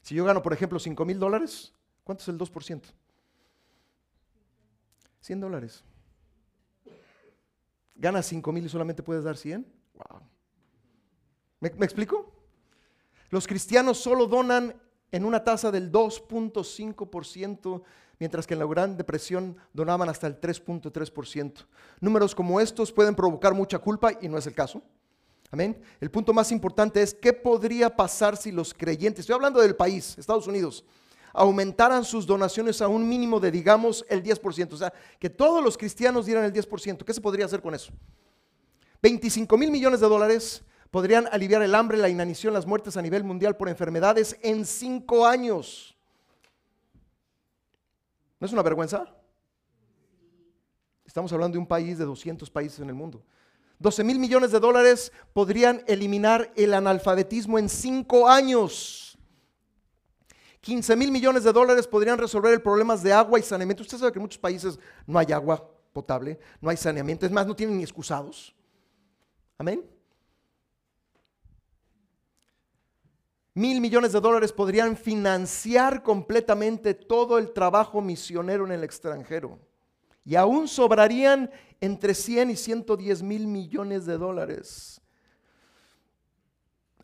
Si 0.02 0.14
yo 0.14 0.24
gano, 0.24 0.40
por 0.40 0.52
ejemplo, 0.52 0.78
5 0.78 1.04
mil 1.04 1.18
dólares, 1.18 1.72
¿cuánto 2.04 2.22
es 2.22 2.28
el 2.28 2.38
2%? 2.38 2.82
100 5.20 5.40
dólares. 5.40 5.82
Ganas 7.96 8.26
5 8.26 8.52
mil 8.52 8.66
y 8.66 8.68
solamente 8.68 9.02
puedes 9.02 9.24
dar 9.24 9.36
100. 9.36 9.66
Wow. 9.94 10.20
¿Me, 11.58 11.70
¿Me 11.70 11.86
explico? 11.86 12.35
Los 13.30 13.46
cristianos 13.46 13.98
solo 13.98 14.26
donan 14.26 14.74
en 15.12 15.24
una 15.24 15.42
tasa 15.44 15.70
del 15.70 15.90
2.5%, 15.90 17.82
mientras 18.18 18.46
que 18.46 18.54
en 18.54 18.60
la 18.60 18.66
Gran 18.66 18.96
Depresión 18.96 19.56
donaban 19.72 20.08
hasta 20.08 20.26
el 20.26 20.40
3.3%. 20.40 21.66
Números 22.00 22.34
como 22.34 22.60
estos 22.60 22.92
pueden 22.92 23.14
provocar 23.14 23.54
mucha 23.54 23.78
culpa 23.78 24.12
y 24.20 24.28
no 24.28 24.38
es 24.38 24.46
el 24.46 24.54
caso. 24.54 24.82
Amén. 25.50 25.80
El 26.00 26.10
punto 26.10 26.32
más 26.32 26.50
importante 26.50 27.00
es 27.02 27.14
qué 27.14 27.32
podría 27.32 27.94
pasar 27.94 28.36
si 28.36 28.50
los 28.50 28.74
creyentes, 28.74 29.20
estoy 29.20 29.34
hablando 29.34 29.60
del 29.60 29.76
país, 29.76 30.16
Estados 30.18 30.46
Unidos, 30.46 30.84
aumentaran 31.32 32.04
sus 32.04 32.26
donaciones 32.26 32.80
a 32.80 32.88
un 32.88 33.08
mínimo 33.08 33.38
de, 33.38 33.50
digamos, 33.50 34.04
el 34.08 34.22
10%. 34.22 34.72
O 34.72 34.76
sea, 34.76 34.92
que 35.18 35.30
todos 35.30 35.62
los 35.62 35.76
cristianos 35.76 36.26
dieran 36.26 36.44
el 36.44 36.52
10%. 36.52 37.04
¿Qué 37.04 37.14
se 37.14 37.20
podría 37.20 37.44
hacer 37.44 37.60
con 37.60 37.74
eso? 37.74 37.92
25 39.02 39.56
mil 39.56 39.70
millones 39.70 40.00
de 40.00 40.08
dólares 40.08 40.64
podrían 40.96 41.28
aliviar 41.30 41.60
el 41.60 41.74
hambre, 41.74 41.98
la 41.98 42.08
inanición, 42.08 42.54
las 42.54 42.64
muertes 42.64 42.96
a 42.96 43.02
nivel 43.02 43.22
mundial 43.22 43.54
por 43.54 43.68
enfermedades 43.68 44.38
en 44.40 44.64
cinco 44.64 45.26
años. 45.26 45.94
¿No 48.40 48.46
es 48.46 48.52
una 48.54 48.62
vergüenza? 48.62 49.04
Estamos 51.04 51.30
hablando 51.34 51.56
de 51.56 51.58
un 51.58 51.66
país 51.66 51.98
de 51.98 52.06
200 52.06 52.48
países 52.48 52.80
en 52.80 52.88
el 52.88 52.94
mundo. 52.94 53.22
12 53.78 54.04
mil 54.04 54.18
millones 54.18 54.52
de 54.52 54.58
dólares 54.58 55.12
podrían 55.34 55.84
eliminar 55.86 56.50
el 56.56 56.72
analfabetismo 56.72 57.58
en 57.58 57.68
cinco 57.68 58.26
años. 58.26 59.18
15 60.62 60.96
mil 60.96 61.12
millones 61.12 61.44
de 61.44 61.52
dólares 61.52 61.86
podrían 61.86 62.16
resolver 62.16 62.54
el 62.54 62.62
problema 62.62 62.96
de 62.96 63.12
agua 63.12 63.38
y 63.38 63.42
saneamiento. 63.42 63.82
Usted 63.82 63.98
sabe 63.98 64.12
que 64.12 64.18
en 64.18 64.22
muchos 64.22 64.40
países 64.40 64.78
no 65.06 65.18
hay 65.18 65.30
agua 65.30 65.62
potable, 65.92 66.40
no 66.58 66.70
hay 66.70 66.78
saneamiento, 66.78 67.26
es 67.26 67.32
más, 67.32 67.46
no 67.46 67.54
tienen 67.54 67.76
ni 67.76 67.82
excusados. 67.82 68.56
Amén. 69.58 69.95
Mil 73.56 73.80
millones 73.80 74.12
de 74.12 74.20
dólares 74.20 74.52
podrían 74.52 74.98
financiar 74.98 76.02
completamente 76.02 76.92
todo 76.92 77.38
el 77.38 77.54
trabajo 77.54 78.02
misionero 78.02 78.66
en 78.66 78.72
el 78.72 78.84
extranjero. 78.84 79.58
Y 80.26 80.34
aún 80.34 80.68
sobrarían 80.68 81.50
entre 81.80 82.12
100 82.12 82.50
y 82.50 82.56
110 82.56 83.22
mil 83.22 83.46
millones 83.46 84.04
de 84.04 84.18
dólares. 84.18 85.00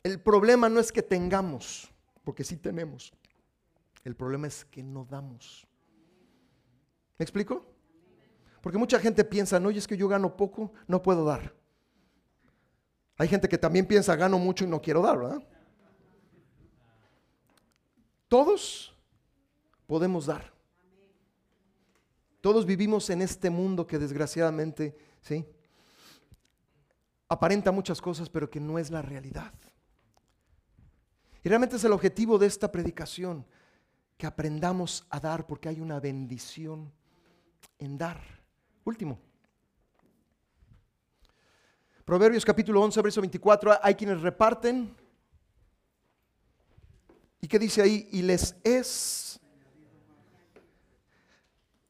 El 0.02 0.20
problema 0.20 0.68
no 0.68 0.78
es 0.78 0.92
que 0.92 1.00
tengamos, 1.00 1.90
porque 2.22 2.44
sí 2.44 2.58
tenemos. 2.58 3.14
El 4.04 4.14
problema 4.14 4.46
es 4.46 4.66
que 4.66 4.82
no 4.82 5.06
damos. 5.06 5.66
¿Me 7.16 7.22
explico? 7.24 7.64
Porque 8.60 8.76
mucha 8.76 9.00
gente 9.00 9.24
piensa, 9.24 9.58
no, 9.58 9.70
y 9.70 9.78
es 9.78 9.86
que 9.86 9.96
yo 9.96 10.06
gano 10.06 10.36
poco, 10.36 10.70
no 10.86 11.00
puedo 11.00 11.24
dar. 11.24 11.54
Hay 13.16 13.28
gente 13.28 13.48
que 13.48 13.56
también 13.56 13.86
piensa, 13.86 14.14
gano 14.16 14.38
mucho 14.38 14.66
y 14.66 14.68
no 14.68 14.82
quiero 14.82 15.00
dar, 15.00 15.18
¿verdad? 15.18 15.42
Todos 18.32 18.90
podemos 19.86 20.24
dar. 20.24 20.54
Todos 22.40 22.64
vivimos 22.64 23.10
en 23.10 23.20
este 23.20 23.50
mundo 23.50 23.86
que 23.86 23.98
desgraciadamente, 23.98 24.96
¿sí? 25.20 25.44
Aparenta 27.28 27.70
muchas 27.72 28.00
cosas, 28.00 28.30
pero 28.30 28.48
que 28.48 28.58
no 28.58 28.78
es 28.78 28.90
la 28.90 29.02
realidad. 29.02 29.52
Y 31.44 31.48
realmente 31.50 31.76
es 31.76 31.84
el 31.84 31.92
objetivo 31.92 32.38
de 32.38 32.46
esta 32.46 32.72
predicación, 32.72 33.44
que 34.16 34.26
aprendamos 34.26 35.06
a 35.10 35.20
dar 35.20 35.46
porque 35.46 35.68
hay 35.68 35.78
una 35.78 36.00
bendición 36.00 36.90
en 37.78 37.98
dar. 37.98 38.18
Último. 38.84 39.18
Proverbios 42.06 42.46
capítulo 42.46 42.80
11, 42.80 43.02
verso 43.02 43.20
24, 43.20 43.78
hay 43.82 43.94
quienes 43.94 44.22
reparten 44.22 45.01
¿Y 47.42 47.48
qué 47.48 47.58
dice 47.58 47.82
ahí? 47.82 48.08
Y 48.12 48.22
les 48.22 48.54
es... 48.62 49.40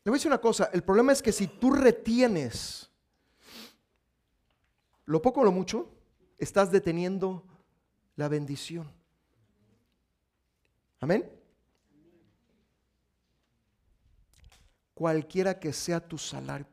Le 0.02 0.10
voy 0.10 0.16
a 0.16 0.18
decir 0.18 0.30
una 0.32 0.40
cosa, 0.40 0.70
el 0.72 0.82
problema 0.82 1.12
es 1.12 1.22
que 1.22 1.30
si 1.30 1.46
tú 1.46 1.70
retienes 1.70 2.90
lo 5.04 5.22
poco 5.22 5.42
o 5.42 5.44
lo 5.44 5.52
mucho, 5.52 5.94
estás 6.38 6.72
deteniendo 6.72 7.46
la 8.16 8.28
bendición. 8.28 8.90
Amén. 10.98 11.30
Cualquiera 14.94 15.60
que 15.60 15.72
sea 15.72 16.00
tu 16.00 16.16
salario. 16.16 16.66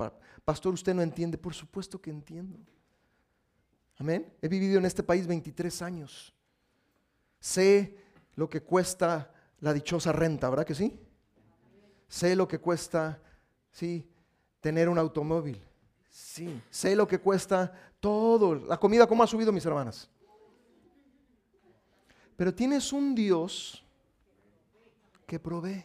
Pastor, 0.46 0.74
usted 0.74 0.94
no 0.94 1.02
entiende. 1.02 1.38
Por 1.38 1.54
supuesto 1.54 2.02
que 2.02 2.10
entiendo. 2.10 2.58
Amén. 3.98 4.32
He 4.42 4.48
vivido 4.48 4.80
en 4.80 4.86
este 4.86 5.04
país 5.04 5.28
23 5.28 5.82
años. 5.82 6.34
Sé 7.40 8.09
lo 8.40 8.50
que 8.50 8.64
cuesta 8.64 9.34
la 9.60 9.74
dichosa 9.74 10.14
renta, 10.14 10.50
¿verdad 10.50 10.66
que 10.66 10.74
sí? 10.74 10.98
Sé 12.08 12.38
lo 12.38 12.48
que 12.48 12.58
cuesta, 12.58 13.22
sí, 13.70 14.10
tener 14.62 14.88
un 14.88 14.98
automóvil. 14.98 15.62
Sí, 16.10 16.62
sé 16.70 16.96
lo 16.96 17.06
que 17.06 17.20
cuesta 17.20 17.70
todo. 18.00 18.56
La 18.56 18.78
comida, 18.78 19.06
¿cómo 19.06 19.24
ha 19.24 19.28
subido, 19.28 19.52
mis 19.52 19.66
hermanas? 19.66 20.10
Pero 22.38 22.56
tienes 22.56 22.94
un 22.94 23.14
Dios 23.14 23.86
que 25.28 25.38
provee. 25.38 25.84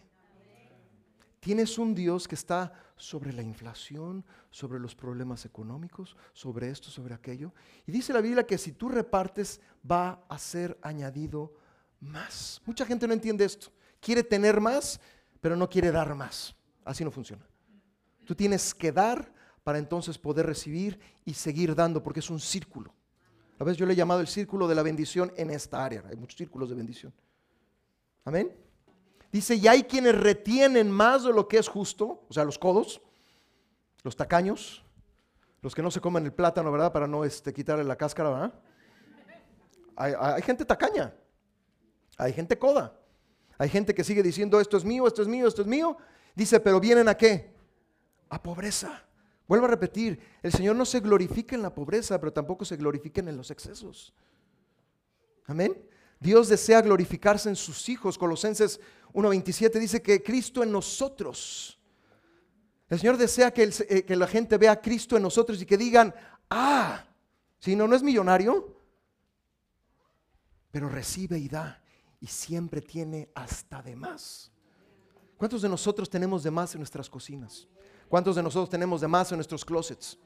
Tienes 1.41 1.77
un 1.77 1.93
Dios 1.93 2.29
que 2.29 2.37
está 2.37 2.73
sobre 2.95 3.33
la 3.33 3.43
inflación, 3.43 4.25
sobre 4.51 4.79
los 4.79 4.95
problemas 4.95 5.45
económicos, 5.45 6.17
sobre 6.33 6.71
esto, 6.71 6.89
sobre 6.89 7.15
aquello. 7.15 7.53
Y 7.85 7.91
dice 7.91 8.13
la 8.13 8.21
Biblia 8.21 8.47
que 8.47 8.59
si 8.59 8.71
tú 8.71 8.89
repartes, 8.89 9.61
va 9.91 10.25
a 10.29 10.39
ser 10.39 10.79
añadido 10.83 11.64
más. 12.05 12.61
Mucha 12.65 12.87
gente 12.87 13.07
no 13.07 13.13
entiende 13.13 13.45
esto. 13.45 13.69
Quiere 14.01 14.23
tener 14.23 14.61
más, 14.61 15.01
pero 15.41 15.57
no 15.57 15.69
quiere 15.69 15.91
dar 15.91 16.15
más. 16.15 16.55
Así 16.85 17.05
no 17.05 17.11
funciona. 17.11 17.47
Tú 18.25 18.35
tienes 18.35 18.75
que 18.75 18.93
dar 18.93 19.33
para 19.63 19.79
entonces 19.79 20.19
poder 20.19 20.47
recibir 20.47 21.01
y 21.25 21.35
seguir 21.35 21.75
dando, 21.75 22.03
porque 22.03 22.21
es 22.21 22.31
un 22.31 22.41
círculo. 22.41 22.95
A 23.59 23.65
veces 23.65 23.79
yo 23.79 23.87
le 23.87 23.95
he 23.95 23.97
llamado 23.97 24.21
el 24.21 24.27
círculo 24.27 24.69
de 24.69 24.75
la 24.75 24.83
bendición 24.83 25.33
en 25.37 25.51
esta 25.51 25.85
área. 25.85 26.05
Hay 26.09 26.17
muchos 26.17 26.37
círculos 26.37 26.69
de 26.69 26.75
bendición. 26.75 27.15
Amén. 28.25 28.53
Dice, 29.33 29.57
y 29.57 29.67
hay 29.67 29.85
quienes 29.85 30.15
retienen 30.15 30.91
más 30.91 31.25
de 31.25 31.33
lo 31.33 31.49
que 31.49 31.59
es 31.59 31.69
justo, 31.69 32.25
o 32.29 32.33
sea, 32.33 32.45
los 32.45 32.59
codos, 32.59 33.01
los 34.03 34.17
tacaños, 34.17 34.85
los 35.61 35.75
que 35.75 35.83
no 35.83 35.91
se 35.91 36.01
comen 36.01 36.25
el 36.25 36.33
plátano, 36.33 36.71
¿verdad? 36.71 36.93
Para 36.93 37.07
no 37.09 37.25
este, 37.25 37.53
quitarle 37.53 37.85
la 37.85 37.97
cáscara, 37.97 38.31
¿verdad? 38.31 38.55
hay 39.97 40.43
gente 40.43 40.65
tacaña. 40.65 41.15
Hay 42.19 42.33
gente 42.33 42.59
coda. 42.59 42.99
Hay 43.59 43.69
gente 43.69 43.95
que 43.95 44.05
sigue 44.05 44.23
diciendo 44.23 44.61
esto 44.61 44.77
es 44.77 44.85
mío, 44.85 45.07
esto 45.07 45.23
es 45.23 45.29
mío, 45.29 45.47
esto 45.47 45.63
es 45.63 45.69
mío. 45.69 45.97
Dice, 46.35 46.61
pero 46.61 46.81
vienen 46.81 47.09
a 47.09 47.17
qué? 47.17 47.55
A 48.29 48.43
pobreza. 48.43 49.05
Vuelvo 49.47 49.67
a 49.67 49.69
repetir, 49.69 50.19
el 50.43 50.53
Señor 50.53 50.75
no 50.75 50.85
se 50.85 51.01
glorifica 51.01 51.55
en 51.55 51.63
la 51.63 51.75
pobreza, 51.75 52.19
pero 52.19 52.33
tampoco 52.33 52.65
se 52.65 52.77
glorifica 52.77 53.21
en 53.21 53.37
los 53.37 53.51
excesos. 53.51 54.15
Amén. 55.47 55.77
Dios 56.19 56.49
desea 56.49 56.81
glorificarse 56.81 57.51
en 57.51 57.57
sus 57.57 57.89
hijos. 57.91 58.17
Colosenses 58.17 58.81
1.27 59.13 59.79
dice 59.79 60.01
que 60.01 60.23
Cristo 60.23 60.63
en 60.63 60.73
nosotros. 60.73 61.79
El 62.89 62.99
Señor 62.99 63.19
desea 63.19 63.53
que, 63.53 63.71
eh, 63.89 64.05
que, 64.05 64.17
la 64.17 64.27
gente 64.27 64.57
vea 64.57 64.73
a 64.73 64.81
Cristo 64.81 65.17
en 65.17 65.23
nosotros 65.23 65.61
y 65.61 65.67
que 65.67 65.77
digan, 65.77 66.15
ah, 66.49 67.05
si 67.59 67.77
no, 67.77 67.87
no 67.87 67.95
es 67.95 68.03
millonario, 68.03 68.79
pero 70.71 70.89
recibe 70.89 71.39
y 71.39 71.49
da 71.49 71.84
y 72.25 72.27
siempre 72.27 72.81
tiene 72.81 73.29
hasta 73.35 73.83
de 73.83 73.95
más. 73.95 74.51
¿Cuántos 75.37 75.61
de 75.61 75.69
nosotros 75.69 76.09
tenemos 76.09 76.43
de 76.43 76.51
más 76.51 76.75
en 76.75 76.81
nuestras 76.81 77.11
cocinas? 77.11 77.69
¿Cuántos 78.09 78.35
de 78.35 78.43
nosotros 78.43 78.71
tenemos 78.71 79.03
de 79.03 79.09
más 79.09 79.31
en 79.31 79.37
nuestros 79.37 79.63
closets? 79.63 80.19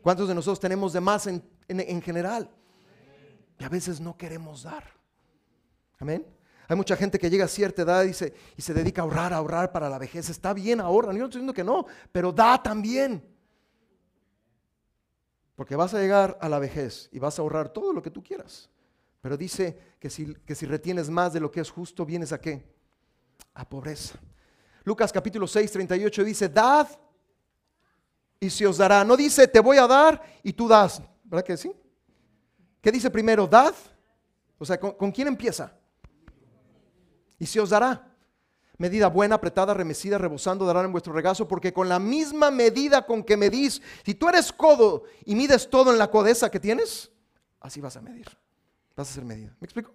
¿Cuántos 0.00 0.28
de 0.28 0.34
nosotros 0.34 0.58
tenemos 0.58 0.94
de 0.94 1.00
más 1.02 1.26
en, 1.26 2.00
general? 2.00 2.50
Y 3.58 3.64
a 3.64 3.68
veces 3.68 4.00
no 4.00 4.16
queremos 4.16 4.62
dar. 4.62 4.84
Amén. 5.98 6.26
Hay 6.68 6.76
mucha 6.76 6.96
gente 6.96 7.18
que 7.18 7.28
llega 7.28 7.44
a 7.44 7.48
cierta 7.48 7.82
edad 7.82 8.04
y 8.04 8.14
se, 8.14 8.32
y 8.56 8.62
se 8.62 8.72
dedica 8.72 9.02
a 9.02 9.04
ahorrar, 9.04 9.34
a 9.34 9.36
ahorrar 9.36 9.72
para 9.72 9.90
la 9.90 9.98
vejez. 9.98 10.30
Está 10.30 10.54
bien, 10.54 10.80
ahorra. 10.80 11.12
Yo 11.12 11.18
no 11.18 11.24
estoy 11.26 11.42
diciendo 11.42 11.52
que 11.52 11.64
no, 11.64 11.84
pero 12.12 12.32
da 12.32 12.62
también. 12.62 13.22
Porque 15.54 15.76
vas 15.76 15.92
a 15.92 15.98
llegar 15.98 16.38
a 16.40 16.48
la 16.48 16.58
vejez 16.58 17.10
y 17.12 17.18
vas 17.18 17.38
a 17.38 17.42
ahorrar 17.42 17.68
todo 17.68 17.92
lo 17.92 18.00
que 18.00 18.10
tú 18.10 18.22
quieras. 18.22 18.70
Pero 19.26 19.36
dice 19.36 19.76
que 19.98 20.08
si, 20.08 20.32
que 20.46 20.54
si 20.54 20.66
retienes 20.66 21.10
más 21.10 21.32
de 21.32 21.40
lo 21.40 21.50
que 21.50 21.58
es 21.58 21.68
justo, 21.68 22.06
vienes 22.06 22.30
a 22.32 22.40
qué? 22.40 22.64
A 23.54 23.68
pobreza. 23.68 24.16
Lucas 24.84 25.12
capítulo 25.12 25.48
6, 25.48 25.72
38 25.72 26.22
dice, 26.22 26.48
dad 26.48 26.88
y 28.38 28.48
se 28.48 28.68
os 28.68 28.76
dará. 28.76 29.02
No 29.02 29.16
dice, 29.16 29.48
te 29.48 29.58
voy 29.58 29.78
a 29.78 29.88
dar 29.88 30.22
y 30.44 30.52
tú 30.52 30.68
das. 30.68 31.02
¿Verdad 31.24 31.44
que 31.44 31.56
sí? 31.56 31.72
¿Qué 32.80 32.92
dice 32.92 33.10
primero? 33.10 33.48
Dad. 33.48 33.74
O 34.58 34.64
sea, 34.64 34.78
¿con, 34.78 35.10
quién 35.10 35.26
empieza? 35.26 35.76
Y 37.36 37.46
se 37.46 37.58
os 37.58 37.70
dará. 37.70 38.08
Medida 38.78 39.08
buena, 39.08 39.34
apretada, 39.34 39.74
remecida, 39.74 40.18
rebosando, 40.18 40.64
darán 40.64 40.84
en 40.84 40.92
vuestro 40.92 41.12
regazo, 41.12 41.48
porque 41.48 41.72
con 41.72 41.88
la 41.88 41.98
misma 41.98 42.52
medida 42.52 43.04
con 43.04 43.24
que 43.24 43.36
medís, 43.36 43.82
si 44.04 44.14
tú 44.14 44.28
eres 44.28 44.52
codo 44.52 45.02
y 45.24 45.34
mides 45.34 45.68
todo 45.68 45.90
en 45.90 45.98
la 45.98 46.12
codeza 46.12 46.48
que 46.48 46.60
tienes, 46.60 47.10
así 47.58 47.80
vas 47.80 47.96
a 47.96 48.02
medir 48.02 48.28
vas 48.96 49.10
a 49.10 49.14
ser 49.14 49.24
medida. 49.24 49.54
¿Me 49.60 49.66
explico? 49.66 49.94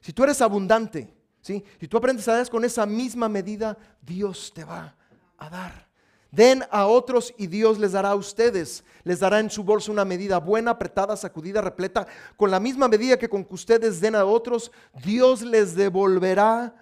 Si 0.00 0.12
tú 0.12 0.22
eres 0.22 0.40
abundante, 0.40 1.12
¿sí? 1.40 1.64
Si 1.80 1.88
tú 1.88 1.96
aprendes 1.96 2.28
a 2.28 2.34
dar 2.34 2.48
con 2.50 2.64
esa 2.64 2.86
misma 2.86 3.28
medida, 3.28 3.76
Dios 4.02 4.52
te 4.54 4.64
va 4.64 4.94
a 5.38 5.50
dar. 5.50 5.86
Den 6.30 6.64
a 6.70 6.86
otros 6.86 7.32
y 7.38 7.46
Dios 7.46 7.78
les 7.78 7.92
dará 7.92 8.10
a 8.10 8.14
ustedes. 8.14 8.84
Les 9.04 9.20
dará 9.20 9.40
en 9.40 9.48
su 9.48 9.64
bolsa 9.64 9.90
una 9.90 10.04
medida 10.04 10.38
buena, 10.38 10.72
apretada, 10.72 11.16
sacudida, 11.16 11.62
repleta. 11.62 12.06
Con 12.36 12.50
la 12.50 12.60
misma 12.60 12.88
medida 12.88 13.16
que 13.16 13.28
con 13.28 13.44
que 13.44 13.54
ustedes 13.54 14.00
den 14.00 14.14
a 14.14 14.24
otros, 14.24 14.70
Dios 15.02 15.40
les 15.42 15.74
devolverá 15.74 16.74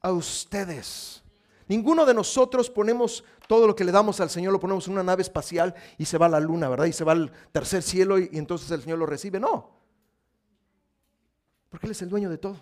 a 0.00 0.12
ustedes. 0.12 1.22
Ninguno 1.66 2.06
de 2.06 2.14
nosotros 2.14 2.70
ponemos 2.70 3.24
todo 3.48 3.66
lo 3.66 3.74
que 3.74 3.84
le 3.84 3.90
damos 3.90 4.20
al 4.20 4.30
Señor, 4.30 4.52
lo 4.52 4.60
ponemos 4.60 4.86
en 4.86 4.92
una 4.92 5.02
nave 5.02 5.22
espacial 5.22 5.74
y 5.98 6.04
se 6.04 6.16
va 6.16 6.26
a 6.26 6.28
la 6.28 6.38
luna, 6.38 6.68
¿verdad? 6.68 6.86
Y 6.86 6.92
se 6.92 7.02
va 7.02 7.12
al 7.12 7.32
tercer 7.50 7.82
cielo 7.82 8.18
y, 8.18 8.30
y 8.32 8.38
entonces 8.38 8.70
el 8.70 8.82
Señor 8.82 8.98
lo 8.98 9.06
recibe. 9.06 9.40
No. 9.40 9.75
Porque 11.76 11.88
Él 11.88 11.90
es 11.90 12.00
el 12.00 12.08
dueño 12.08 12.30
de 12.30 12.38
todo. 12.38 12.56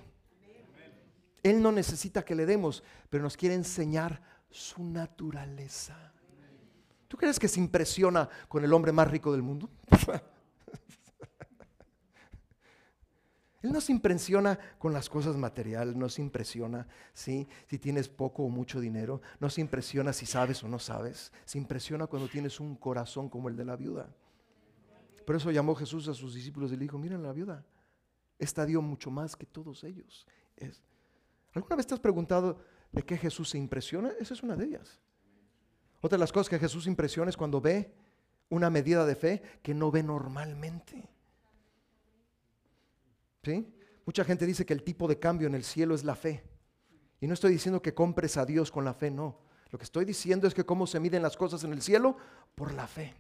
Él 1.45 1.63
no 1.63 1.71
necesita 1.71 2.25
que 2.25 2.35
le 2.35 2.47
demos, 2.47 2.83
pero 3.09 3.23
nos 3.23 3.37
quiere 3.37 3.55
enseñar 3.55 4.21
su 4.51 4.83
naturaleza. 4.83 6.13
¿Tú 7.07 7.17
crees 7.17 7.39
que 7.39 7.47
se 7.47 7.61
impresiona 7.61 8.29
con 8.49 8.65
el 8.65 8.73
hombre 8.73 8.91
más 8.91 9.09
rico 9.09 9.31
del 9.31 9.43
mundo? 9.43 9.71
Él 13.63 13.71
no 13.71 13.81
se 13.81 13.93
impresiona 13.93 14.59
con 14.79 14.93
las 14.93 15.09
cosas 15.09 15.37
materiales, 15.37 15.95
no 15.95 16.09
se 16.09 16.21
impresiona 16.21 16.89
¿sí? 17.13 17.47
si 17.69 17.79
tienes 17.79 18.09
poco 18.09 18.43
o 18.43 18.49
mucho 18.49 18.81
dinero, 18.81 19.23
no 19.39 19.49
se 19.49 19.61
impresiona 19.61 20.13
si 20.13 20.27
sabes 20.27 20.65
o 20.65 20.69
no 20.69 20.81
sabes, 20.81 21.33
se 21.45 21.57
impresiona 21.57 22.09
cuando 22.09 22.27
tienes 22.27 22.59
un 22.59 22.75
corazón 22.75 23.29
como 23.29 23.49
el 23.49 23.55
de 23.55 23.65
la 23.65 23.77
viuda. 23.77 24.09
Por 25.25 25.37
eso 25.37 25.53
llamó 25.53 25.77
Jesús 25.77 26.09
a 26.09 26.15
sus 26.15 26.35
discípulos 26.35 26.73
y 26.73 26.75
le 26.75 26.83
dijo, 26.83 26.99
miren 26.99 27.23
la 27.23 27.33
viuda, 27.33 27.65
esta 28.39 28.67
dio 28.67 28.83
mucho 28.83 29.11
más 29.11 29.37
que 29.37 29.47
todos 29.47 29.85
ellos. 29.85 30.27
¿Alguna 31.53 31.77
vez 31.77 31.87
te 31.87 31.95
has 31.95 32.01
preguntado 32.01 32.59
de 32.93 33.03
qué 33.03 33.17
Jesús 33.17 33.51
se 33.51 33.59
impresiona? 33.59 34.13
Esa 34.21 34.35
es 34.35 34.43
una 34.43 34.57
de 34.57 34.65
ellas. 34.65 35.01
Otra 36.01 36.17
de 36.17 36.21
las 36.21 36.33
cosas 36.33 36.49
que 36.49 36.59
Jesús 36.59 36.87
impresiona 36.87 37.31
es 37.31 37.37
cuando 37.37 37.61
ve 37.61 37.95
una 38.51 38.71
medida 38.71 39.07
de 39.07 39.15
fe 39.15 39.43
que 39.63 39.75
no 39.75 39.91
ve 39.91 40.03
normalmente. 40.03 41.09
¿Sí? 43.43 43.75
Mucha 44.07 44.25
gente 44.25 44.47
dice 44.47 44.67
que 44.67 44.75
el 44.75 44.83
tipo 44.83 45.09
de 45.09 45.19
cambio 45.19 45.47
en 45.47 45.55
el 45.55 45.65
cielo 45.65 45.95
es 45.95 46.05
la 46.05 46.15
fe. 46.15 46.45
Y 47.21 47.27
no 47.27 47.35
estoy 47.35 47.53
diciendo 47.53 47.81
que 47.81 47.95
compres 47.95 48.37
a 48.37 48.45
Dios 48.45 48.71
con 48.71 48.85
la 48.85 48.93
fe, 48.93 49.11
no. 49.11 49.39
Lo 49.71 49.79
que 49.79 49.85
estoy 49.85 50.05
diciendo 50.05 50.47
es 50.47 50.55
que 50.55 50.65
cómo 50.67 50.87
se 50.87 51.01
miden 51.01 51.23
las 51.23 51.37
cosas 51.37 51.65
en 51.65 51.73
el 51.73 51.83
cielo 51.83 52.17
por 52.55 52.73
la 52.75 52.87
fe. 52.87 53.15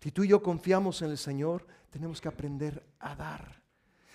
Si 0.00 0.12
tú 0.12 0.22
y 0.22 0.28
yo 0.28 0.40
confiamos 0.42 1.02
en 1.02 1.10
el 1.10 1.18
Señor, 1.18 1.66
tenemos 1.90 2.20
que 2.20 2.28
aprender 2.28 2.84
a 2.98 3.14
dar. 3.14 3.62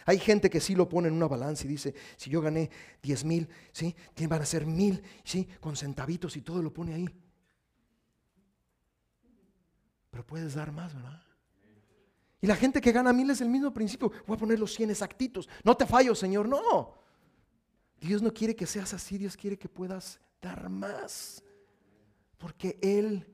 Hay 0.06 0.20
gente 0.20 0.50
que 0.50 0.60
sí 0.60 0.76
lo 0.76 0.90
pone 0.90 1.08
en 1.08 1.14
una 1.14 1.28
balanza 1.28 1.66
y 1.66 1.70
dice, 1.70 1.94
si 2.18 2.30
yo 2.30 2.42
gané 2.42 2.70
10 3.02 3.24
mil, 3.24 3.50
¿sí? 3.72 3.96
van 4.28 4.42
a 4.42 4.46
ser 4.46 4.66
mil, 4.66 5.02
¿sí? 5.24 5.48
Con 5.60 5.76
centavitos 5.76 6.36
y 6.36 6.42
todo 6.42 6.62
lo 6.62 6.74
pone 6.74 6.94
ahí. 6.94 7.10
Pero 10.10 10.26
puedes 10.26 10.56
dar 10.56 10.72
más, 10.72 10.94
¿verdad? 10.94 11.24
Y 12.42 12.48
la 12.48 12.58
gente 12.58 12.82
que 12.82 12.92
gana 12.92 13.14
mil 13.14 13.30
es 13.30 13.40
el 13.40 13.48
mismo 13.48 13.74
principio. 13.74 14.12
Voy 14.28 14.36
a 14.36 14.40
poner 14.40 14.60
los 14.60 14.74
100 14.74 14.90
exactitos. 14.90 15.48
No 15.64 15.78
te 15.78 15.86
fallo, 15.86 16.14
Señor. 16.14 16.48
No. 16.50 16.94
Dios 18.02 18.22
no 18.22 18.34
quiere 18.34 18.54
que 18.54 18.68
seas 18.68 18.94
así. 18.94 19.18
Dios 19.18 19.38
quiere 19.38 19.58
que 19.58 19.70
puedas 19.70 20.20
dar 20.42 20.70
más. 20.70 21.42
Porque 22.38 22.78
Él 22.82 23.26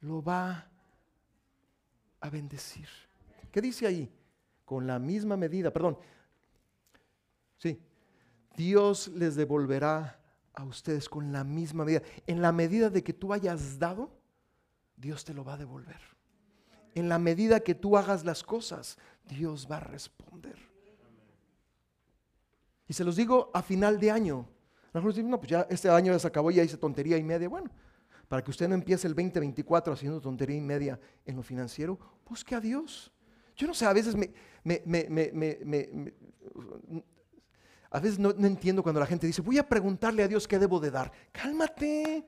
lo 0.00 0.22
va 0.22 0.70
a 2.20 2.30
bendecir. 2.30 2.88
¿Qué 3.52 3.60
dice 3.60 3.86
ahí? 3.86 4.12
Con 4.64 4.88
la 4.88 4.98
misma 4.98 5.36
medida, 5.36 5.72
perdón. 5.72 5.96
Sí. 7.58 7.80
Dios 8.56 9.08
les 9.08 9.36
devolverá 9.36 10.20
a 10.54 10.64
ustedes 10.64 11.08
con 11.08 11.32
la 11.32 11.44
misma 11.44 11.84
medida. 11.84 12.02
En 12.26 12.42
la 12.42 12.50
medida 12.50 12.90
de 12.90 13.04
que 13.04 13.12
tú 13.12 13.32
hayas 13.32 13.78
dado, 13.78 14.10
Dios 14.96 15.24
te 15.24 15.32
lo 15.32 15.44
va 15.44 15.54
a 15.54 15.58
devolver 15.58 16.12
en 16.94 17.08
la 17.08 17.18
medida 17.18 17.60
que 17.60 17.74
tú 17.74 17.96
hagas 17.96 18.24
las 18.24 18.42
cosas, 18.42 18.98
Dios 19.28 19.66
va 19.70 19.78
a 19.78 19.80
responder. 19.80 20.56
Y 22.88 22.92
se 22.92 23.04
los 23.04 23.16
digo 23.16 23.50
a 23.54 23.62
final 23.62 23.98
de 23.98 24.10
año. 24.10 24.46
Algunos 24.92 25.14
dicen, 25.14 25.30
no, 25.30 25.38
pues 25.38 25.50
ya 25.50 25.66
este 25.70 25.88
año 25.88 26.12
ya 26.12 26.18
se 26.18 26.26
acabó 26.26 26.50
y 26.50 26.56
ya 26.56 26.64
hice 26.64 26.76
tontería 26.76 27.16
y 27.16 27.22
media. 27.22 27.48
Bueno, 27.48 27.70
para 28.28 28.42
que 28.44 28.50
usted 28.50 28.68
no 28.68 28.74
empiece 28.74 29.06
el 29.06 29.14
2024 29.14 29.92
haciendo 29.94 30.20
tontería 30.20 30.56
y 30.56 30.60
media 30.60 31.00
en 31.24 31.36
lo 31.36 31.42
financiero, 31.42 31.98
busque 32.28 32.54
a 32.54 32.60
Dios. 32.60 33.11
Yo 33.56 33.66
no 33.66 33.74
sé, 33.74 33.84
a 33.86 33.92
veces 33.92 34.16
me, 34.16 34.32
a 37.90 38.00
veces 38.00 38.18
no, 38.18 38.32
no 38.32 38.46
entiendo 38.46 38.82
cuando 38.82 39.00
la 39.00 39.06
gente 39.06 39.26
dice, 39.26 39.42
voy 39.42 39.58
a 39.58 39.68
preguntarle 39.68 40.22
a 40.22 40.28
Dios 40.28 40.48
qué 40.48 40.58
debo 40.58 40.80
de 40.80 40.90
dar. 40.90 41.12
Cálmate. 41.30 42.26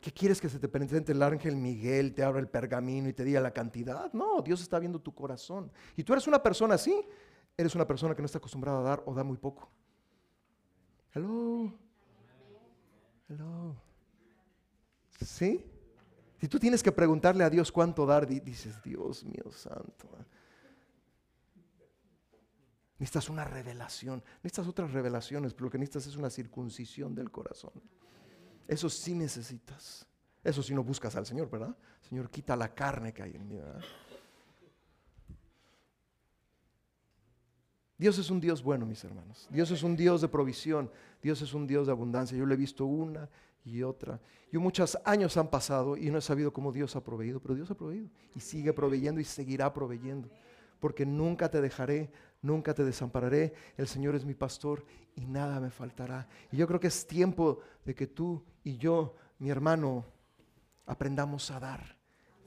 ¿Qué 0.00 0.12
quieres 0.12 0.40
que 0.40 0.48
se 0.48 0.58
te 0.58 0.66
presente 0.66 1.12
el 1.12 1.22
ángel 1.22 1.56
Miguel, 1.56 2.14
te 2.14 2.22
abra 2.22 2.40
el 2.40 2.48
pergamino 2.48 3.08
y 3.08 3.12
te 3.12 3.22
diga 3.22 3.40
la 3.40 3.52
cantidad? 3.52 4.10
No, 4.14 4.40
Dios 4.40 4.62
está 4.62 4.78
viendo 4.78 4.98
tu 4.98 5.14
corazón. 5.14 5.70
Y 5.94 6.02
tú 6.02 6.14
eres 6.14 6.26
una 6.26 6.42
persona 6.42 6.76
así, 6.76 7.04
eres 7.56 7.74
una 7.74 7.86
persona 7.86 8.14
que 8.14 8.22
no 8.22 8.26
está 8.26 8.38
acostumbrada 8.38 8.80
a 8.80 8.82
dar 8.82 9.02
o 9.04 9.14
da 9.14 9.22
muy 9.22 9.36
poco. 9.36 9.70
Hello. 11.12 11.70
Hello. 13.28 13.76
¿Sí? 15.20 15.64
Si 16.40 16.48
tú 16.48 16.58
tienes 16.58 16.82
que 16.82 16.90
preguntarle 16.90 17.44
a 17.44 17.50
Dios 17.50 17.70
cuánto 17.70 18.06
dar, 18.06 18.26
dices, 18.26 18.82
Dios 18.82 19.24
mío 19.24 19.52
santo. 19.52 20.08
Necesitas 22.98 23.28
una 23.28 23.44
revelación, 23.44 24.22
necesitas 24.42 24.66
otras 24.66 24.92
revelaciones, 24.92 25.52
pero 25.52 25.66
lo 25.66 25.70
que 25.70 25.78
necesitas 25.78 26.06
es 26.06 26.16
una 26.16 26.30
circuncisión 26.30 27.14
del 27.14 27.30
corazón. 27.30 27.72
Eso 28.66 28.88
sí 28.88 29.14
necesitas. 29.14 30.06
Eso 30.42 30.62
sí 30.62 30.74
no 30.74 30.82
buscas 30.82 31.14
al 31.16 31.26
Señor, 31.26 31.50
¿verdad? 31.50 31.76
Señor, 32.00 32.30
quita 32.30 32.56
la 32.56 32.74
carne 32.74 33.12
que 33.12 33.22
hay 33.22 33.36
en 33.36 33.46
mí, 33.46 33.56
¿verdad? 33.56 33.82
Dios 37.98 38.16
es 38.16 38.30
un 38.30 38.40
Dios 38.40 38.62
bueno, 38.62 38.86
mis 38.86 39.04
hermanos. 39.04 39.46
Dios 39.50 39.70
es 39.70 39.82
un 39.82 39.94
Dios 39.94 40.22
de 40.22 40.28
provisión. 40.28 40.90
Dios 41.22 41.42
es 41.42 41.52
un 41.52 41.66
Dios 41.66 41.86
de 41.86 41.92
abundancia. 41.92 42.38
Yo 42.38 42.46
lo 42.46 42.54
he 42.54 42.56
visto 42.56 42.86
una 42.86 43.28
y 43.64 43.82
otra. 43.82 44.20
Yo 44.52 44.60
muchos 44.60 44.98
años 45.04 45.36
han 45.36 45.48
pasado 45.48 45.96
y 45.96 46.10
no 46.10 46.18
he 46.18 46.22
sabido 46.22 46.52
cómo 46.52 46.72
Dios 46.72 46.96
ha 46.96 47.04
proveído, 47.04 47.40
pero 47.40 47.54
Dios 47.54 47.70
ha 47.70 47.76
proveído 47.76 48.08
y 48.34 48.40
sigue 48.40 48.72
proveyendo 48.72 49.20
y 49.20 49.24
seguirá 49.24 49.72
proveyendo. 49.72 50.28
Porque 50.80 51.04
nunca 51.04 51.50
te 51.50 51.60
dejaré, 51.60 52.10
nunca 52.42 52.74
te 52.74 52.84
desampararé. 52.84 53.52
El 53.76 53.86
Señor 53.86 54.14
es 54.14 54.24
mi 54.24 54.34
pastor 54.34 54.84
y 55.14 55.26
nada 55.26 55.60
me 55.60 55.70
faltará. 55.70 56.26
Y 56.50 56.56
yo 56.56 56.66
creo 56.66 56.80
que 56.80 56.88
es 56.88 57.06
tiempo 57.06 57.60
de 57.84 57.94
que 57.94 58.06
tú 58.06 58.42
y 58.64 58.76
yo, 58.76 59.14
mi 59.38 59.50
hermano, 59.50 60.04
aprendamos 60.86 61.50
a 61.50 61.60
dar 61.60 61.96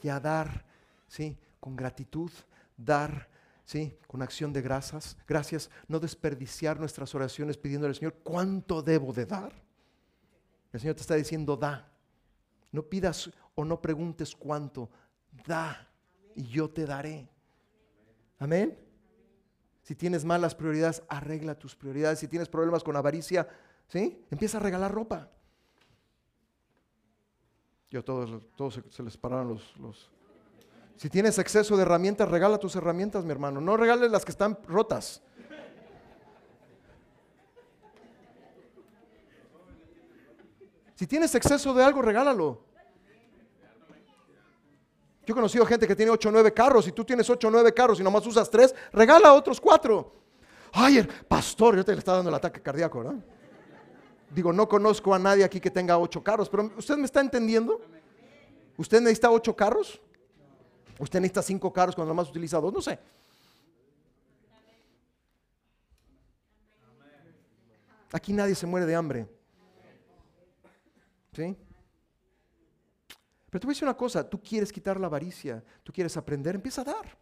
y 0.02 0.10
a 0.10 0.20
dar, 0.20 0.66
¿sí? 1.08 1.38
Con 1.60 1.76
gratitud, 1.76 2.32
dar, 2.76 3.30
¿sí? 3.64 3.98
Con 4.08 4.22
acción 4.22 4.52
de 4.52 4.62
gracias, 4.62 5.18
gracias, 5.28 5.70
no 5.88 6.00
desperdiciar 6.00 6.80
nuestras 6.80 7.16
oraciones 7.16 7.58
pidiéndole 7.58 7.92
al 7.92 7.96
Señor, 7.96 8.16
¿cuánto 8.24 8.82
debo 8.82 9.14
de 9.14 9.26
dar? 9.26 9.63
El 10.74 10.80
Señor 10.80 10.96
te 10.96 11.02
está 11.02 11.16
diciendo, 11.16 11.56
da. 11.56 11.88
No 12.72 12.84
pidas 12.84 13.32
o 13.56 13.64
no 13.64 13.80
preguntes 13.80 14.36
cuánto, 14.36 14.90
da 15.46 15.88
y 16.36 16.48
yo 16.48 16.70
te 16.70 16.86
daré. 16.86 17.30
Amén. 18.40 18.78
Si 19.84 19.96
tienes 19.96 20.26
malas 20.26 20.56
prioridades, 20.56 21.04
arregla 21.08 21.56
tus 21.56 21.76
prioridades. 21.76 22.20
Si 22.20 22.28
tienes 22.28 22.50
problemas 22.50 22.84
con 22.84 22.96
avaricia, 22.96 23.48
¿sí? 23.88 24.26
Empieza 24.32 24.58
a 24.58 24.62
regalar 24.62 24.92
ropa. 24.92 25.30
Yo 27.92 28.04
todos, 28.04 28.44
todos 28.56 28.82
se, 28.90 29.04
les 29.04 29.16
pararon 29.16 29.50
los, 29.50 29.78
los... 29.78 30.10
Si 30.96 31.10
tienes 31.10 31.38
exceso 31.38 31.76
de 31.76 31.84
herramientas, 31.84 32.28
regala 32.28 32.58
tus 32.58 32.76
herramientas, 32.76 33.24
mi 33.24 33.32
hermano. 33.32 33.62
No 33.62 33.78
regales 33.78 34.10
las 34.10 34.26
que 34.26 34.32
están 34.32 34.58
rotas. 34.68 35.22
Si 40.96 41.08
tienes 41.08 41.34
exceso 41.36 41.74
de 41.74 41.84
algo, 41.84 42.02
regálalo. 42.02 42.62
Yo 45.26 45.32
he 45.32 45.36
conocido 45.36 45.66
gente 45.66 45.88
que 45.88 45.96
tiene 45.96 46.12
8 46.12 46.30
o 46.30 46.32
9 46.32 46.54
carros 46.54 46.88
y 46.88 46.92
tú 46.92 47.06
tienes 47.06 47.30
8 47.30 47.48
o 47.48 47.52
9 47.52 47.74
carros 47.74 48.00
y 48.00 48.04
nomás 48.04 48.26
usas 48.28 48.50
3, 48.50 48.76
regala 48.92 49.34
otros 49.34 49.60
4. 49.62 50.14
Ay, 50.74 50.98
el 50.98 51.08
pastor, 51.08 51.78
yo 51.78 51.86
te 51.86 51.94
le 51.94 52.00
está 52.00 52.14
dando 52.14 52.30
el 52.30 52.36
ataque 52.36 52.62
cardíaco, 52.62 53.00
¿verdad? 53.00 53.16
Digo, 54.30 54.52
no 54.52 54.68
conozco 54.68 55.14
a 55.14 55.20
nadie 55.20 55.44
aquí 55.44 55.62
que 55.62 55.72
tenga 55.72 55.98
8 55.98 56.24
carros, 56.24 56.50
pero 56.50 56.72
¿usted 56.76 56.98
me 56.98 57.06
está 57.06 57.22
entendiendo? 57.22 57.80
¿Usted 58.76 59.00
necesita 59.00 59.32
8 59.32 59.56
carros? 59.56 60.02
¿Usted 61.00 61.22
necesita 61.22 61.42
5 61.42 61.72
carros 61.72 61.96
cuando 61.96 62.14
nomás 62.14 62.30
utiliza 62.30 62.60
2? 62.60 62.74
No 62.74 62.82
sé. 62.82 63.00
Aquí 68.12 68.34
nadie 68.34 68.56
se 68.56 68.66
muere 68.66 68.86
de 68.86 68.96
hambre. 68.96 69.28
¿Sí? 71.36 71.56
Pero 73.50 73.60
te 73.60 73.68
voy 73.68 73.72
a 73.72 73.76
decir 73.76 73.84
una 73.88 73.98
cosa, 73.98 74.28
tú 74.28 74.42
quieres 74.42 74.72
quitar 74.72 75.00
la 75.00 75.08
avaricia, 75.08 75.64
tú 75.84 75.92
quieres 75.94 76.16
aprender, 76.18 76.56
empieza 76.56 76.82
a 76.82 76.86
dar. 76.86 77.18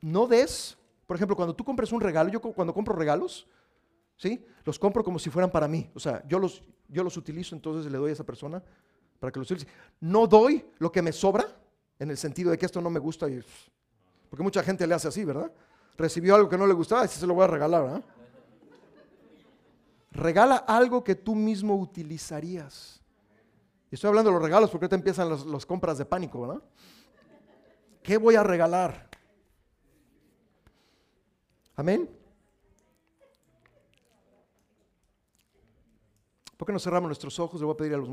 no 0.00 0.26
des, 0.26 0.76
por 1.06 1.16
ejemplo, 1.16 1.36
cuando 1.36 1.54
tú 1.54 1.64
compras 1.64 1.92
un 1.92 2.00
regalo, 2.00 2.30
yo 2.30 2.40
cu- 2.40 2.54
cuando 2.54 2.72
compro 2.72 2.94
regalos, 2.94 3.46
¿sí? 4.16 4.44
Los 4.64 4.78
compro 4.78 5.04
como 5.04 5.18
si 5.18 5.28
fueran 5.28 5.50
para 5.50 5.68
mí. 5.68 5.90
O 5.94 6.00
sea, 6.00 6.26
yo 6.26 6.38
los, 6.38 6.62
yo 6.88 7.02
los 7.04 7.16
utilizo, 7.16 7.54
entonces 7.54 7.90
le 7.90 7.98
doy 7.98 8.10
a 8.10 8.12
esa 8.14 8.24
persona 8.24 8.62
para 9.20 9.30
que 9.30 9.38
los 9.38 9.50
utilice. 9.50 9.70
No 10.00 10.26
doy 10.26 10.64
lo 10.78 10.90
que 10.90 11.02
me 11.02 11.12
sobra, 11.12 11.44
en 11.98 12.10
el 12.10 12.16
sentido 12.16 12.50
de 12.50 12.58
que 12.58 12.64
esto 12.66 12.80
no 12.80 12.88
me 12.90 12.98
gusta. 13.00 13.28
Y, 13.28 13.42
porque 14.30 14.42
mucha 14.42 14.62
gente 14.62 14.86
le 14.86 14.94
hace 14.94 15.08
así, 15.08 15.24
¿verdad? 15.24 15.52
Recibió 15.96 16.34
algo 16.34 16.48
que 16.48 16.56
no 16.58 16.66
le 16.66 16.72
gustaba 16.74 17.04
y 17.04 17.08
se 17.08 17.26
lo 17.26 17.34
voy 17.34 17.44
a 17.44 17.48
regalar, 17.48 17.82
¿verdad? 17.82 18.04
Regala 20.14 20.56
algo 20.56 21.02
que 21.02 21.16
tú 21.16 21.34
mismo 21.34 21.76
utilizarías. 21.76 23.00
Y 23.90 23.96
estoy 23.96 24.08
hablando 24.08 24.30
de 24.30 24.34
los 24.34 24.42
regalos 24.42 24.70
porque 24.70 24.84
ahorita 24.84 24.96
empiezan 24.96 25.28
las, 25.28 25.66
compras 25.66 25.98
de 25.98 26.04
pánico, 26.04 26.40
¿verdad? 26.40 26.62
¿Qué 28.02 28.16
voy 28.16 28.36
a 28.36 28.44
regalar? 28.44 29.08
Amén. 31.74 32.08
¿Por 36.56 36.66
qué 36.66 36.72
no 36.72 36.78
cerramos 36.78 37.08
nuestros 37.08 37.38
ojos? 37.40 37.60
Le 37.60 37.66
voy 37.66 37.74
a 37.74 37.76
pedir 37.76 37.94
a 37.94 37.98
los. 37.98 38.08